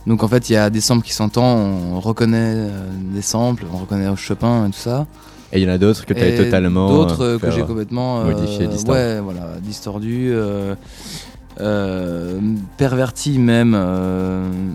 Donc 0.06 0.22
en 0.22 0.28
fait, 0.28 0.48
il 0.48 0.52
y 0.52 0.56
a 0.56 0.70
des 0.70 0.80
samples 0.80 1.04
qui 1.04 1.12
s'entendent, 1.12 1.92
on 1.92 1.98
reconnaît 1.98 2.68
des 3.12 3.22
samples, 3.22 3.64
on 3.74 3.78
reconnaît 3.78 4.14
Chopin 4.14 4.68
et 4.68 4.70
tout 4.70 4.78
ça. 4.78 5.08
Et 5.52 5.60
il 5.60 5.64
y 5.64 5.70
en 5.70 5.72
a 5.72 5.78
d'autres 5.78 6.04
que 6.04 6.14
tu 6.14 6.20
as 6.20 6.36
totalement. 6.36 6.88
D'autres 6.88 7.24
euh, 7.24 7.38
que 7.38 7.50
j'ai 7.50 7.62
complètement. 7.62 8.20
Euh, 8.20 8.32
modifié, 8.32 8.66
distordu. 8.66 8.98
Ouais, 8.98 9.20
voilà, 9.20 9.48
distordu. 9.62 10.32
Euh, 11.58 12.40
perverti 12.76 13.38
même. 13.38 13.72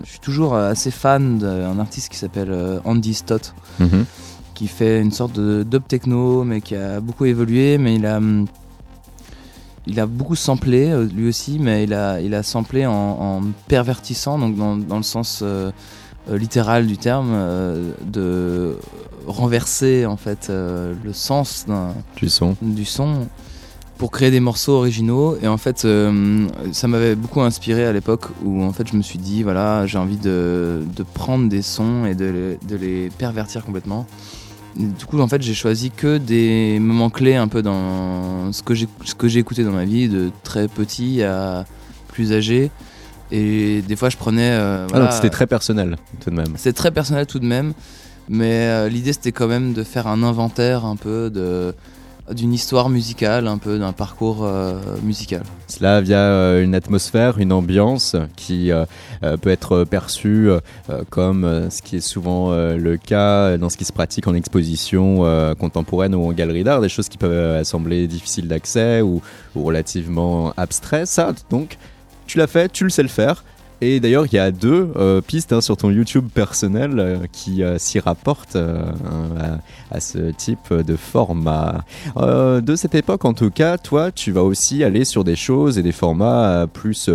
je 0.04 0.10
suis 0.10 0.20
toujours 0.20 0.56
assez 0.56 0.90
fan 0.90 1.38
d'un 1.38 1.78
artiste 1.78 2.08
qui 2.08 2.16
s'appelle 2.18 2.52
Andy 2.84 3.14
Stott, 3.14 3.54
mhm. 3.78 4.04
qui 4.54 4.66
fait 4.66 5.00
une 5.00 5.12
sorte 5.12 5.38
de 5.38 5.62
dub 5.62 5.86
techno, 5.86 6.42
mais 6.44 6.60
qui 6.60 6.74
a 6.74 7.00
beaucoup 7.00 7.26
évolué, 7.26 7.78
mais 7.78 7.94
il 7.94 8.06
a, 8.06 8.18
il 9.86 10.00
a 10.00 10.06
beaucoup 10.06 10.34
samplé 10.34 10.92
lui 11.14 11.28
aussi, 11.28 11.58
mais 11.60 11.84
il 11.84 11.94
a, 11.94 12.20
il 12.20 12.34
a 12.34 12.42
samplé 12.42 12.84
en, 12.84 13.42
pervertissant, 13.68 14.38
donc 14.38 14.56
dans, 14.56 14.76
dans 14.76 14.96
le 14.96 15.04
sens 15.04 15.44
littéral 16.30 16.86
du 16.86 16.98
terme, 16.98 17.32
de 18.04 18.76
renverser 19.26 20.06
en 20.06 20.16
fait 20.16 20.48
euh, 20.50 20.94
le 21.04 21.12
sens 21.12 21.66
du 22.16 22.28
son. 22.28 22.56
du 22.60 22.84
son 22.84 23.28
pour 23.98 24.10
créer 24.10 24.32
des 24.32 24.40
morceaux 24.40 24.72
originaux. 24.72 25.36
Et 25.42 25.46
en 25.46 25.58
fait 25.58 25.84
euh, 25.84 26.48
ça 26.72 26.88
m'avait 26.88 27.14
beaucoup 27.14 27.40
inspiré 27.40 27.84
à 27.84 27.92
l'époque 27.92 28.26
où 28.44 28.62
en 28.62 28.72
fait 28.72 28.88
je 28.88 28.96
me 28.96 29.02
suis 29.02 29.18
dit 29.18 29.42
voilà 29.42 29.86
j'ai 29.86 29.98
envie 29.98 30.16
de, 30.16 30.82
de, 30.96 31.02
prendre 31.02 31.48
des 31.48 31.62
sons 31.62 32.04
et 32.06 32.14
de 32.14 32.24
les, 32.24 32.68
de 32.68 32.76
les 32.76 33.10
pervertir 33.10 33.64
complètement. 33.64 34.06
Du 34.76 35.04
coup 35.04 35.20
en 35.20 35.28
fait 35.28 35.42
j'ai 35.42 35.54
choisi 35.54 35.90
que 35.90 36.18
des 36.18 36.78
moments 36.80 37.10
clés 37.10 37.36
un 37.36 37.46
peu 37.46 37.62
dans 37.62 38.52
ce 38.52 38.62
que 38.62 38.74
j'ai 38.74 38.88
ce 39.04 39.14
que 39.14 39.28
j'ai 39.28 39.38
écouté 39.38 39.64
dans 39.64 39.72
ma 39.72 39.84
vie 39.84 40.08
de 40.08 40.30
très 40.42 40.66
petit 40.66 41.22
à 41.22 41.64
plus 42.08 42.32
âgé 42.32 42.70
et 43.32 43.82
des 43.82 43.96
fois 43.96 44.10
je 44.10 44.16
prenais 44.16 44.52
euh, 44.52 44.86
ah 44.92 45.00
donc 45.00 45.12
c'était 45.12 45.30
très 45.30 45.48
personnel 45.48 45.96
tout 46.22 46.30
de 46.30 46.36
même 46.36 46.54
c'était 46.56 46.74
très 46.74 46.90
personnel 46.92 47.26
tout 47.26 47.40
de 47.40 47.46
même 47.46 47.72
mais 48.28 48.66
euh, 48.66 48.88
l'idée 48.88 49.12
c'était 49.12 49.32
quand 49.32 49.48
même 49.48 49.72
de 49.72 49.82
faire 49.82 50.06
un 50.06 50.22
inventaire 50.22 50.84
un 50.84 50.96
peu 50.96 51.30
de 51.30 51.74
d'une 52.30 52.54
histoire 52.54 52.88
musicale, 52.88 53.48
un 53.48 53.58
peu 53.58 53.80
d'un 53.80 53.92
parcours 53.92 54.44
euh, 54.44 54.80
musical. 55.02 55.42
Cela 55.66 56.00
via 56.00 56.18
euh, 56.18 56.62
une 56.62 56.74
atmosphère, 56.76 57.38
une 57.38 57.52
ambiance 57.52 58.14
qui 58.36 58.70
peut 59.42 59.50
être 59.50 59.82
perçue 59.84 60.48
comme 61.10 61.68
ce 61.68 61.82
qui 61.82 61.96
est 61.96 62.00
souvent 62.00 62.52
le 62.52 62.96
cas 62.96 63.58
dans 63.58 63.68
ce 63.68 63.76
qui 63.76 63.84
se 63.84 63.92
pratique 63.92 64.28
en 64.28 64.34
exposition 64.34 65.24
contemporaine 65.58 66.14
ou 66.14 66.24
en 66.28 66.32
galerie 66.32 66.64
d'art, 66.64 66.80
des 66.80 66.88
choses 66.88 67.08
qui 67.08 67.18
peuvent 67.18 67.64
sembler 67.64 68.06
difficiles 68.06 68.46
d'accès 68.46 69.02
ou, 69.02 69.20
ou, 69.56 69.64
relativement 69.64 70.54
abstraites. 70.56 71.08
Ça, 71.08 71.32
donc, 71.50 71.76
tu 72.32 72.38
l'as 72.38 72.46
fait, 72.46 72.72
tu 72.72 72.84
le 72.84 72.90
sais 72.90 73.02
le 73.02 73.10
faire. 73.10 73.44
Et 73.82 74.00
d'ailleurs, 74.00 74.24
il 74.24 74.34
y 74.34 74.38
a 74.38 74.50
deux 74.50 74.90
euh, 74.96 75.20
pistes 75.20 75.52
hein, 75.52 75.60
sur 75.60 75.76
ton 75.76 75.90
YouTube 75.90 76.28
personnel 76.32 76.98
euh, 76.98 77.18
qui 77.30 77.62
euh, 77.62 77.76
s'y 77.76 78.00
rapportent 78.00 78.56
à, 78.56 80.00
ce 80.00 80.30
type 80.30 80.72
de 80.72 80.96
format. 80.96 81.84
de 82.16 82.74
cette 82.74 82.94
époque, 82.94 83.26
en 83.26 83.34
tout 83.34 83.50
cas, 83.50 83.76
toi, 83.76 84.10
tu 84.10 84.32
vas 84.32 84.44
aussi 84.44 84.82
aller 84.82 85.04
sur 85.04 85.24
des 85.24 85.36
choses 85.36 85.76
et 85.76 85.82
des 85.82 85.92
formats 85.92 86.66
plus 86.72 87.10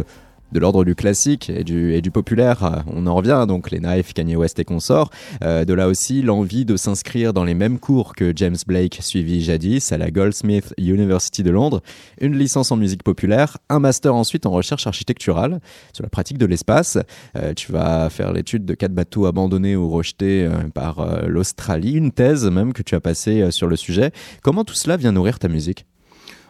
de 0.52 0.60
l'ordre 0.60 0.84
du 0.84 0.96
classique 0.96 1.50
et 1.50 1.64
du, 1.64 2.12
populaire. 2.12 2.84
On 2.88 3.06
en 3.06 3.16
revient 3.16 3.46
donc 3.48 3.70
les 3.72 3.80
Knife, 3.80 4.14
Kanye 4.14 4.36
West 4.36 4.60
et 4.60 4.64
consorts. 4.64 5.10
Euh, 5.44 5.66
de 5.66 5.74
là 5.74 5.88
aussi 5.88 6.22
l'envie 6.22 6.66
de 6.66 6.78
s'inscrire 6.78 7.34
dans 7.34 7.44
les 7.44 7.54
mêmes 7.54 7.80
cours 7.80 8.16
que 8.16 8.32
James 8.36 8.56
Blake 8.66 9.00
suivi 9.02 9.42
jadis 9.42 9.92
à 9.92 9.98
la 9.98 10.10
Goldsmith 10.10 10.74
University 10.78 11.44
de 11.44 11.52
Londres, 11.52 11.82
une 12.22 12.38
licence 12.38 12.72
en 12.72 12.78
musique 12.78 13.04
populaire, 13.04 13.58
un 13.70 13.80
master 13.80 14.16
ensuite 14.16 14.46
en 14.46 14.52
recherche 14.52 14.88
architecturale 14.88 15.60
sur 15.94 16.04
la 16.04 16.10
pratique 16.10 16.38
de 16.38 16.46
l'espace. 16.46 16.98
Euh, 17.36 17.54
tu 17.54 17.72
vas 17.72 18.10
faire 18.10 18.32
l'étude 18.32 18.66
de 18.66 18.74
quatre 18.74 18.94
bateaux 18.94 19.26
abandonnés 19.26 19.76
ou 19.76 19.90
rejetés 19.90 20.46
euh, 20.46 20.70
par 20.74 21.28
l'Australie, 21.28 21.94
une 21.94 22.12
thèse 22.12 22.46
même 22.46 22.74
que 22.74 22.84
tu 22.84 22.96
as 22.96 23.00
passée 23.00 23.52
sur 23.52 23.68
le 23.68 23.76
sujet. 23.76 24.12
Comment 24.42 24.64
tout 24.64 24.74
cela 24.74 24.98
vient 24.98 25.12
nourrir 25.12 25.40
ta 25.40 25.48
musique? 25.48 25.86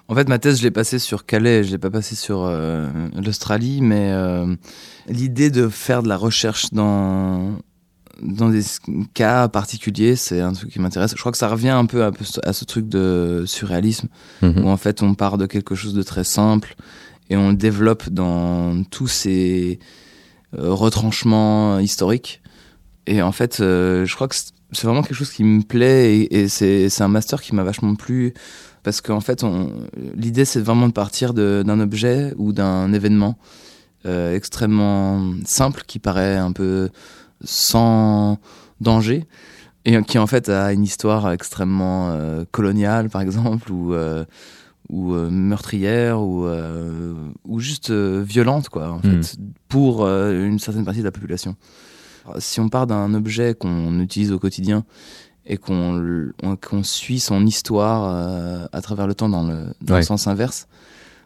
En 0.10 0.15
fait, 0.15 0.30
ma 0.30 0.39
thèse, 0.39 0.60
je 0.60 0.63
l'ai 0.63 0.72
passée 0.72 1.00
sur 1.00 1.26
Calais, 1.26 1.63
je 1.63 1.72
l'ai 1.72 1.78
pas 1.78 1.89
passée 1.89 2.15
sur 2.15 2.46
euh, 2.46 2.88
l'Australie, 3.13 3.82
mais 3.82 4.12
euh, 4.12 4.56
l'idée 5.08 5.50
de 5.50 5.67
faire 5.67 6.02
de 6.02 6.08
la 6.08 6.17
recherche 6.17 6.72
dans 6.72 7.60
dans 8.24 8.50
des 8.50 8.63
cas 9.13 9.48
particuliers, 9.48 10.15
c'est 10.15 10.41
un 10.41 10.52
truc 10.52 10.72
qui 10.72 10.80
m'intéresse. 10.80 11.12
Je 11.12 11.20
crois 11.20 11.32
que 11.32 11.38
ça 11.38 11.50
revient 11.50 11.70
un 11.70 11.86
peu 11.86 12.04
à, 12.04 12.12
à 12.43 12.54
ce 12.54 12.65
truc 12.65 12.89
de 12.89 13.43
surréalisme, 13.46 14.08
mhm. 14.41 14.65
où 14.65 14.70
en 14.70 14.78
fait 14.78 15.04
on 15.04 15.13
part 15.13 15.38
de 15.38 15.46
quelque 15.46 15.76
chose 15.76 15.93
de 15.93 16.02
très 16.02 16.24
simple 16.24 16.76
et 17.30 17.38
on 17.38 17.50
le 17.50 17.56
développe 17.56 18.10
dans 18.10 18.84
tous 18.86 19.08
ces 19.08 19.78
euh, 20.58 20.74
retranchements 20.74 21.78
historiques. 21.78 22.41
Et 23.06 23.22
en 23.22 23.32
fait, 23.32 23.58
je 23.60 24.15
crois 24.15 24.28
que 24.28 24.36
c'est 24.36 24.84
vraiment 24.84 25.04
quelque 25.04 25.15
chose 25.15 25.32
qui 25.32 25.43
me 25.43 25.62
plaît 25.62 26.17
et, 26.17 26.41
et 26.41 26.48
c'est 26.50 27.02
un 27.02 27.08
master 27.08 27.39
qui 27.39 27.54
m'a 27.54 27.63
vachement 27.63 27.93
plu 27.93 28.34
parce 28.88 29.02
qu'en 29.02 29.19
fait, 29.19 29.43
l'idée, 30.15 30.45
c'est 30.45 30.62
vraiment 30.62 30.88
de 30.88 30.93
partir 30.93 31.34
d'un 31.34 31.80
objet 31.82 32.34
ou 32.38 32.54
d'un 32.54 32.93
événement 32.93 33.38
euh, 34.06 34.34
extrêmement 34.34 35.34
simple 35.43 35.84
qui 35.86 36.00
paraît 36.00 36.38
un 36.38 36.54
peu 36.54 36.88
sans 37.43 38.38
danger 38.80 39.26
et 39.84 40.02
qui 40.04 40.17
en 40.17 40.26
fait 40.26 40.47
a 40.47 40.71
une 40.71 40.84
histoire 40.84 41.34
extrêmement 41.34 42.12
euh, 42.12 42.45
coloniale, 42.50 43.10
par 43.10 43.19
exemple, 43.19 43.73
ou, 43.73 43.93
euh, 43.93 44.23
ou 44.88 45.15
meurtrière, 45.15 46.21
ou, 46.21 46.47
ou 47.43 47.60
juste 47.60 47.91
violente, 47.91 48.69
quoi, 48.69 48.93
en 48.93 49.00
hmm. 49.00 49.21
fait, 49.21 49.36
pour 49.67 50.08
une 50.08 50.60
certaine 50.60 50.86
partie 50.86 51.02
de 51.02 51.06
la 51.06 51.12
population. 51.12 51.58
Si 52.39 52.62
on 52.62 52.69
part 52.69 52.88
d'un 52.88 53.13
objet 53.13 53.54
qu'on 53.54 54.00
utilise 54.00 54.32
au 54.32 54.39
quotidien 54.39 54.86
et 55.47 55.57
qu'on 55.57 56.83
suit 56.83 57.19
son 57.19 57.45
histoire 57.45 58.13
euh, 58.13 58.65
à 58.71 58.81
travers 58.81 59.07
le 59.07 59.15
temps 59.15 59.29
dans 59.29 59.47
le, 59.47 60.01
sens 60.01 60.27
inverse, 60.27 60.67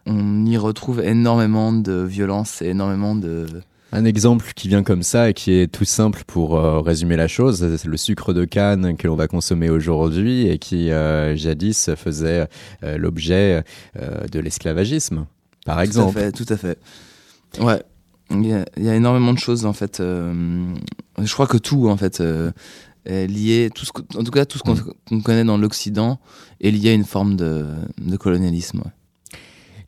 on 0.05 0.45
y 0.45 0.57
retrouve 0.57 1.01
énormément 1.01 1.73
de 1.73 1.93
violence 1.93 2.61
et 2.61 2.67
énormément 2.67 3.15
de... 3.15 3.47
Un 3.93 4.05
exemple 4.05 4.53
qui 4.55 4.69
vient 4.69 4.83
comme 4.83 5.03
ça 5.03 5.29
et 5.29 5.33
qui 5.33 5.51
est 5.51 5.69
tout 5.69 5.83
simple 5.83 6.23
pour 6.25 6.55
euh, 6.55 6.79
résumer 6.79 7.17
la 7.17 7.27
chose, 7.27 7.75
c'est 7.77 7.87
le 7.87 7.97
sucre 7.97 8.31
de 8.31 8.45
canne 8.45 8.95
que 8.95 9.07
l'on 9.07 9.17
va 9.17 9.27
consommer 9.27 9.69
aujourd'hui 9.69 10.47
et 10.47 10.59
qui 10.59 10.91
euh, 10.91 11.35
jadis 11.35 11.89
faisait 11.95 12.47
l'objet 12.81 13.65
de 13.99 14.39
l'esclavagisme, 14.39 15.25
par 15.65 15.81
exemple. 15.81 16.13
Tout 16.13 16.19
à 16.19 16.21
fait, 16.21 16.31
tout 16.31 16.53
à 16.53 16.57
fait. 16.57 16.79
Ouais, 17.59 17.83
il 18.29 18.63
y, 18.77 18.89
a, 18.89 18.95
énormément 18.95 19.33
de 19.33 19.39
choses 19.39 19.65
en 19.65 19.73
fait. 19.73 19.97
je 19.97 21.33
crois 21.33 21.47
que 21.47 21.57
tout 21.57 21.89
en 21.89 21.97
fait 21.97 22.23
lié, 23.05 23.69
tout 23.73 23.85
ce, 23.85 23.91
en 24.17 24.23
tout 24.23 24.31
cas 24.31 24.45
tout 24.45 24.57
ce 24.57 24.63
qu'on 24.63 24.75
qu'on 24.75 25.21
connaît 25.21 25.43
dans 25.43 25.57
l'Occident 25.57 26.19
est 26.59 26.71
lié 26.71 26.89
à 26.89 26.93
une 26.93 27.05
forme 27.05 27.35
de, 27.35 27.65
de 27.99 28.17
colonialisme. 28.17 28.79
ouais. 28.79 28.91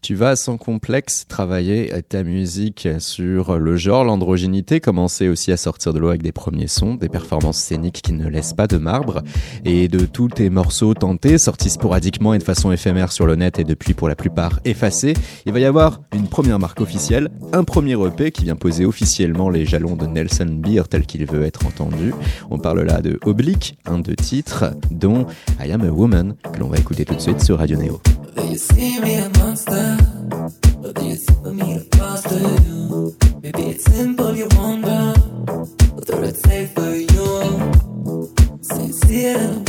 Tu 0.04 0.16
vas 0.16 0.36
sans 0.36 0.58
complexe 0.58 1.26
travailler 1.30 1.94
ta 2.10 2.24
musique 2.24 2.90
sur 3.00 3.58
le 3.58 3.78
genre, 3.78 4.04
l'androgynité, 4.04 4.82
commencer 4.82 5.30
aussi 5.30 5.50
à 5.54 5.56
sortir 5.56 5.94
de 5.94 6.00
l'eau 6.00 6.10
avec 6.10 6.22
des 6.22 6.34
premiers 6.34 6.68
sons, 6.68 6.96
des 6.96 7.08
performances 7.08 7.58
scéniques 7.58 8.02
qui 8.02 8.12
ne 8.12 8.28
laissent 8.28 8.52
pas 8.52 8.68
de 8.68 8.76
marbre, 8.76 9.22
et 9.64 9.88
de 9.88 10.06
tous 10.06 10.28
tes 10.28 10.50
morceaux 10.50 10.94
tentés, 10.94 11.38
sortis 11.38 11.70
sporadiquement 11.70 12.34
et 12.34 12.38
de 12.38 12.44
façon 12.44 12.74
éphémère 12.74 13.14
sur 13.14 13.26
le 13.26 13.38
net 13.38 13.60
et 13.60 13.64
depuis 13.64 13.94
pour 13.94 14.10
la 14.10 14.16
plupart 14.16 14.60
effacés, 14.66 15.14
il 15.46 15.54
va 15.54 15.62
y 15.62 15.66
avoir 15.66 16.02
une 16.14 16.28
première 16.28 16.60
marque 16.60 16.82
officielle, 16.82 17.30
un 17.54 17.64
premier 17.64 17.94
EP 17.94 18.32
qui 18.32 18.44
vient 18.44 18.58
poser 18.58 18.84
officiellement 18.84 19.50
les 19.50 19.66
jalons 19.66 19.96
de 19.96 20.06
Nelson 20.06 20.60
Beer 20.60 20.84
tel 20.90 21.06
qu'il 21.06 21.26
veut 21.26 21.44
être 21.44 21.66
entendu. 21.66 22.14
On 22.52 22.60
parle 22.60 22.82
là 22.82 23.00
de 23.00 23.22
Oblique, 23.24 23.78
un 23.86 24.00
de 24.00 24.14
titres, 24.14 24.66
dont 24.92 25.28
I 25.66 25.72
Am 25.72 25.82
a 25.82 25.92
Woman, 25.92 26.36
que 26.52 26.60
l'on 26.60 26.68
va 26.68 26.78
écouter 26.78 27.06
tout 27.06 27.16
de 27.16 27.22
suite 27.22 27.42
sur 27.42 27.60
Radio 27.60 27.78
Neo. 27.78 28.02
Or 30.84 30.94
do 30.94 31.06
you 31.06 31.16
see 31.16 31.52
me 31.52 31.80
to 31.80 31.98
foster 31.98 32.40
you? 32.40 33.16
Maybe 33.42 33.64
it's 33.72 33.84
simple, 33.86 34.36
you 34.36 34.48
wonder. 34.56 35.14
What 35.94 36.06
the 36.08 36.16
red 36.22 36.36
say 36.38 36.66
for 36.68 36.96
you? 36.96 37.72
So 38.62 38.82
you 38.82 38.94
see 38.94 39.26
it 39.26 39.42
in 39.42 39.58
a 39.58 39.64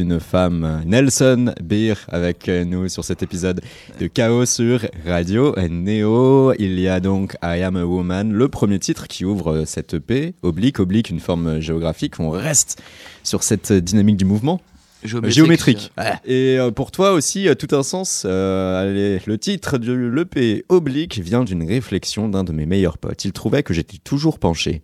une 0.00 0.18
femme. 0.18 0.82
Nelson 0.86 1.54
Beer 1.62 1.94
avec 2.08 2.48
nous 2.48 2.88
sur 2.88 3.04
cet 3.04 3.22
épisode 3.22 3.60
de 4.00 4.06
Chaos 4.06 4.46
sur 4.46 4.80
Radio 5.06 5.54
Neo. 5.56 6.52
Il 6.58 6.80
y 6.80 6.88
a 6.88 7.00
donc 7.00 7.36
I 7.42 7.62
Am 7.62 7.76
a 7.76 7.84
Woman, 7.84 8.32
le 8.32 8.48
premier 8.48 8.78
titre 8.78 9.06
qui 9.06 9.24
ouvre 9.24 9.64
cette 9.66 9.94
EP. 9.94 10.34
Oblique, 10.42 10.80
oblique, 10.80 11.10
une 11.10 11.20
forme 11.20 11.60
géographique. 11.60 12.18
On 12.18 12.30
reste 12.30 12.82
sur 13.22 13.42
cette 13.42 13.72
dynamique 13.72 14.16
du 14.16 14.24
mouvement. 14.24 14.60
Géométrique. 15.02 15.92
Et 16.26 16.58
euh, 16.58 16.70
pour 16.70 16.90
toi 16.90 17.12
aussi, 17.12 17.48
euh, 17.48 17.54
tout 17.54 17.74
un 17.74 17.82
sens. 17.82 18.24
Euh, 18.26 18.82
allez, 18.82 19.20
le 19.24 19.38
titre 19.38 19.78
de 19.78 19.92
l'EP 19.92 20.64
Oblique 20.68 21.18
vient 21.18 21.44
d'une 21.44 21.66
réflexion 21.66 22.28
d'un 22.28 22.44
de 22.44 22.52
mes 22.52 22.66
meilleurs 22.66 22.98
potes. 22.98 23.24
Il 23.24 23.32
trouvait 23.32 23.62
que 23.62 23.72
j'étais 23.72 23.98
toujours 23.98 24.38
penché. 24.38 24.82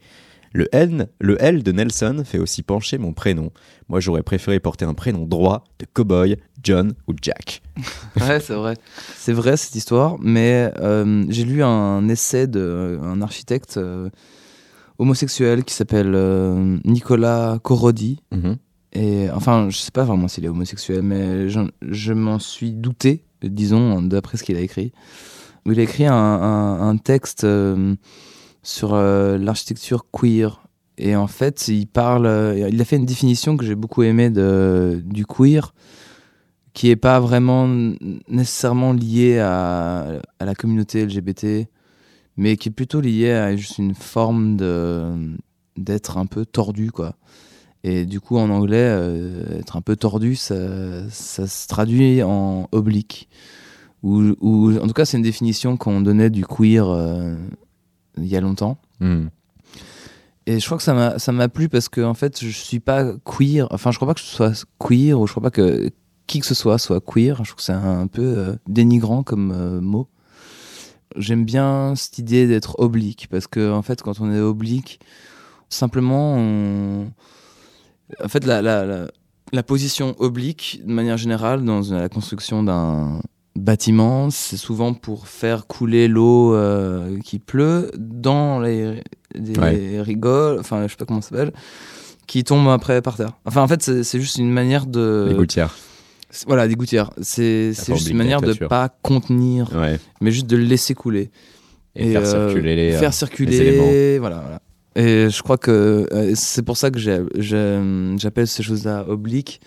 Le 0.57 0.75
N, 0.75 1.07
le 1.21 1.37
L 1.43 1.63
de 1.63 1.71
Nelson 1.71 2.23
fait 2.25 2.39
aussi 2.39 2.63
pencher 2.63 2.97
mon 2.97 3.13
prénom. 3.13 3.51
Moi, 3.91 4.01
j'aurais 4.01 4.23
préféré 4.23 4.59
porter 4.59 4.87
un 4.87 4.95
prénom 4.95 5.27
droit 5.27 5.65
de 5.79 5.87
cowboy, 5.93 6.37
John 6.63 6.95
ou 7.07 7.13
Jack. 7.21 7.63
Ouais, 8.21 8.41
c'est 8.41 8.55
vrai. 8.55 8.75
C'est 9.17 9.35
vrai 9.35 9.59
cette 9.59 9.75
histoire, 9.75 10.17
mais 10.19 10.73
euh, 10.81 11.25
j'ai 11.29 11.45
lu 11.45 11.63
un 11.63 12.09
essai 12.09 12.47
d'un 12.47 13.21
architecte 13.21 13.77
euh, 13.77 14.09
homosexuel 14.99 15.65
qui 15.65 15.75
s'appelle 15.75 16.13
euh, 16.15 16.79
Nicolas 16.85 17.59
Corrodi. 17.63 18.21
Mhm. 18.33 18.57
Et 18.95 19.29
enfin, 19.31 19.69
je 19.69 19.77
sais 19.77 19.91
pas 19.91 20.05
vraiment 20.05 20.27
s'il 20.27 20.47
est 20.47 20.49
homosexuel, 20.49 21.03
mais 21.03 21.49
je 21.51 22.13
m'en 22.15 22.39
suis 22.39 22.73
douté, 22.73 23.25
disons, 23.43 24.01
d'après 24.01 24.39
ce 24.39 24.43
qu'il 24.43 24.57
a 24.57 24.61
écrit. 24.61 24.93
Il 25.67 25.79
a 25.79 25.83
écrit 25.83 26.07
un, 26.07 26.15
un- 26.15 26.89
un 26.89 26.97
texte 26.97 27.45
euh, 27.45 27.95
sur 28.67 28.95
euh, 28.95 29.39
l'architecture 29.39 30.07
queer 30.11 30.67
et 30.99 31.15
en 31.15 31.29
fait, 31.29 31.69
il 31.69 31.87
parle, 31.87 32.27
euh, 32.27 32.69
il 32.69 32.81
a 32.81 32.85
fait 32.85 32.97
une 32.97 33.07
définition 33.07 33.57
que 33.57 33.65
j'ai 33.65 33.77
beaucoup 33.77 34.03
aimée 34.03 34.31
de, 34.31 35.03
du 35.05 35.25
queer, 35.25 35.73
qui 36.73 36.91
est 36.91 36.97
pas 36.97 37.21
vraiment 37.21 37.69
nécessairement 38.29 38.93
liée 38.93 39.39
à, 39.39 40.21
à 40.41 40.45
la 40.45 40.55
communauté 40.55 41.05
LGBT, 41.05 41.69
mais 42.37 42.57
qui 42.57 42.71
est 42.71 42.73
plutôt 42.73 43.01
liée 43.01 43.31
à 43.31 43.55
juste 43.55 43.79
une 43.79 43.95
forme 43.95 44.57
d'être 45.77 46.19
un 46.19 46.27
peu 46.27 46.45
tordu, 46.45 46.91
quoi. 46.91 47.15
Et 47.85 48.05
du 48.05 48.21
coup, 48.21 48.37
en 48.37 48.51
anglais, 48.51 48.89
euh, 48.91 49.61
être 49.61 49.77
un 49.77 49.83
peu 49.83 49.95
tordu, 49.95 50.35
ça, 50.35 51.09
ça 51.11 51.47
se 51.47 51.69
traduit 51.69 52.23
en 52.23 52.69
oblique. 52.73 53.29
Ou, 54.03 54.33
en 54.79 54.87
tout 54.87 54.93
cas, 54.93 55.05
c'est 55.05 55.19
une 55.19 55.23
définition 55.23 55.77
qu'on 55.77 56.01
donnait 56.01 56.31
du 56.31 56.45
queer 56.45 56.89
il 58.17 58.27
y 58.27 58.37
a 58.37 58.41
longtemps. 58.41 58.79
Hmm. 59.01 59.27
Et 60.47 60.61
je 60.61 60.65
crois 60.65 60.79
que 60.79 60.85
ça 60.85 60.95
m'a 60.95 61.19
ça 61.19 61.33
m'a 61.33 61.49
plu 61.49 61.69
parce 61.69 61.89
que 61.89 62.01
en 62.01 62.15
fait 62.15 62.41
je 62.41 62.51
suis 62.51 62.79
pas 62.79 63.13
queer 63.25 63.67
enfin 63.71 63.91
je 63.91 63.97
crois 63.97 64.07
pas 64.07 64.15
que 64.15 64.21
je 64.21 64.27
sois 64.27 64.53
queer 64.79 65.19
ou 65.21 65.27
je 65.27 65.33
crois 65.33 65.43
pas 65.43 65.51
que 65.51 65.91
qui 66.29 66.39
que 66.39 66.47
ce 66.47 66.55
soit 66.55 66.79
soit 66.79 67.01
queer 67.01 67.39
je 67.39 67.51
trouve 67.51 67.57
que 67.57 67.63
c'est 67.63 67.73
un, 67.73 68.07
peu 68.07 68.23
euh, 68.23 68.57
dénigrant 68.69 69.25
comme 69.25 69.51
euh, 69.51 69.81
mot 69.81 70.09
j'aime 71.17 71.45
bien 71.45 71.95
cette 71.97 72.19
idée 72.19 72.47
d'être 72.47 72.79
oblique 72.79 73.27
parce 73.29 73.49
que 73.49 73.73
en 73.73 73.83
fait 73.83 74.03
quand 74.03 74.21
on 74.21 74.33
est 74.33 74.41
oblique 74.41 75.01
simplement 75.69 76.37
on... 76.37 77.11
en 78.23 78.29
fait 78.29 78.45
la, 78.45 78.63
la, 78.63 78.87
la, 78.87 79.09
la 79.53 79.63
position 79.65 80.15
oblique 80.19 80.81
de 80.85 80.93
manière 80.93 81.17
générale 81.17 81.65
dans 81.65 81.81
la 81.91 82.09
construction 82.09 82.63
d'un 82.63 83.21
bâtiment, 83.57 84.31
c'est 84.31 84.57
souvent 84.57 84.95
pour 84.95 85.29
faire 85.29 85.67
couler 85.67 86.09
l'eau 86.09 86.55
euh, 86.55 87.19
qui 87.21 87.39
pleut 87.39 87.91
dans 87.97 88.61
les, 88.61 89.03
les 89.35 89.59
Ouais. 89.59 90.01
rigoles, 90.01 90.59
enfin 90.61 90.83
je 90.87 90.93
sais 90.93 90.97
pas 90.97 91.05
comment 91.05 91.21
ça 91.21 91.31
s'appelle, 91.31 91.53
qui 92.27 92.45
tombent 92.45 92.69
après 92.69 93.03
par 93.03 93.17
terre. 93.17 93.33
Enfin 93.45 93.63
en 93.63 93.69
fait 93.69 93.83
c'est 94.03 94.21
juste 94.21 94.37
une 94.39 94.51
manière 94.51 94.87
de... 94.87 95.27
Les 95.31 95.35
gouttières. 95.35 95.75
Voilà, 96.47 96.69
des 96.69 96.75
gouttières. 96.75 97.11
C'est 97.23 97.73
juste 97.73 98.11
une 98.11 98.17
manière 98.17 98.41
de 98.41 98.47
d'ictature. 98.47 98.69
pas 98.69 98.89
contenir, 99.03 99.71
Ouais. 99.75 99.99
mais 100.21 100.31
juste 100.31 100.47
de 100.47 100.57
le 100.57 100.65
laisser 100.65 100.95
couler. 100.95 101.31
Et, 101.95 102.13
faire 102.13 102.23
euh, 102.23 102.49
circuler 102.51 102.77
les. 102.77 102.93
faire 102.93 103.09
euh, 103.09 103.13
circuler, 103.13 103.57
éléments. 103.57 104.21
voilà, 104.21 104.41
voilà. 104.41 104.61
Et 104.97 105.31
je 105.31 105.43
crois 105.43 105.57
que 105.57 106.07
c'est 106.35 106.63
pour 106.63 106.77
ça 106.77 106.91
que 106.91 106.99
j'appelle 106.99 108.47
ces 108.47 108.63
choses-là 108.63 109.07
obliques. 109.09 109.61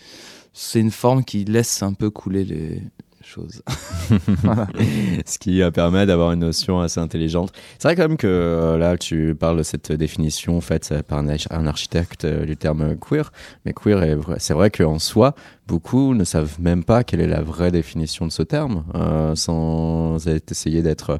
C'est 0.53 0.79
une 0.79 0.91
forme 0.91 1.23
qui 1.23 1.45
laisse 1.45 1.81
un 1.81 1.93
peu 1.93 2.09
couler 2.11 2.43
les 2.43 2.83
choses. 3.29 3.61
Ce 5.25 5.37
qui 5.39 5.61
permet 5.73 6.05
d'avoir 6.05 6.31
une 6.31 6.39
notion 6.39 6.79
assez 6.79 6.99
intelligente. 6.99 7.51
C'est 7.77 7.87
vrai 7.87 7.95
quand 7.95 8.07
même 8.07 8.17
que 8.17 8.27
euh, 8.27 8.77
là, 8.77 8.97
tu 8.97 9.35
parles 9.35 9.57
de 9.57 9.63
cette 9.63 9.91
définition 9.91 10.59
faite 10.61 10.93
par 11.07 11.19
un 11.19 11.27
arch- 11.27 11.47
un 11.51 11.67
architecte 11.67 12.25
euh, 12.25 12.45
du 12.45 12.57
terme 12.57 12.95
queer, 12.97 13.31
mais 13.65 13.73
queer, 13.73 14.17
c'est 14.39 14.53
vrai 14.53 14.69
qu'en 14.71 14.99
soi, 14.99 15.35
beaucoup 15.67 16.15
ne 16.15 16.23
savent 16.23 16.59
même 16.59 16.83
pas 16.83 17.03
quelle 17.03 17.21
est 17.21 17.27
la 17.27 17.41
vraie 17.41 17.71
définition 17.71 18.25
de 18.25 18.31
ce 18.31 18.41
terme, 18.41 18.83
euh, 18.95 19.35
sans 19.35 20.17
essayer 20.27 20.81
d'être 20.81 21.19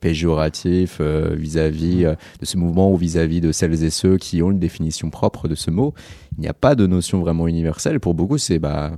péjoratif 0.00 1.00
vis-à-vis 1.00 2.04
de 2.04 2.44
ce 2.44 2.56
mouvement 2.56 2.92
ou 2.92 2.96
vis-à-vis 2.96 3.40
de 3.40 3.50
celles 3.52 3.82
et 3.82 3.90
ceux 3.90 4.16
qui 4.18 4.42
ont 4.42 4.50
une 4.50 4.58
définition 4.58 5.10
propre 5.10 5.48
de 5.48 5.54
ce 5.54 5.70
mot. 5.70 5.94
Il 6.36 6.40
n'y 6.42 6.48
a 6.48 6.54
pas 6.54 6.74
de 6.74 6.86
notion 6.86 7.20
vraiment 7.20 7.46
universelle. 7.48 8.00
Pour 8.00 8.14
beaucoup, 8.14 8.38
c'est 8.38 8.58
bah, 8.58 8.92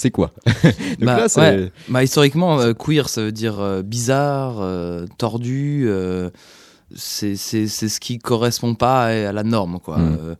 c'est 0.00 0.10
quoi 0.10 0.32
Donc 0.46 0.64
Bah, 1.00 1.16
là, 1.18 1.28
c'est 1.28 1.40
ouais. 1.40 1.72
Bah, 1.88 2.02
historiquement, 2.02 2.58
euh, 2.58 2.72
queer, 2.72 3.08
ça 3.08 3.22
veut 3.22 3.32
dire 3.32 3.60
euh, 3.60 3.82
bizarre, 3.82 4.56
euh, 4.60 5.06
tordu. 5.18 5.88
c'est 6.96 7.36
ce 7.36 8.00
qui 8.00 8.18
correspond 8.18 8.74
pas 8.74 9.04
à, 9.04 9.28
à 9.28 9.32
la 9.32 9.42
norme, 9.42 9.78
quoi. 9.78 9.98
Mm. 9.98 10.18
Euh, 10.20 10.34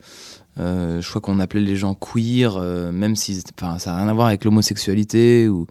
euh, 0.59 1.01
je 1.01 1.09
crois 1.09 1.21
qu'on 1.21 1.39
appelait 1.41 1.61
les 1.61 1.77
gens 1.77 1.95
queer, 1.95 2.59
même 2.93 3.17
si 3.17 3.35
ça 3.37 3.45
n'a 3.67 3.97
rien 3.99 4.09
à 4.09 4.13
voir 4.15 4.29
avec 4.29 4.45
l'homosexualité 4.45 5.49
ou 5.49 5.67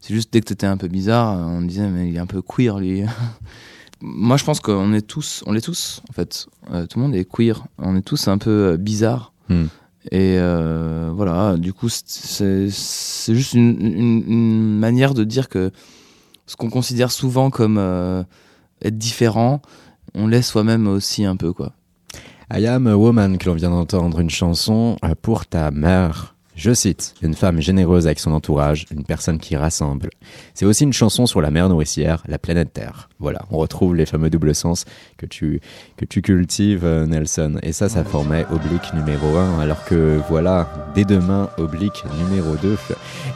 c'est 0.00 0.14
juste 0.14 0.32
dès 0.32 0.40
que 0.40 0.46
t'étais 0.46 0.66
un 0.66 0.76
peu 0.76 0.88
bizarre, 0.88 1.36
on 1.36 1.62
disait 1.62 1.88
mais 1.88 2.08
il 2.08 2.16
est 2.16 2.20
un 2.20 2.26
peu 2.26 2.42
queer 2.42 2.78
lui. 2.78 3.02
Moi, 4.00 4.36
je 4.36 4.44
pense 4.44 4.58
qu'on 4.60 4.92
est 4.94 5.06
tous, 5.06 5.44
on 5.46 5.52
l'est 5.52 5.60
tous 5.60 6.02
en 6.08 6.12
fait. 6.12 6.46
Tout 6.66 6.98
le 6.98 7.02
monde 7.02 7.14
est 7.14 7.24
queer. 7.24 7.64
On 7.78 7.96
est 7.96 8.02
tous 8.02 8.26
un 8.28 8.38
peu 8.38 8.72
euh, 8.72 8.76
bizarres. 8.76 9.32
Et 10.10 10.36
euh, 10.38 11.12
voilà, 11.14 11.56
du 11.56 11.72
coup, 11.72 11.88
c'est 11.88 12.68
juste 12.68 13.54
une 13.54 14.78
manière 14.78 15.14
de 15.14 15.24
dire 15.24 15.48
que 15.48 15.70
ce 16.46 16.56
qu'on 16.56 16.70
considère 16.70 17.10
souvent 17.10 17.50
comme 17.50 17.78
euh, 17.78 18.22
être 18.82 18.98
différent, 18.98 19.62
on 20.14 20.26
l'est 20.26 20.42
soi-même 20.42 20.86
aussi 20.86 21.24
un 21.24 21.36
peu, 21.36 21.52
quoi. 21.52 21.72
I 22.52 22.66
am 22.66 22.86
a 22.86 22.96
woman 22.96 23.38
que 23.38 23.48
l'on 23.48 23.54
vient 23.54 23.70
d'entendre 23.70 24.20
une 24.20 24.28
chanson 24.28 24.96
euh, 25.04 25.14
pour 25.20 25.46
ta 25.46 25.70
mère. 25.70 26.31
Je 26.54 26.74
cite, 26.74 27.14
une 27.22 27.34
femme 27.34 27.60
généreuse 27.60 28.06
avec 28.06 28.20
son 28.20 28.32
entourage, 28.32 28.86
une 28.90 29.04
personne 29.04 29.38
qui 29.38 29.56
rassemble. 29.56 30.10
C'est 30.52 30.66
aussi 30.66 30.84
une 30.84 30.92
chanson 30.92 31.24
sur 31.24 31.40
la 31.40 31.50
mère 31.50 31.70
nourricière, 31.70 32.22
la 32.28 32.38
planète 32.38 32.74
Terre. 32.74 33.08
Voilà, 33.18 33.46
on 33.50 33.56
retrouve 33.56 33.94
les 33.94 34.04
fameux 34.04 34.28
doubles 34.28 34.54
sens 34.54 34.84
que 35.16 35.24
tu, 35.24 35.60
que 35.96 36.04
tu 36.04 36.20
cultives, 36.20 36.84
euh, 36.84 37.06
Nelson. 37.06 37.58
Et 37.62 37.72
ça, 37.72 37.88
ça 37.88 38.04
formait 38.04 38.44
oblique 38.52 38.92
numéro 38.92 39.38
1, 39.38 39.60
alors 39.60 39.82
que 39.86 40.20
voilà, 40.28 40.68
dès 40.94 41.04
demain, 41.04 41.48
oblique 41.56 42.04
numéro 42.18 42.54
2. 42.56 42.76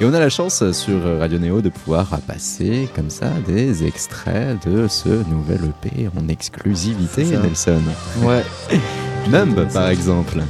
Et 0.01 0.05
on 0.05 0.13
a 0.13 0.21
la 0.21 0.29
chance 0.29 0.71
sur 0.73 1.03
Radio 1.19 1.39
Néo 1.39 1.63
de 1.63 1.71
pouvoir 1.71 2.21
passer 2.27 2.87
comme 2.95 3.09
ça 3.09 3.31
des 3.47 3.85
extraits 3.85 4.67
de 4.69 4.89
ce 4.89 5.09
nouvel 5.31 5.61
EP 5.83 6.09
en 6.19 6.29
exclusivité. 6.29 7.25
Nelson. 7.25 7.81
Ouais. 8.23 8.45
Numb, 9.31 9.67
par 9.73 9.89
exemple. 9.89 10.43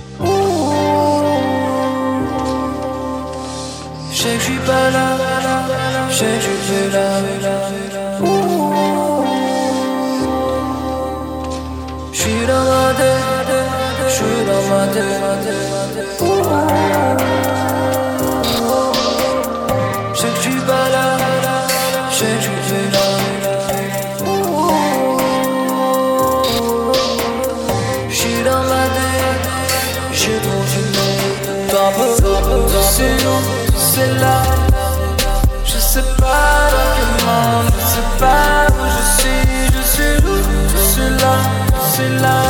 Sais 4.16 4.34
que 4.34 4.40
je 4.40 4.44
suis 4.44 4.58
pas 4.70 4.90
là, 4.90 5.08
je 6.08 6.14
sais 6.14 6.24
que 6.24 6.40
je 6.40 6.50
suis 6.66 6.88
là. 6.90 7.06
Je 12.12 12.18
suis 12.22 12.46
dans 12.46 12.64
ma 12.72 12.86
tête, 13.00 13.52
je 14.08 14.12
suis 14.14 14.40
dans 14.48 14.64
ma 14.70 14.82
tête. 14.94 15.16
Je 33.98 35.78
sais 35.78 36.02
pas 36.18 36.68
monde, 37.24 37.72
je 37.80 37.86
sais 37.94 38.18
pas 38.20 38.66
où 38.68 38.84
je 38.94 39.22
suis, 39.22 39.72
je 39.74 39.82
suis 39.88 40.16
où, 40.22 40.36
je 40.70 40.78
suis 40.92 41.10
là, 41.22 41.34
suis 41.94 42.18
là. 42.20 42.42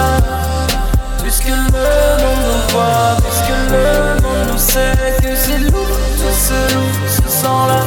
Puisque 1.23 1.47
le 1.47 1.55
monde 1.55 2.39
nous 2.43 2.73
voit, 2.73 3.17
puisque 3.23 3.55
le 3.71 4.23
monde 4.23 4.53
nous 4.53 4.59
sait 4.59 4.93
que 5.23 5.37
c'est 5.37 5.59
lourd, 5.59 5.97
c'est 6.33 6.75
lourd, 6.75 6.91
ce 7.07 7.29
sang 7.29 7.67
là. 7.69 7.83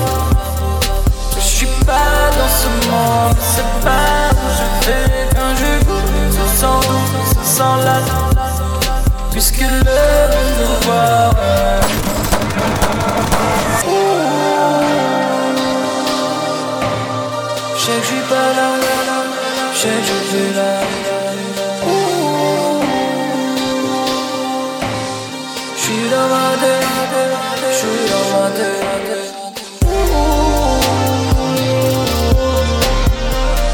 Je 1.36 1.42
suis 1.42 1.68
pas 1.86 2.32
dans 2.38 2.54
ce 2.62 2.90
monde, 2.90 3.36
je 3.42 3.56
sais 3.58 3.70
pas 3.84 4.30
où 4.36 4.48
je 4.58 4.88
vais 4.88 5.28
quand 5.36 5.54
je 5.60 5.86
goûte 5.86 6.32
ce 6.32 6.62
sang 6.62 6.80
doux, 6.80 7.44
ce 7.44 7.58
sang 7.58 7.76
là. 7.84 8.00
Puisque 9.32 9.60
le 9.60 9.68
monde 9.68 10.48
nous 10.60 10.88
voit. 10.88 11.29
Je 19.80 19.84
sais 19.84 19.88
que 19.88 19.94
je 19.96 20.14
suis 20.30 20.52
là. 20.58 20.72
Je 25.78 25.82
suis 25.82 26.06
dans 26.10 26.28
ma 26.34 26.48
tête, 26.62 27.16
je 27.72 27.76
suis 27.78 28.02
dans 28.12 28.26
ma 28.34 28.46
tête. 28.58 29.20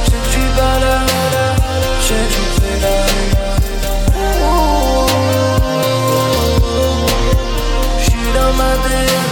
Je 0.04 0.10
sais 0.12 0.22
que 0.22 0.26
je 0.26 0.32
suis 0.32 0.52
pas 0.58 0.76
là, 0.84 0.96
je 2.00 2.06
sais 2.06 2.24
que 2.26 2.36
je 2.36 2.42
suis 2.56 2.76
là. 2.84 2.96
Je 7.98 8.04
suis 8.04 8.30
dans 8.38 8.54
ma 8.62 8.72
tête, 8.86 9.24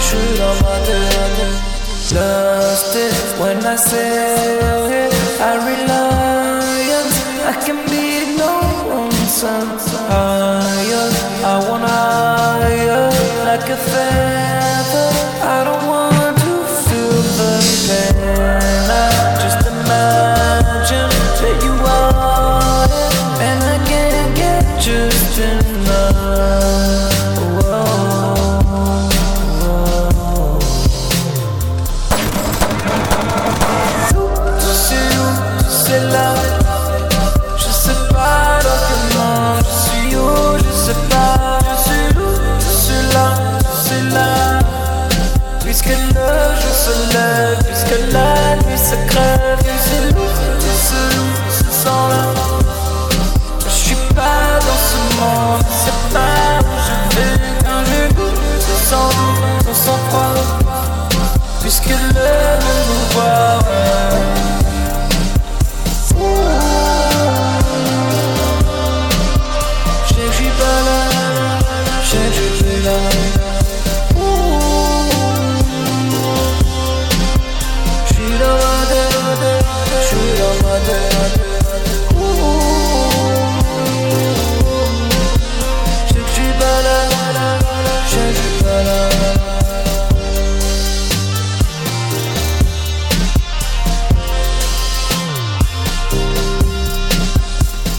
je 0.00 0.06
suis 0.06 0.30
dans 0.38 0.56
ma 0.64 0.74
tête. 0.86 1.52
Lost 2.14 2.96
it 2.96 3.16
when 3.38 3.58
I 3.66 3.76
say 3.76 4.77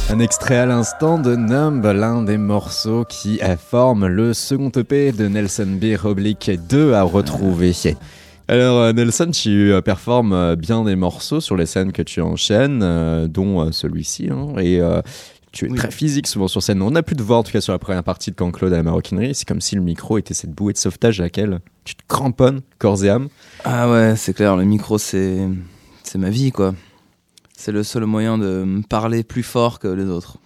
Un 0.10 0.20
extrait 0.20 0.58
à 0.58 0.66
l'instant 0.66 1.20
de 1.20 1.36
Numb, 1.36 1.86
l'un 1.86 2.24
des 2.24 2.38
morceaux 2.38 3.06
qui 3.06 3.40
forme 3.60 4.08
le 4.08 4.34
second 4.34 4.70
EP 4.76 5.12
de 5.12 5.28
Nelson 5.28 5.68
Beer 5.80 6.06
Oblique 6.06 6.50
2 6.70 6.94
à 6.94 7.04
retrouver. 7.04 7.74
Alors 8.48 8.80
euh, 8.80 8.94
Nelson, 8.94 9.30
tu 9.32 9.72
euh, 9.72 9.82
performes 9.82 10.34
euh, 10.34 10.56
bien 10.56 10.84
des 10.84 10.96
morceaux 10.96 11.40
sur 11.40 11.56
les 11.56 11.68
scènes 11.68 11.92
que 11.92 12.02
tu 12.02 12.22
enchaînes, 12.22 13.28
dont 13.28 13.72
celui-ci, 13.72 14.30
hein, 14.32 14.48
et 14.58 14.82
euh, 14.82 15.02
tu 15.52 15.66
es 15.68 15.70
Oui. 15.70 15.78
très 15.78 15.92
physique 15.92 16.26
souvent 16.26 16.48
sur 16.48 16.64
scène. 16.64 16.82
On 16.82 16.96
a 16.96 17.04
pu 17.04 17.16
te 17.16 17.22
voir 17.22 17.40
en 17.40 17.44
tout 17.44 17.52
cas 17.52 17.62
sur 17.62 17.74
la 17.74 17.80
première 17.80 18.04
partie 18.04 18.32
de 18.32 18.36
Quand 18.36 18.50
Claude 18.52 18.74
à 18.74 18.78
la 18.78 18.84
maroquinerie, 18.84 19.36
c'est 19.36 19.48
comme 19.48 19.62
si 19.62 19.76
le 19.76 19.82
micro 19.82 20.18
était 20.18 20.34
cette 20.34 20.52
bouée 20.52 20.74
de 20.74 20.80
sauvetage 20.80 21.20
à 21.20 21.24
laquelle 21.24 21.60
tu 21.86 21.94
te 21.94 22.02
cramponnes 22.08 22.62
corps 22.80 23.04
et 23.06 23.10
âme. 23.10 23.28
Ah 23.64 23.90
ouais, 23.92 24.16
c'est 24.16 24.34
clair, 24.34 24.56
le 24.56 24.64
micro, 24.64 24.98
c'est 24.98 25.38
c'est 26.02 26.18
ma 26.18 26.32
vie, 26.32 26.52
quoi. 26.52 26.74
C'est 27.60 27.74
le 27.74 27.84
seul 27.84 28.06
moyen 28.06 28.38
de 28.38 28.64
me 28.64 28.84
parler 28.84 29.22
plus 29.22 29.44
fort 29.44 29.80
que 29.80 29.90
les 29.90 30.06
autres. 30.06 30.38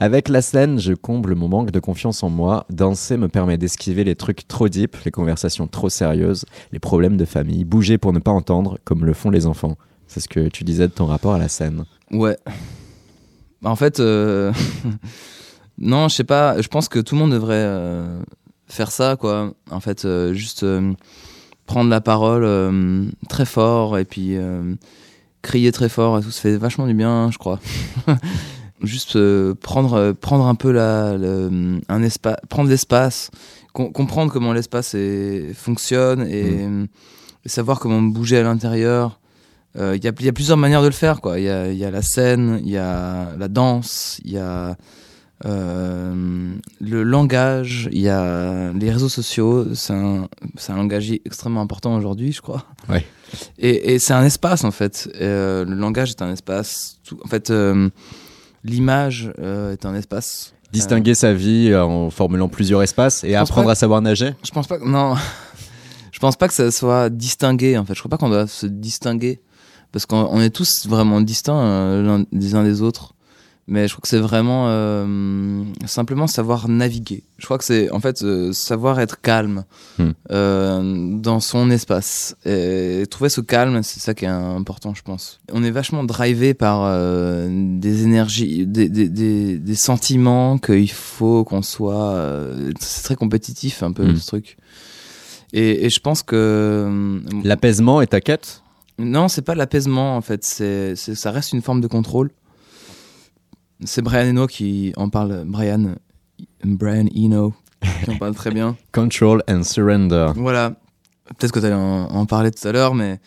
Avec 0.00 0.28
la 0.28 0.42
scène, 0.42 0.78
je 0.78 0.92
comble 0.92 1.34
mon 1.34 1.48
manque 1.48 1.70
de 1.70 1.80
confiance 1.80 2.22
en 2.22 2.28
moi. 2.28 2.66
Danser 2.68 3.16
me 3.16 3.28
permet 3.28 3.56
d'esquiver 3.56 4.04
les 4.04 4.16
trucs 4.16 4.46
trop 4.46 4.68
deep, 4.68 4.94
les 5.06 5.10
conversations 5.10 5.66
trop 5.66 5.88
sérieuses, 5.88 6.44
les 6.70 6.78
problèmes 6.78 7.16
de 7.16 7.24
famille, 7.24 7.64
bouger 7.64 7.96
pour 7.96 8.12
ne 8.12 8.18
pas 8.18 8.32
entendre, 8.32 8.78
comme 8.84 9.06
le 9.06 9.14
font 9.14 9.30
les 9.30 9.46
enfants. 9.46 9.78
C'est 10.06 10.20
ce 10.20 10.28
que 10.28 10.48
tu 10.48 10.62
disais 10.62 10.88
de 10.88 10.92
ton 10.92 11.06
rapport 11.06 11.32
à 11.32 11.38
la 11.38 11.48
scène. 11.48 11.86
Ouais. 12.10 12.36
En 13.64 13.74
fait, 13.74 13.98
euh, 13.98 14.52
non, 15.78 16.08
je 16.08 16.16
sais 16.16 16.24
pas. 16.24 16.60
Je 16.60 16.68
pense 16.68 16.90
que 16.90 16.98
tout 16.98 17.14
le 17.14 17.20
monde 17.22 17.32
devrait 17.32 17.64
euh, 17.64 18.22
faire 18.66 18.90
ça, 18.90 19.16
quoi. 19.16 19.54
En 19.70 19.80
fait, 19.80 20.04
euh, 20.04 20.34
juste 20.34 20.66
prendre 21.64 21.88
la 21.88 22.02
parole 22.02 23.10
très 23.30 23.46
fort 23.46 23.96
et 23.96 24.04
puis 24.04 24.36
crier 25.42 25.72
très 25.72 25.88
fort 25.88 26.18
et 26.18 26.22
tout. 26.22 26.30
Ça 26.30 26.40
fait 26.42 26.56
vachement 26.56 26.86
du 26.86 26.94
bien, 26.94 27.30
je 27.30 27.38
crois. 27.38 27.58
juste 28.82 29.14
euh, 29.16 29.54
prendre 29.54 29.94
euh, 29.94 30.12
prendre 30.12 30.46
un 30.46 30.54
peu 30.54 30.72
la, 30.72 31.16
le- 31.16 31.80
un 31.88 32.02
espace, 32.02 32.36
prendre 32.48 32.68
l'espace, 32.68 33.30
com- 33.72 33.92
comprendre 33.92 34.32
comment 34.32 34.52
l'espace 34.52 34.96
fonctionne 35.54 36.26
et, 36.28 36.66
et 37.44 37.48
savoir 37.48 37.78
comment 37.80 38.02
bouger 38.02 38.38
à 38.38 38.42
l'intérieur. 38.42 39.20
Euh, 39.78 39.96
Il 39.96 40.04
y, 40.04 40.08
a, 40.08 40.12
il 40.18 40.26
y 40.26 40.28
a 40.28 40.32
plusieurs 40.32 40.58
manières 40.58 40.82
de 40.82 40.86
le 40.88 40.92
faire. 40.92 41.20
quoi. 41.20 41.38
Il 41.38 41.44
y 41.44 41.48
a, 41.48 41.70
il 41.70 41.78
y 41.78 41.84
a 41.84 41.90
la 41.90 42.02
scène, 42.02 42.60
il 42.64 42.70
y 42.70 42.76
a 42.76 43.28
la 43.38 43.48
danse, 43.48 44.20
il 44.24 44.32
y 44.32 44.38
a 44.38 44.76
euh, 45.46 46.54
le 46.80 47.02
langage, 47.02 47.88
il 47.92 48.00
y 48.00 48.08
a 48.08 48.72
les 48.72 48.90
réseaux 48.90 49.08
sociaux. 49.08 49.74
C'est 49.74 49.92
un, 49.94 50.28
un 50.68 50.76
langage 50.76 51.10
extrêmement 51.24 51.60
important 51.62 51.96
aujourd'hui, 51.96 52.32
je 52.32 52.40
crois. 52.42 52.64
Ouais. 52.88 53.04
Et, 53.58 53.94
et 53.94 53.98
c'est 53.98 54.12
un 54.12 54.24
espace, 54.24 54.64
en 54.64 54.70
fait. 54.70 55.08
Euh, 55.20 55.64
le 55.64 55.74
langage 55.74 56.10
est 56.10 56.22
un 56.22 56.32
espace. 56.32 56.98
Tout- 57.06 57.18
en 57.24 57.28
fait, 57.28 57.50
euh, 57.50 57.88
l'image 58.64 59.32
euh, 59.38 59.72
est 59.72 59.84
un 59.86 59.94
espace. 59.94 60.54
Distinguer 60.72 61.14
sa 61.14 61.34
vie 61.34 61.74
en 61.74 62.08
formulant 62.10 62.48
plusieurs 62.48 62.82
espaces 62.82 63.24
et 63.24 63.34
apprendre 63.34 63.68
à 63.68 63.74
savoir 63.74 64.00
nager. 64.00 64.32
Je 64.42 64.50
pense 64.50 64.66
pas 64.66 64.78
que 64.78 64.84
non. 64.84 65.14
je 66.12 66.18
pense 66.18 66.36
pas 66.36 66.48
que 66.48 66.54
ça 66.54 66.70
soit 66.70 67.10
distingué 67.10 67.76
en 67.76 67.84
fait. 67.84 67.92
Je 67.94 67.98
crois 68.00 68.08
pas 68.08 68.16
qu'on 68.16 68.30
doit 68.30 68.46
se 68.46 68.64
distinguer 68.66 69.40
parce 69.92 70.06
qu'on 70.06 70.26
on 70.30 70.40
est 70.40 70.48
tous 70.48 70.86
vraiment 70.86 71.20
distincts 71.20 72.24
des 72.32 72.54
uns 72.54 72.64
des 72.64 72.80
autres. 72.80 73.12
Mais 73.68 73.86
je 73.86 73.92
crois 73.94 74.02
que 74.02 74.08
c'est 74.08 74.18
vraiment 74.18 74.64
euh, 74.68 75.62
simplement 75.86 76.26
savoir 76.26 76.68
naviguer. 76.68 77.22
Je 77.38 77.44
crois 77.44 77.58
que 77.58 77.64
c'est 77.64 77.90
en 77.92 78.00
fait 78.00 78.22
euh, 78.22 78.52
savoir 78.52 78.98
être 78.98 79.20
calme 79.20 79.64
Hmm. 79.98 80.10
euh, 80.32 81.16
dans 81.18 81.38
son 81.38 81.70
espace 81.70 82.34
et 82.44 83.04
trouver 83.08 83.28
ce 83.30 83.40
calme, 83.40 83.82
c'est 83.84 84.00
ça 84.00 84.14
qui 84.14 84.24
est 84.24 84.28
important, 84.28 84.94
je 84.94 85.02
pense. 85.02 85.40
On 85.52 85.62
est 85.62 85.70
vachement 85.70 86.02
drivé 86.02 86.54
par 86.54 86.90
des 87.48 88.02
énergies, 88.02 88.66
des, 88.66 88.88
des, 88.88 89.08
des, 89.08 89.58
des 89.58 89.74
sentiments 89.74 90.58
qu'il 90.58 90.90
faut 90.90 91.44
qu'on 91.44 91.62
soit. 91.62 92.18
c'est 92.80 93.02
très 93.04 93.16
compétitif 93.16 93.82
un 93.82 93.92
peu 93.92 94.04
Hmm. 94.04 94.16
ce 94.16 94.26
truc. 94.26 94.56
Et, 95.52 95.84
et 95.86 95.90
je 95.90 96.00
pense 96.00 96.22
que 96.22 97.20
L'apaisement 97.44 98.00
est 98.00 98.08
ta 98.08 98.20
quête? 98.20 98.62
Non, 98.98 99.28
c'est 99.28 99.42
pas 99.42 99.54
l'apaisement 99.54 100.16
en 100.16 100.20
fait. 100.20 100.42
C'est- 100.44 100.96
ça 100.96 101.30
reste 101.30 101.52
une 101.52 101.62
forme 101.62 101.80
de 101.80 101.86
contrôle. 101.86 102.30
C'est 103.84 104.02
Brian 104.02 104.28
Eno 104.30 104.46
qui 104.46 104.92
en 104.96 105.08
parle. 105.08 105.44
Brian, 105.46 105.94
Brian 106.64 107.06
Eno 107.14 107.54
qui 108.04 108.10
en 108.10 108.16
parle 108.18 108.34
très 108.34 108.50
bien. 108.50 108.76
Control 108.92 109.42
and 109.48 109.62
surrender. 109.64 110.28
Voilà. 110.36 110.74
Peut-être 111.38 111.52
que 111.52 111.60
tu 111.60 111.66
allais 111.66 111.74
en, 111.74 112.04
en 112.10 112.26
parler 112.26 112.50
tout 112.50 112.66
à 112.66 112.72
l'heure, 112.72 112.94
mais 112.94 113.20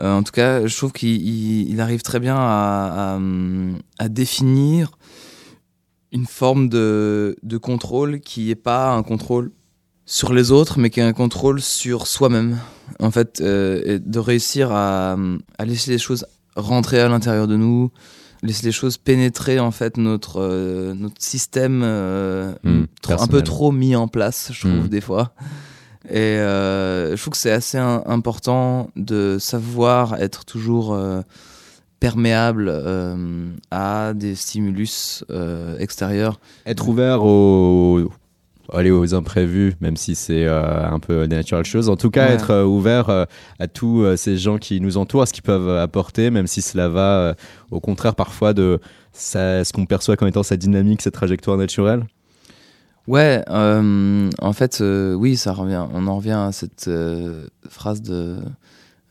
euh, 0.00 0.12
en 0.14 0.22
tout 0.22 0.32
cas, 0.32 0.66
je 0.66 0.76
trouve 0.76 0.92
qu'il 0.92 1.10
il- 1.22 1.70
il 1.70 1.80
arrive 1.80 2.02
très 2.02 2.20
bien 2.20 2.36
à, 2.36 3.16
à, 3.16 3.18
à 3.98 4.08
définir 4.08 4.92
une 6.12 6.26
forme 6.26 6.68
de, 6.68 7.36
de 7.42 7.56
contrôle 7.58 8.20
qui 8.20 8.50
est 8.50 8.54
pas 8.54 8.92
un 8.92 9.02
contrôle 9.02 9.50
sur 10.06 10.32
les 10.32 10.50
autres, 10.52 10.78
mais 10.78 10.88
qui 10.90 11.00
est 11.00 11.04
un 11.04 11.12
contrôle 11.12 11.60
sur 11.60 12.06
soi-même. 12.06 12.58
En 13.00 13.10
fait, 13.10 13.40
euh, 13.40 13.82
et 13.84 13.98
de 13.98 14.18
réussir 14.18 14.70
à, 14.72 15.16
à 15.58 15.64
laisser 15.64 15.90
les 15.90 15.98
choses 15.98 16.26
rentrer 16.56 17.00
à 17.00 17.08
l'intérieur 17.08 17.46
de 17.46 17.56
nous, 17.56 17.90
laisser 18.42 18.66
les 18.66 18.72
choses 18.72 18.96
pénétrer 18.98 19.58
en 19.60 19.70
fait 19.70 19.96
notre 19.96 20.40
euh, 20.40 20.94
notre 20.94 21.20
système 21.22 21.82
euh, 21.84 22.52
Hmm, 22.64 22.84
trop- 23.02 23.20
un 23.20 23.26
peu 23.26 23.42
trop 23.42 23.72
mis 23.72 23.96
en 23.96 24.08
place, 24.08 24.50
je 24.52 24.60
trouve 24.68 24.84
Hmm. 24.84 24.88
des 24.88 25.00
fois. 25.00 25.32
Et 26.10 26.16
euh, 26.38 27.14
je 27.16 27.20
trouve 27.20 27.32
que 27.32 27.38
c'est 27.38 27.50
assez 27.52 27.76
un- 27.78 28.02
important 28.06 28.90
de 28.96 29.36
savoir 29.40 30.14
être 30.22 30.44
toujours 30.44 30.94
euh, 30.94 31.20
perméable 32.00 32.70
euh, 32.72 33.48
à 33.70 34.12
des 34.14 34.34
stimulus 34.34 35.24
euh, 35.30 35.76
extérieurs. 35.78 36.38
Être 36.64 36.88
ouvert 36.88 37.24
aux, 37.24 38.10
aller 38.72 38.90
aux 38.90 39.14
imprévus, 39.14 39.74
même 39.80 39.96
si 39.96 40.14
c'est 40.14 40.44
euh, 40.44 40.86
un 40.88 40.98
peu 40.98 41.26
des 41.26 41.36
naturelles 41.36 41.64
choses. 41.64 41.88
En 41.88 41.96
tout 41.96 42.10
cas, 42.10 42.26
Ouais. 42.26 42.34
être 42.34 42.50
euh, 42.50 42.64
ouvert 42.64 43.08
euh, 43.08 43.24
à 43.58 43.66
tous 43.66 44.04
ces 44.16 44.36
gens 44.36 44.58
qui 44.58 44.80
nous 44.80 44.96
entourent, 44.96 45.22
à 45.22 45.26
ce 45.26 45.32
qu'ils 45.32 45.42
peuvent 45.42 45.70
apporter, 45.78 46.30
même 46.30 46.46
si 46.46 46.60
cela 46.62 46.88
va 46.88 47.34
au 47.70 47.80
contraire 47.80 48.14
parfois 48.14 48.52
de 48.52 48.78
ce 49.12 49.72
qu'on 49.72 49.86
perçoit 49.86 50.16
comme 50.16 50.28
étant 50.28 50.42
sa 50.42 50.56
dynamique, 50.56 51.02
sa 51.02 51.10
trajectoire 51.10 51.56
naturelle. 51.56 52.04
Ouais, 53.06 53.42
en 53.48 54.52
fait, 54.52 54.82
oui, 54.82 55.36
ça 55.36 55.52
revient. 55.52 55.86
On 55.94 56.06
en 56.06 56.16
revient 56.16 56.32
à 56.32 56.52
cette 56.52 56.90
phrase 57.68 58.02
de 58.02 58.36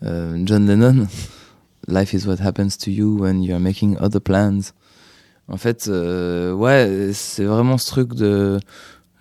John 0.02 0.68
Lennon 0.68 1.08
Life 1.88 2.14
is 2.14 2.28
what 2.28 2.42
happens 2.42 2.78
to 2.78 2.92
you 2.92 3.18
when 3.18 3.42
you 3.42 3.54
are 3.54 3.62
making 3.62 3.98
other 4.00 4.22
plans. 4.22 4.74
En 5.48 5.58
fait, 5.58 5.88
ouais, 5.88 7.12
c'est 7.14 7.46
vraiment 7.46 7.78
ce 7.78 7.88
truc 7.88 8.14
de, 8.14 8.60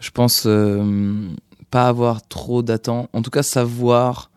je 0.06 0.10
pense, 0.12 0.44
euh, 0.46 1.28
pas 1.72 1.88
avoir 1.88 2.26
trop 2.28 2.62
d'attentes. 2.62 3.08
En 3.12 3.22
tout 3.22 3.30
cas, 3.30 3.42
savoir 3.42 4.30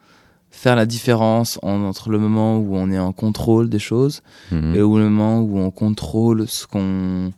faire 0.49 0.75
la 0.75 0.87
différence 0.87 1.59
en- 1.61 1.83
entre 1.83 2.09
le 2.09 2.17
moment 2.17 2.57
où 2.57 2.75
on 2.75 2.89
est 2.89 2.97
en 2.97 3.13
contrôle 3.13 3.69
des 3.69 3.77
choses 3.79 4.23
Mhm. 4.51 4.75
et 4.75 4.81
au 4.81 4.97
moment 4.97 5.39
où 5.41 5.59
on 5.59 5.69
contrôle 5.69 6.47
ce 6.47 6.65
qu'on 6.65 7.31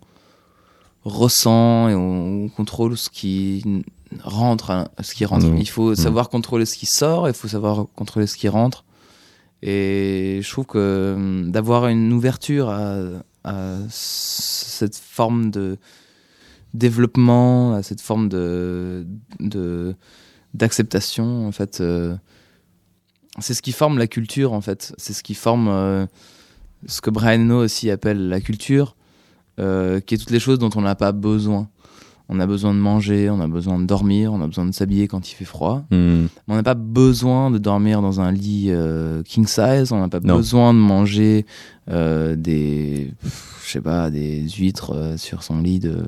ressent 1.04 1.90
et 1.90 1.96
on 1.96 2.48
contrôle 2.50 2.98
ce 2.98 3.10
qui 3.10 3.64
rentre, 4.24 4.72
hein, 4.72 4.88
ce 5.02 5.14
qui 5.14 5.26
rentre. 5.26 5.48
Mhm. 5.48 5.58
Il 5.58 5.68
faut 5.70 5.94
savoir 5.96 6.30
contrôler 6.30 6.66
ce 6.66 6.78
qui 6.78 6.86
sort, 6.86 7.28
il 7.28 7.34
faut 7.34 7.48
savoir 7.50 7.86
contrôler 7.96 8.28
ce 8.28 8.38
qui 8.38 8.48
rentre. 8.48 8.86
Et 9.62 10.40
je 10.42 10.50
trouve 10.50 10.66
que 10.66 11.14
hum, 11.16 11.52
d'avoir 11.52 11.88
une 11.88 12.14
ouverture 12.14 12.70
à, 12.70 12.98
cette 13.90 14.96
forme 14.96 15.50
de 15.52 15.78
développement, 16.74 17.74
à 17.74 17.84
cette 17.84 18.02
forme 18.02 18.30
de 18.30 19.06
d'acceptation, 20.54 21.48
en 21.48 21.52
fait, 21.52 21.80
euh, 21.82 22.16
c'est 23.40 23.54
ce 23.54 23.62
qui 23.62 23.72
forme 23.72 23.98
la 23.98 24.08
culture 24.08 24.54
en 24.54 24.62
fait. 24.62 24.94
C'est 24.98 25.14
ce 25.14 25.24
qui 25.24 25.34
forme 25.34 25.68
euh, 25.70 26.06
ce 26.88 27.02
que 27.02 27.10
Brian 27.10 27.42
Eno 27.42 27.64
aussi 27.64 27.90
appelle 27.90 28.28
la 28.28 28.42
culture, 28.42 28.96
euh, 29.60 30.00
qui 30.00 30.16
est 30.16 30.18
toutes 30.18 30.32
les 30.32 30.40
choses 30.40 30.60
dont 30.60 30.70
on 30.76 30.82
n'a 30.82 30.96
pas 30.96 31.12
besoin. 31.12 31.70
On 32.34 32.40
a 32.40 32.48
besoin 32.48 32.74
de 32.74 32.80
manger, 32.80 33.30
on 33.30 33.42
a 33.42 33.48
besoin 33.48 33.78
de 33.78 33.86
dormir, 33.86 34.32
on 34.32 34.42
a 34.42 34.48
besoin 34.48 34.66
de 34.66 34.72
s'habiller 34.72 35.10
quand 35.10 35.30
il 35.30 35.36
fait 35.36 35.46
froid. 35.46 35.84
Hmm. 35.92 36.28
On 36.48 36.56
n'a 36.56 36.64
pas 36.64 36.76
besoin 36.76 37.52
de 37.52 37.58
dormir 37.58 38.02
dans 38.02 38.22
un 38.22 38.32
lit 38.32 38.72
king 39.26 39.46
size, 39.46 39.92
on 39.92 40.00
n'a 40.00 40.08
pas 40.08 40.22
Non. 40.22 40.38
besoin 40.38 40.74
de 40.74 40.80
manger 40.80 41.46
des, 41.90 43.14
je 43.66 43.70
sais 43.70 43.82
pas, 43.82 44.10
des 44.10 44.48
huîtres 44.48 45.16
sur 45.18 45.44
son 45.44 45.60
lit. 45.60 45.80
De... 45.80 46.06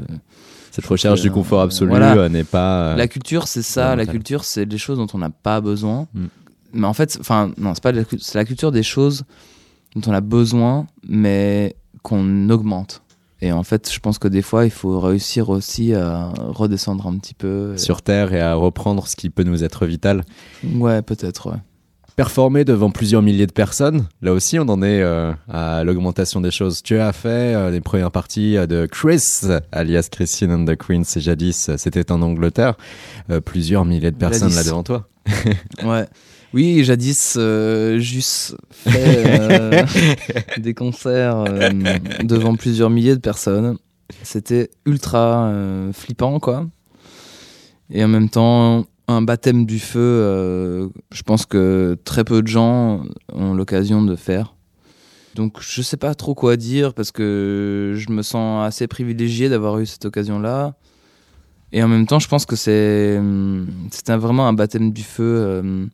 Cette 0.73 0.87
recherche 0.87 1.21
du 1.21 1.29
confort 1.29 1.61
absolu 1.61 1.89
Voilà. 1.91 2.15
euh, 2.15 2.29
n'est 2.29 2.43
pas. 2.43 2.93
euh, 2.93 2.95
La 2.95 3.07
culture, 3.07 3.47
c'est 3.47 3.61
ça. 3.61 3.95
La 3.95 4.07
culture, 4.07 4.43
c'est 4.43 4.65
des 4.65 4.79
choses 4.79 4.97
dont 4.97 5.05
on 5.13 5.19
n'a 5.19 5.29
pas 5.29 5.61
besoin. 5.61 6.07
Mm. 6.15 6.25
Mais 6.73 6.87
en 6.87 6.93
fait, 6.93 7.15
enfin, 7.19 7.51
non, 7.57 7.75
c'est 7.75 7.83
pas 7.83 7.91
la, 7.91 8.01
c'est 8.17 8.39
la 8.39 8.45
culture 8.45 8.71
des 8.71 8.81
choses 8.81 9.23
dont 9.95 10.01
on 10.11 10.13
a 10.15 10.21
besoin, 10.21 10.87
mais 11.07 11.75
qu'on 12.01 12.49
augmente. 12.49 13.03
Et 13.41 13.51
en 13.51 13.61
fait, 13.63 13.91
je 13.93 13.99
pense 13.99 14.17
que 14.17 14.27
des 14.27 14.41
fois, 14.41 14.65
il 14.65 14.71
faut 14.71 14.99
réussir 14.99 15.49
aussi 15.49 15.93
à 15.93 16.29
redescendre 16.47 17.05
un 17.05 17.17
petit 17.19 17.35
peu. 17.35 17.77
sur 17.77 18.01
Terre 18.01 18.33
et 18.33 18.41
à 18.41 18.55
reprendre 18.55 19.05
ce 19.07 19.15
qui 19.15 19.29
peut 19.29 19.43
nous 19.43 19.63
être 19.63 19.85
vital. 19.85 20.23
Ouais, 20.63 21.03
peut-être, 21.03 21.51
ouais. 21.51 21.57
Performer 22.15 22.63
devant 22.63 22.91
plusieurs 22.91 23.23
milliers 23.23 23.47
de 23.47 23.51
personnes, 23.51 24.05
là 24.21 24.33
aussi 24.33 24.59
on 24.59 24.69
en 24.69 24.83
est 24.83 25.01
euh, 25.01 25.33
à 25.49 25.83
l'augmentation 25.83 26.41
des 26.41 26.51
choses. 26.51 26.83
Tu 26.83 26.99
as 26.99 27.11
fait 27.11 27.55
euh, 27.55 27.71
les 27.71 27.81
premières 27.81 28.11
parties 28.11 28.55
euh, 28.55 28.67
de 28.67 28.85
Chris, 28.85 29.41
alias 29.71 30.09
Christine 30.11 30.51
and 30.51 30.65
the 30.65 30.75
Queens, 30.75 31.05
c'est 31.05 31.21
jadis, 31.21 31.71
c'était 31.77 32.11
en 32.11 32.21
Angleterre. 32.21 32.75
Euh, 33.31 33.41
plusieurs 33.41 33.83
milliers 33.83 34.11
de 34.11 34.15
personnes 34.15 34.51
Jadis. 34.51 34.57
là 34.57 34.63
devant 34.63 34.83
toi. 34.83 35.07
Ouais. 35.83 36.05
Oui, 36.53 36.83
jadis, 36.83 37.35
juste 37.97 38.55
fait 38.69 39.85
des 40.59 40.75
concerts 40.75 41.45
devant 42.23 42.55
plusieurs 42.55 42.91
milliers 42.91 43.15
de 43.15 43.21
personnes. 43.21 43.77
C'était 44.21 44.69
ultra 44.85 45.51
flippant, 45.93 46.39
quoi. 46.39 46.67
Et 47.89 48.03
en 48.03 48.07
même 48.07 48.29
temps, 48.29 48.85
un 49.07 49.21
baptême 49.21 49.65
du 49.65 49.79
feu, 49.79 49.99
euh, 49.99 50.87
je 51.11 51.23
pense 51.23 51.45
que 51.45 51.97
très 52.05 52.23
peu 52.23 52.41
de 52.41 52.47
gens 52.47 53.03
ont 53.31 53.53
l'occasion 53.53 54.01
de 54.01 54.15
faire. 54.15 54.55
Donc 55.35 55.57
je 55.61 55.81
sais 55.81 55.97
pas 55.97 56.13
trop 56.13 56.35
quoi 56.35 56.57
dire 56.57 56.93
parce 56.93 57.11
que 57.11 57.93
je 57.95 58.11
me 58.11 58.21
sens 58.21 58.65
assez 58.65 58.87
privilégié 58.87 59.49
d'avoir 59.49 59.79
eu 59.79 59.85
cette 59.85 60.05
occasion-là. 60.05 60.75
Et 61.71 61.81
en 61.81 61.87
même 61.87 62.05
temps, 62.05 62.19
je 62.19 62.27
pense 62.27 62.45
que 62.45 62.55
c'est 62.55 63.17
hum, 63.17 63.67
c'était 63.91 64.15
vraiment 64.15 64.47
un 64.47 64.53
baptême 64.53 64.93
du 64.93 65.03
feu 65.03 65.23
euh, 65.23 65.85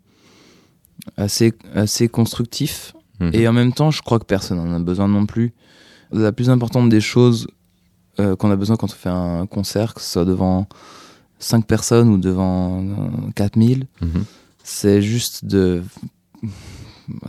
assez 1.15 1.53
assez 1.73 2.09
constructif. 2.09 2.93
Mhm. 3.19 3.31
Et 3.33 3.47
en 3.47 3.53
même 3.53 3.73
temps, 3.73 3.91
je 3.91 4.01
crois 4.01 4.19
que 4.19 4.25
personne 4.25 4.57
n'en 4.57 4.75
a 4.75 4.79
besoin 4.79 5.07
non 5.07 5.25
plus. 5.25 5.53
La 6.11 6.31
plus 6.31 6.49
importante 6.49 6.89
des 6.89 7.01
choses 7.01 7.47
euh, 8.19 8.35
qu'on 8.35 8.51
a 8.51 8.55
besoin 8.55 8.75
quand 8.75 8.91
on 8.91 8.95
fait 8.95 9.09
un 9.09 9.45
concert, 9.45 9.93
que 9.93 10.01
ce 10.01 10.11
soit 10.11 10.25
devant 10.25 10.67
5 11.39 11.65
personnes 11.65 12.09
ou 12.09 12.17
devant 12.17 12.81
euh, 12.83 13.31
4000, 13.35 13.87
Mhm. 14.01 14.23
c'est 14.63 15.01
juste 15.01 15.45
de. 15.45 15.81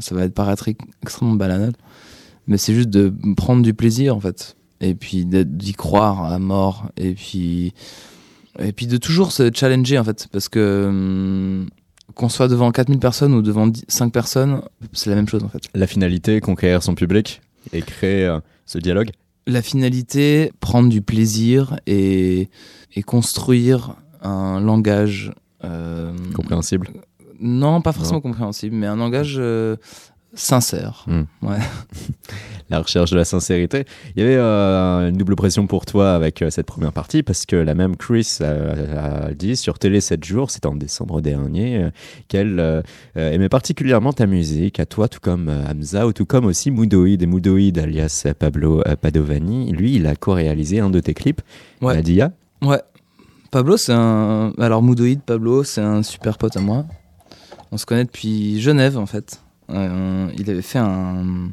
Ça 0.00 0.14
va 0.14 0.24
être 0.24 0.34
paraître 0.34 0.68
ex- 0.68 0.84
extrêmement 1.02 1.36
banal, 1.36 1.72
mais 2.46 2.58
c'est 2.58 2.74
juste 2.74 2.90
de 2.90 3.12
prendre 3.36 3.62
du 3.62 3.74
plaisir 3.74 4.14
en 4.16 4.20
fait. 4.20 4.56
Et 4.82 4.94
puis 4.94 5.24
d'y 5.26 5.72
croire 5.74 6.24
à 6.24 6.38
mort. 6.38 6.88
Et 6.96 7.14
puis. 7.14 7.72
Et 8.58 8.72
puis 8.72 8.86
de 8.86 8.96
toujours 8.96 9.32
se 9.32 9.50
challenger 9.54 9.98
en 9.98 10.04
fait. 10.04 10.28
Parce 10.32 10.48
que. 10.48 10.86
hum, 10.88 11.68
qu'on 12.14 12.28
soit 12.28 12.48
devant 12.48 12.70
4000 12.72 12.98
personnes 12.98 13.32
ou 13.34 13.40
devant 13.40 13.70
5 13.88 14.12
personnes, 14.12 14.60
c'est 14.92 15.08
la 15.10 15.16
même 15.16 15.28
chose 15.28 15.44
en 15.44 15.48
fait. 15.48 15.62
La 15.74 15.86
finalité, 15.86 16.40
conquérir 16.40 16.82
son 16.82 16.94
public 16.96 17.40
et 17.72 17.82
créer 17.82 18.26
euh, 18.26 18.40
ce 18.66 18.78
dialogue. 18.78 19.10
La 19.50 19.62
finalité, 19.62 20.52
prendre 20.60 20.88
du 20.88 21.02
plaisir 21.02 21.78
et, 21.86 22.48
et 22.94 23.02
construire 23.02 23.96
un 24.22 24.60
langage. 24.60 25.32
euh, 25.64 26.12
Compréhensible. 26.34 26.88
Non, 27.40 27.80
pas 27.80 27.92
forcément 27.92 28.20
compréhensible, 28.20 28.76
mais 28.76 28.86
un 28.86 28.96
langage 28.96 29.36
euh, 29.38 29.76
sincère. 30.34 31.04
Hmm. 31.06 31.22
Ouais. 31.42 31.58
la 32.70 32.80
recherche 32.80 33.10
de 33.10 33.16
la 33.16 33.24
sincérité. 33.24 33.84
Il 34.14 34.22
y 34.22 34.24
avait 34.24 34.36
euh, 34.36 35.08
une 35.08 35.16
double 35.16 35.34
pression 35.34 35.66
pour 35.66 35.86
toi 35.86 36.14
avec 36.14 36.40
euh, 36.40 36.50
cette 36.50 36.66
première 36.66 36.92
partie 36.92 37.22
parce 37.22 37.46
que 37.46 37.56
la 37.56 37.74
même 37.74 37.96
Chris 37.96 38.38
a, 38.40 39.26
a 39.26 39.32
dit 39.32 39.56
sur 39.56 39.78
Télé 39.78 40.00
7 40.00 40.22
jours, 40.24 40.50
c'était 40.50 40.68
en 40.68 40.76
décembre 40.76 41.20
dernier, 41.20 41.78
euh, 41.78 41.90
qu'elle 42.28 42.82
aimait 43.16 43.48
particulièrement 43.48 44.12
ta 44.12 44.26
musique, 44.26 44.78
à 44.80 44.86
toi 44.86 45.08
tout 45.08 45.20
comme 45.20 45.48
Hamza 45.48 46.06
ou 46.06 46.12
tout 46.12 46.26
comme 46.26 46.46
aussi 46.46 46.70
Moodoid 46.70 47.22
et 47.22 47.26
Moodoid 47.26 47.78
alias 47.78 48.26
Pablo 48.38 48.82
Padovani. 49.00 49.72
Lui, 49.72 49.96
il 49.96 50.06
a 50.06 50.14
co-réalisé 50.14 50.80
un 50.80 50.90
de 50.90 51.00
tes 51.00 51.14
clips, 51.14 51.40
Ouais. 51.80 51.94
Nadia. 51.94 52.32
Ouais. 52.62 52.80
Pablo, 53.50 53.76
c'est 53.76 53.92
un. 53.92 54.52
Alors, 54.58 54.82
Moodoïd, 54.82 55.22
Pablo, 55.22 55.64
c'est 55.64 55.80
un 55.80 56.02
super 56.02 56.38
pote 56.38 56.56
à 56.56 56.60
moi. 56.60 56.86
On 57.72 57.78
se 57.78 57.86
connaît 57.86 58.04
depuis 58.04 58.60
Genève, 58.60 58.96
en 58.96 59.06
fait. 59.06 59.40
Euh, 59.72 60.26
il 60.38 60.50
avait 60.50 60.62
fait 60.62 60.78
un. 60.78 61.50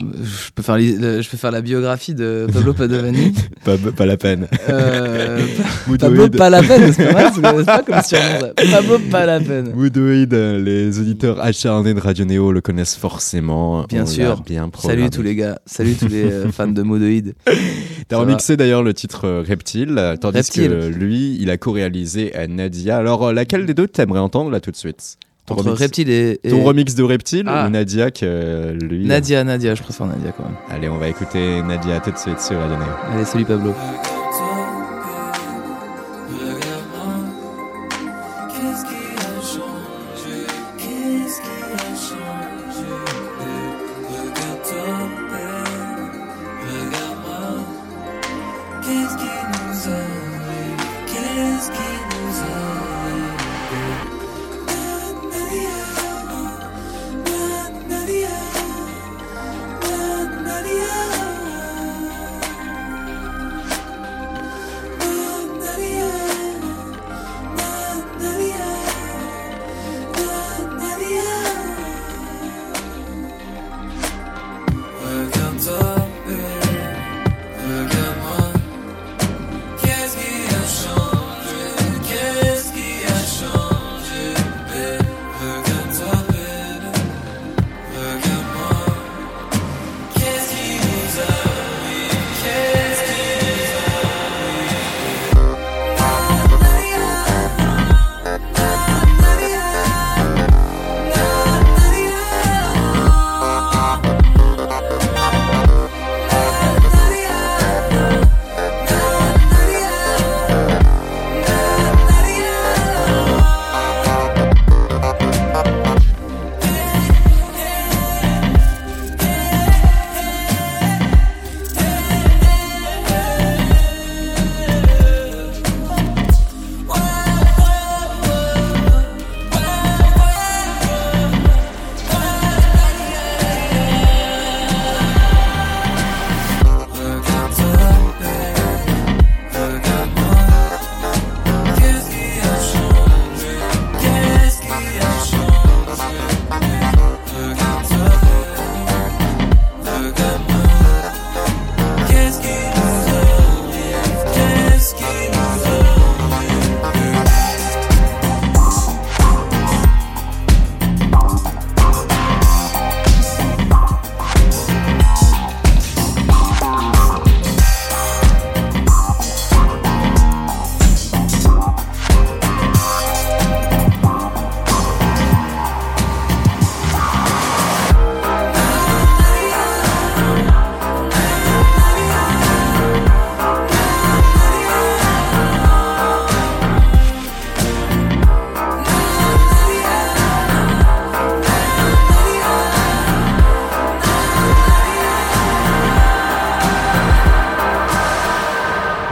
Je 0.00 0.50
peux, 0.54 0.62
faire, 0.62 0.76
li- 0.76 0.96
le- 0.96 1.20
je 1.20 1.28
peux 1.28 1.36
faire 1.36 1.50
la 1.52 1.60
biographie 1.60 2.14
de 2.14 2.46
Pablo 2.52 2.72
Padovani. 2.74 3.32
Pas, 3.64 3.76
pas 3.76 4.06
la 4.06 4.16
peine. 4.16 4.48
Euh, 4.68 5.38
Pablo, 5.98 6.22
Moodoid. 6.22 6.36
pas 6.36 6.50
la 6.50 6.62
peine, 6.62 6.92
c'est 6.92 7.06
pas 7.06 7.12
mal, 7.12 7.32
c'est 7.34 7.40
c'est 7.58 7.64
pas 7.66 7.82
comme 7.82 8.02
surnom. 8.02 8.52
Pablo, 8.72 8.98
pas 9.10 9.26
la 9.26 9.40
peine. 9.40 9.72
Moodoid, 9.74 10.32
euh, 10.32 10.58
les 10.58 10.98
auditeurs 10.98 11.40
acharnés 11.40 11.92
de 11.94 12.00
Radio 12.00 12.24
Néo 12.24 12.50
le 12.50 12.60
connaissent 12.60 12.96
forcément. 12.96 13.84
Bien 13.84 14.02
On 14.02 14.06
sûr. 14.06 14.40
Bien 14.42 14.68
Salut 14.78 15.10
tous 15.10 15.22
les 15.22 15.34
gars, 15.36 15.60
salut 15.66 15.94
tous 15.94 16.08
les 16.08 16.24
euh, 16.24 16.50
fans 16.50 16.66
de 16.66 16.82
Moodoïd. 16.82 17.34
T'as 18.08 18.16
remixé 18.16 18.56
d'ailleurs 18.56 18.82
le 18.82 18.94
titre 18.94 19.26
euh, 19.26 19.44
Reptile, 19.46 20.16
tandis 20.20 20.38
Reptile. 20.38 20.70
que 20.70 20.86
lui, 20.86 21.36
il 21.40 21.50
a 21.50 21.56
co-réalisé 21.58 22.32
Nadia. 22.48 22.96
Alors, 22.96 23.32
laquelle 23.32 23.66
des 23.66 23.74
deux 23.74 23.86
t'aimerais 23.86 24.20
entendre 24.20 24.50
là 24.50 24.60
tout 24.60 24.70
de 24.70 24.76
suite? 24.76 25.18
Ton 25.46 25.54
Entre 25.54 25.64
remix- 25.64 25.78
Reptile 25.80 26.10
et. 26.10 26.40
et- 26.42 26.50
Ton 26.50 26.62
remix 26.64 26.94
de 26.94 27.02
Reptile 27.02 27.44
Ah. 27.48 27.66
ou 27.66 27.70
Nadia 27.70 28.10
que 28.10 28.20
euh, 28.24 28.72
lui 28.74 29.04
Nadia, 29.06 29.44
Nadia, 29.44 29.74
je 29.74 29.82
préfère 29.82 30.06
Nadia 30.06 30.32
quand 30.32 30.44
même. 30.44 30.56
Allez, 30.70 30.88
on 30.88 30.96
va 30.98 31.08
écouter 31.08 31.60
Nadia 31.62 32.00
suite 32.18 32.40
sur 32.40 32.58
Radio 32.58 32.76
Néo. 32.76 32.86
Allez, 33.12 33.24
salut 33.26 33.44
Pablo. 33.44 33.74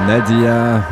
Nadia 0.07 0.83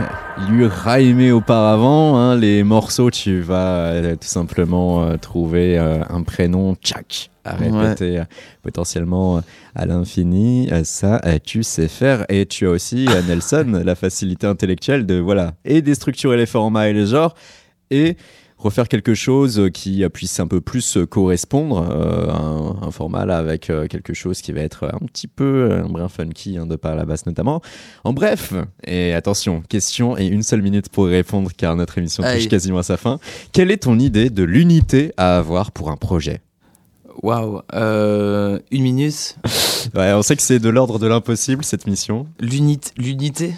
lui 0.48 0.66
aimé 0.98 1.32
auparavant. 1.32 2.16
Hein, 2.16 2.36
les 2.36 2.62
morceaux, 2.62 3.10
tu 3.10 3.40
vas 3.40 3.86
euh, 3.86 4.16
tout 4.16 4.28
simplement 4.28 5.02
euh, 5.02 5.16
trouver 5.16 5.78
euh, 5.78 6.02
un 6.08 6.22
prénom, 6.22 6.74
tchac, 6.76 7.30
à 7.44 7.54
répéter 7.54 8.22
potentiellement 8.62 9.42
à 9.74 9.86
l'infini. 9.86 10.70
ça, 10.84 11.20
tu 11.44 11.62
sais 11.62 11.88
faire. 11.88 12.24
Et 12.28 12.46
tu 12.46 12.66
as 12.66 12.70
aussi, 12.70 13.06
Nelson, 13.26 13.82
la 13.84 13.94
facilité 13.94 14.46
intellectuelle 14.46 15.06
de, 15.06 15.16
voilà, 15.16 15.54
et 15.64 15.82
déstructurer 15.82 16.36
les 16.36 16.46
formats 16.46 16.88
et 16.88 16.92
les 16.92 17.06
genres, 17.06 17.34
et 17.90 18.16
refaire 18.60 18.88
quelque 18.88 19.14
chose 19.14 19.70
qui 19.72 20.06
puisse 20.12 20.38
un 20.38 20.46
peu 20.46 20.60
plus 20.60 20.98
correspondre 21.08 21.88
euh, 21.90 22.30
un, 22.30 22.86
un, 22.86 22.90
format 22.90 23.24
là 23.24 23.38
avec 23.38 23.70
euh, 23.70 23.86
quelque 23.86 24.12
chose 24.12 24.42
qui 24.42 24.52
va 24.52 24.60
être 24.60 24.84
un 24.84 25.06
petit 25.06 25.26
peu 25.26 25.72
un 25.72 25.88
brin 25.88 26.08
funky 26.08 26.58
hein, 26.58 26.66
de 26.66 26.76
par 26.76 26.94
la 26.94 27.04
basse 27.04 27.26
notamment. 27.26 27.62
En 28.04 28.12
bref, 28.12 28.52
et 28.84 29.14
attention, 29.14 29.62
question 29.68 30.16
et 30.16 30.26
une 30.26 30.42
seule 30.42 30.62
minute 30.62 30.90
pour 30.90 31.06
répondre 31.06 31.50
car 31.56 31.74
notre 31.74 31.98
émission 31.98 32.22
touche 32.22 32.48
quasiment 32.48 32.78
à 32.78 32.82
sa 32.82 32.96
fin. 32.96 33.18
Quelle 33.52 33.70
est 33.70 33.84
ton 33.84 33.98
idée 33.98 34.30
de 34.30 34.42
l'unité 34.42 35.12
à 35.16 35.38
avoir 35.38 35.72
pour 35.72 35.90
un 35.90 35.96
projet? 35.96 36.42
Waouh, 37.22 37.60
euh, 37.74 38.58
une 38.70 38.82
minute. 38.82 39.36
ouais, 39.94 40.12
on 40.12 40.22
sait 40.22 40.36
que 40.36 40.42
c'est 40.42 40.58
de 40.58 40.68
l'ordre 40.68 40.98
de 40.98 41.06
l'impossible 41.06 41.64
cette 41.64 41.86
mission. 41.86 42.26
L'unité? 42.38 43.54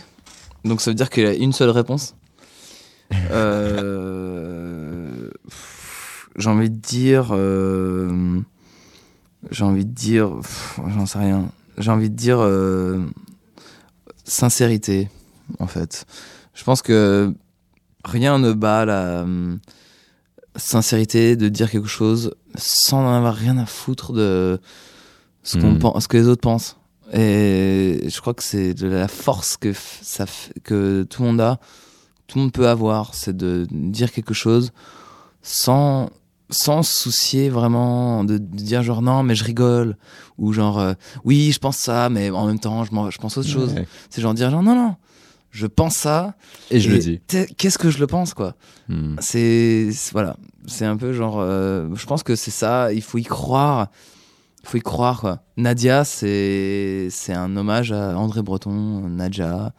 Donc 0.64 0.80
ça 0.80 0.90
veut 0.90 0.94
dire 0.94 1.10
qu'il 1.10 1.24
y 1.24 1.26
a 1.26 1.34
une 1.34 1.52
seule 1.52 1.70
réponse? 1.70 2.14
Euh, 3.30 5.30
j'ai 6.36 6.48
envie 6.48 6.70
de 6.70 6.76
dire. 6.76 7.28
Euh, 7.32 8.40
j'ai 9.50 9.64
envie 9.64 9.84
de 9.84 9.92
dire. 9.92 10.40
J'en 10.88 11.06
sais 11.06 11.18
rien. 11.18 11.50
J'ai 11.78 11.90
envie 11.90 12.10
de 12.10 12.16
dire. 12.16 12.38
Euh, 12.40 13.04
sincérité, 14.24 15.10
en 15.58 15.66
fait. 15.66 16.06
Je 16.54 16.64
pense 16.64 16.82
que 16.82 17.34
rien 18.04 18.38
ne 18.38 18.52
bat 18.52 18.84
la 18.84 19.26
sincérité 20.56 21.34
de 21.34 21.48
dire 21.48 21.70
quelque 21.70 21.88
chose 21.88 22.34
sans 22.54 22.98
en 22.98 23.14
avoir 23.14 23.34
rien 23.34 23.58
à 23.58 23.66
foutre 23.66 24.12
de 24.12 24.60
ce, 25.42 25.58
qu'on 25.58 25.72
hmm. 25.72 25.78
pense, 25.78 26.04
ce 26.04 26.08
que 26.08 26.16
les 26.16 26.28
autres 26.28 26.42
pensent. 26.42 26.76
Et 27.12 28.06
je 28.08 28.20
crois 28.20 28.34
que 28.34 28.42
c'est 28.42 28.74
de 28.74 28.86
la 28.86 29.08
force 29.08 29.56
que, 29.56 29.72
ça, 29.74 30.24
que 30.62 31.02
tout 31.02 31.22
le 31.22 31.28
monde 31.28 31.40
a 31.40 31.58
tout 32.32 32.38
le 32.38 32.44
monde 32.44 32.52
peut 32.52 32.68
avoir, 32.68 33.14
c'est 33.14 33.36
de 33.36 33.66
dire 33.70 34.10
quelque 34.10 34.32
chose 34.32 34.72
sans 35.42 36.08
sans 36.48 36.82
soucier 36.82 37.50
vraiment 37.50 38.24
de, 38.24 38.38
dire 38.38 38.82
genre 38.82 39.02
non 39.02 39.22
mais 39.22 39.34
je 39.34 39.44
rigole 39.44 39.96
ou 40.38 40.52
genre 40.52 40.78
euh, 40.78 40.92
oui 41.24 41.50
je 41.52 41.58
pense 41.58 41.78
ça 41.78 42.10
mais 42.10 42.30
en 42.30 42.46
même 42.46 42.58
temps 42.58 42.84
je, 42.84 42.90
je 43.10 43.18
pense 43.18 43.36
autre 43.36 43.48
chose. 43.48 43.74
C'est 44.08 44.22
genre 44.22 44.32
dire 44.32 44.50
genre 44.50 44.62
non 44.62 44.74
non 44.74 44.96
je 45.50 45.66
pense 45.66 45.94
ça 45.94 46.34
et 46.70 46.80
je 46.80 46.90
le 46.90 46.98
dis. 46.98 47.20
qu'est-ce 47.58 47.76
que 47.76 47.90
je 47.90 47.98
le 47.98 48.06
pense 48.06 48.32
quoi? 48.32 48.54
Hmm. 48.88 49.16
c'est 49.20 49.90
voilà. 50.12 50.36
C'est 50.66 50.86
un 50.86 50.96
peu 50.96 51.12
genre 51.12 51.38
euh, 51.38 51.88
je 51.94 52.06
pense 52.06 52.22
que 52.22 52.34
c'est 52.34 52.50
ça 52.50 52.94
il 52.94 53.02
faut 53.02 53.18
y 53.18 53.24
croire. 53.24 53.88
Il 54.62 54.68
faut 54.68 54.78
y 54.78 54.82
croire 54.82 55.20
quoi. 55.20 55.42
Nadia 55.58 56.04
c'est 56.04 57.08
c'est 57.10 57.34
un 57.34 57.54
hommage 57.58 57.92
à 57.92 58.16
André 58.16 58.40
Breton 58.40 58.70
Nadia 59.08 59.74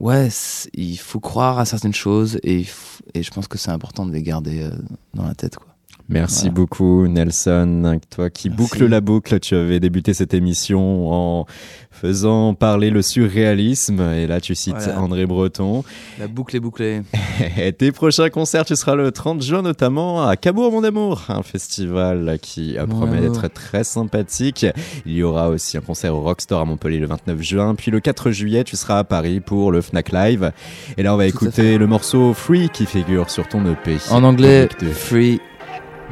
ouais, 0.00 0.28
il 0.74 0.96
faut 0.96 1.20
croire 1.20 1.58
à 1.58 1.64
certaines 1.64 1.94
choses 1.94 2.38
et, 2.42 2.66
et 3.14 3.22
je 3.22 3.30
pense 3.30 3.48
que 3.48 3.58
c'est 3.58 3.70
important 3.70 4.06
de 4.06 4.12
les 4.12 4.22
garder 4.22 4.62
euh, 4.62 4.70
dans 5.14 5.24
la 5.24 5.34
tête. 5.34 5.56
Quoi. 5.56 5.75
Merci 6.08 6.50
beaucoup 6.50 7.08
Nelson, 7.08 7.98
toi 8.10 8.30
qui 8.30 8.48
boucle 8.48 8.86
la 8.86 9.00
boucle, 9.00 9.40
tu 9.40 9.56
avais 9.56 9.80
débuté 9.80 10.14
cette 10.14 10.34
émission 10.34 11.12
en 11.12 11.46
faisant 11.90 12.54
parler 12.54 12.90
le 12.90 13.02
surréalisme 13.02 14.00
et 14.00 14.28
là 14.28 14.40
tu 14.40 14.54
cites 14.54 14.88
André 14.96 15.26
Breton. 15.26 15.82
La 16.20 16.28
boucle 16.28 16.54
est 16.54 16.60
bouclée. 16.60 17.02
et 17.58 17.72
tes 17.72 17.90
prochains 17.90 18.30
concerts, 18.30 18.64
tu 18.64 18.76
seras 18.76 18.94
le 18.94 19.10
30 19.10 19.42
juin 19.42 19.62
notamment 19.62 20.28
à 20.28 20.36
Cabourg 20.36 20.70
mon 20.70 20.84
amour, 20.84 21.24
un 21.28 21.42
festival 21.42 22.38
qui 22.40 22.76
promet 22.88 23.20
d'être 23.20 23.48
très 23.48 23.82
sympathique. 23.82 24.64
Il 25.06 25.12
y 25.12 25.24
aura 25.24 25.48
aussi 25.48 25.76
un 25.76 25.80
concert 25.80 26.14
au 26.14 26.20
Rockstore 26.20 26.60
à 26.60 26.64
Montpellier 26.64 27.00
le 27.00 27.08
29 27.08 27.42
juin, 27.42 27.74
puis 27.74 27.90
le 27.90 27.98
4 27.98 28.30
juillet 28.30 28.62
tu 28.62 28.76
seras 28.76 29.00
à 29.00 29.04
Paris 29.04 29.40
pour 29.40 29.72
le 29.72 29.80
Fnac 29.80 30.12
Live. 30.12 30.52
Et 30.98 31.02
là 31.02 31.14
on 31.14 31.16
va 31.16 31.26
écouter 31.26 31.78
le 31.78 31.88
morceau 31.88 32.32
Free 32.32 32.68
qui 32.68 32.86
figure 32.86 33.28
sur 33.28 33.48
ton 33.48 33.66
EP. 33.66 33.96
En 34.10 34.22
anglais, 34.22 34.68
Free 34.92 35.40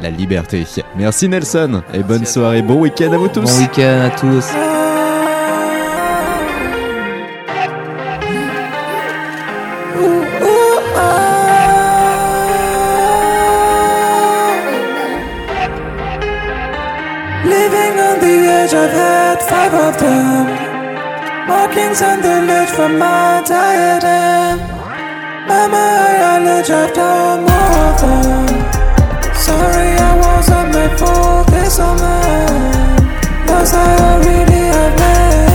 la 0.01 0.11
liberté. 0.11 0.65
Merci 0.97 1.29
Nelson 1.29 1.83
et 1.93 2.03
bonne 2.03 2.25
soirée, 2.25 2.63
bon 2.63 2.81
week-end 2.81 3.13
à 3.13 3.17
vous 3.17 3.29
tous. 3.29 3.41
Bon 3.41 3.59
week-end 3.59 4.01
à 4.07 4.11
tous. 4.11 4.47
Living 17.45 17.99
on 18.01 18.19
the 18.21 18.49
edge, 18.49 18.75
I've 18.75 18.91
had 18.91 19.43
five 19.43 19.75
of 19.75 19.99
them. 19.99 20.47
Markings 21.47 22.01
on 22.01 22.21
the 22.23 22.43
ledge 22.47 22.71
from 22.71 22.99
my 22.99 23.43
diadem. 23.47 24.59
Mama, 25.47 25.77
I 25.77 26.39
knowledge 26.45 26.71
I've 26.71 26.95
done 26.95 27.41
more 27.45 27.91
of 27.91 28.01
them. 28.01 28.64
Sorry, 29.45 29.91
I 29.99 30.17
wasn't 30.25 30.73
meant 30.73 30.99
for 30.99 31.45
this, 31.53 31.79
oh 31.79 31.95
man. 31.99 33.47
Cause 33.47 33.75
I 33.75 34.15
already 34.15 34.63
have 34.73 34.99
met. 34.99 35.54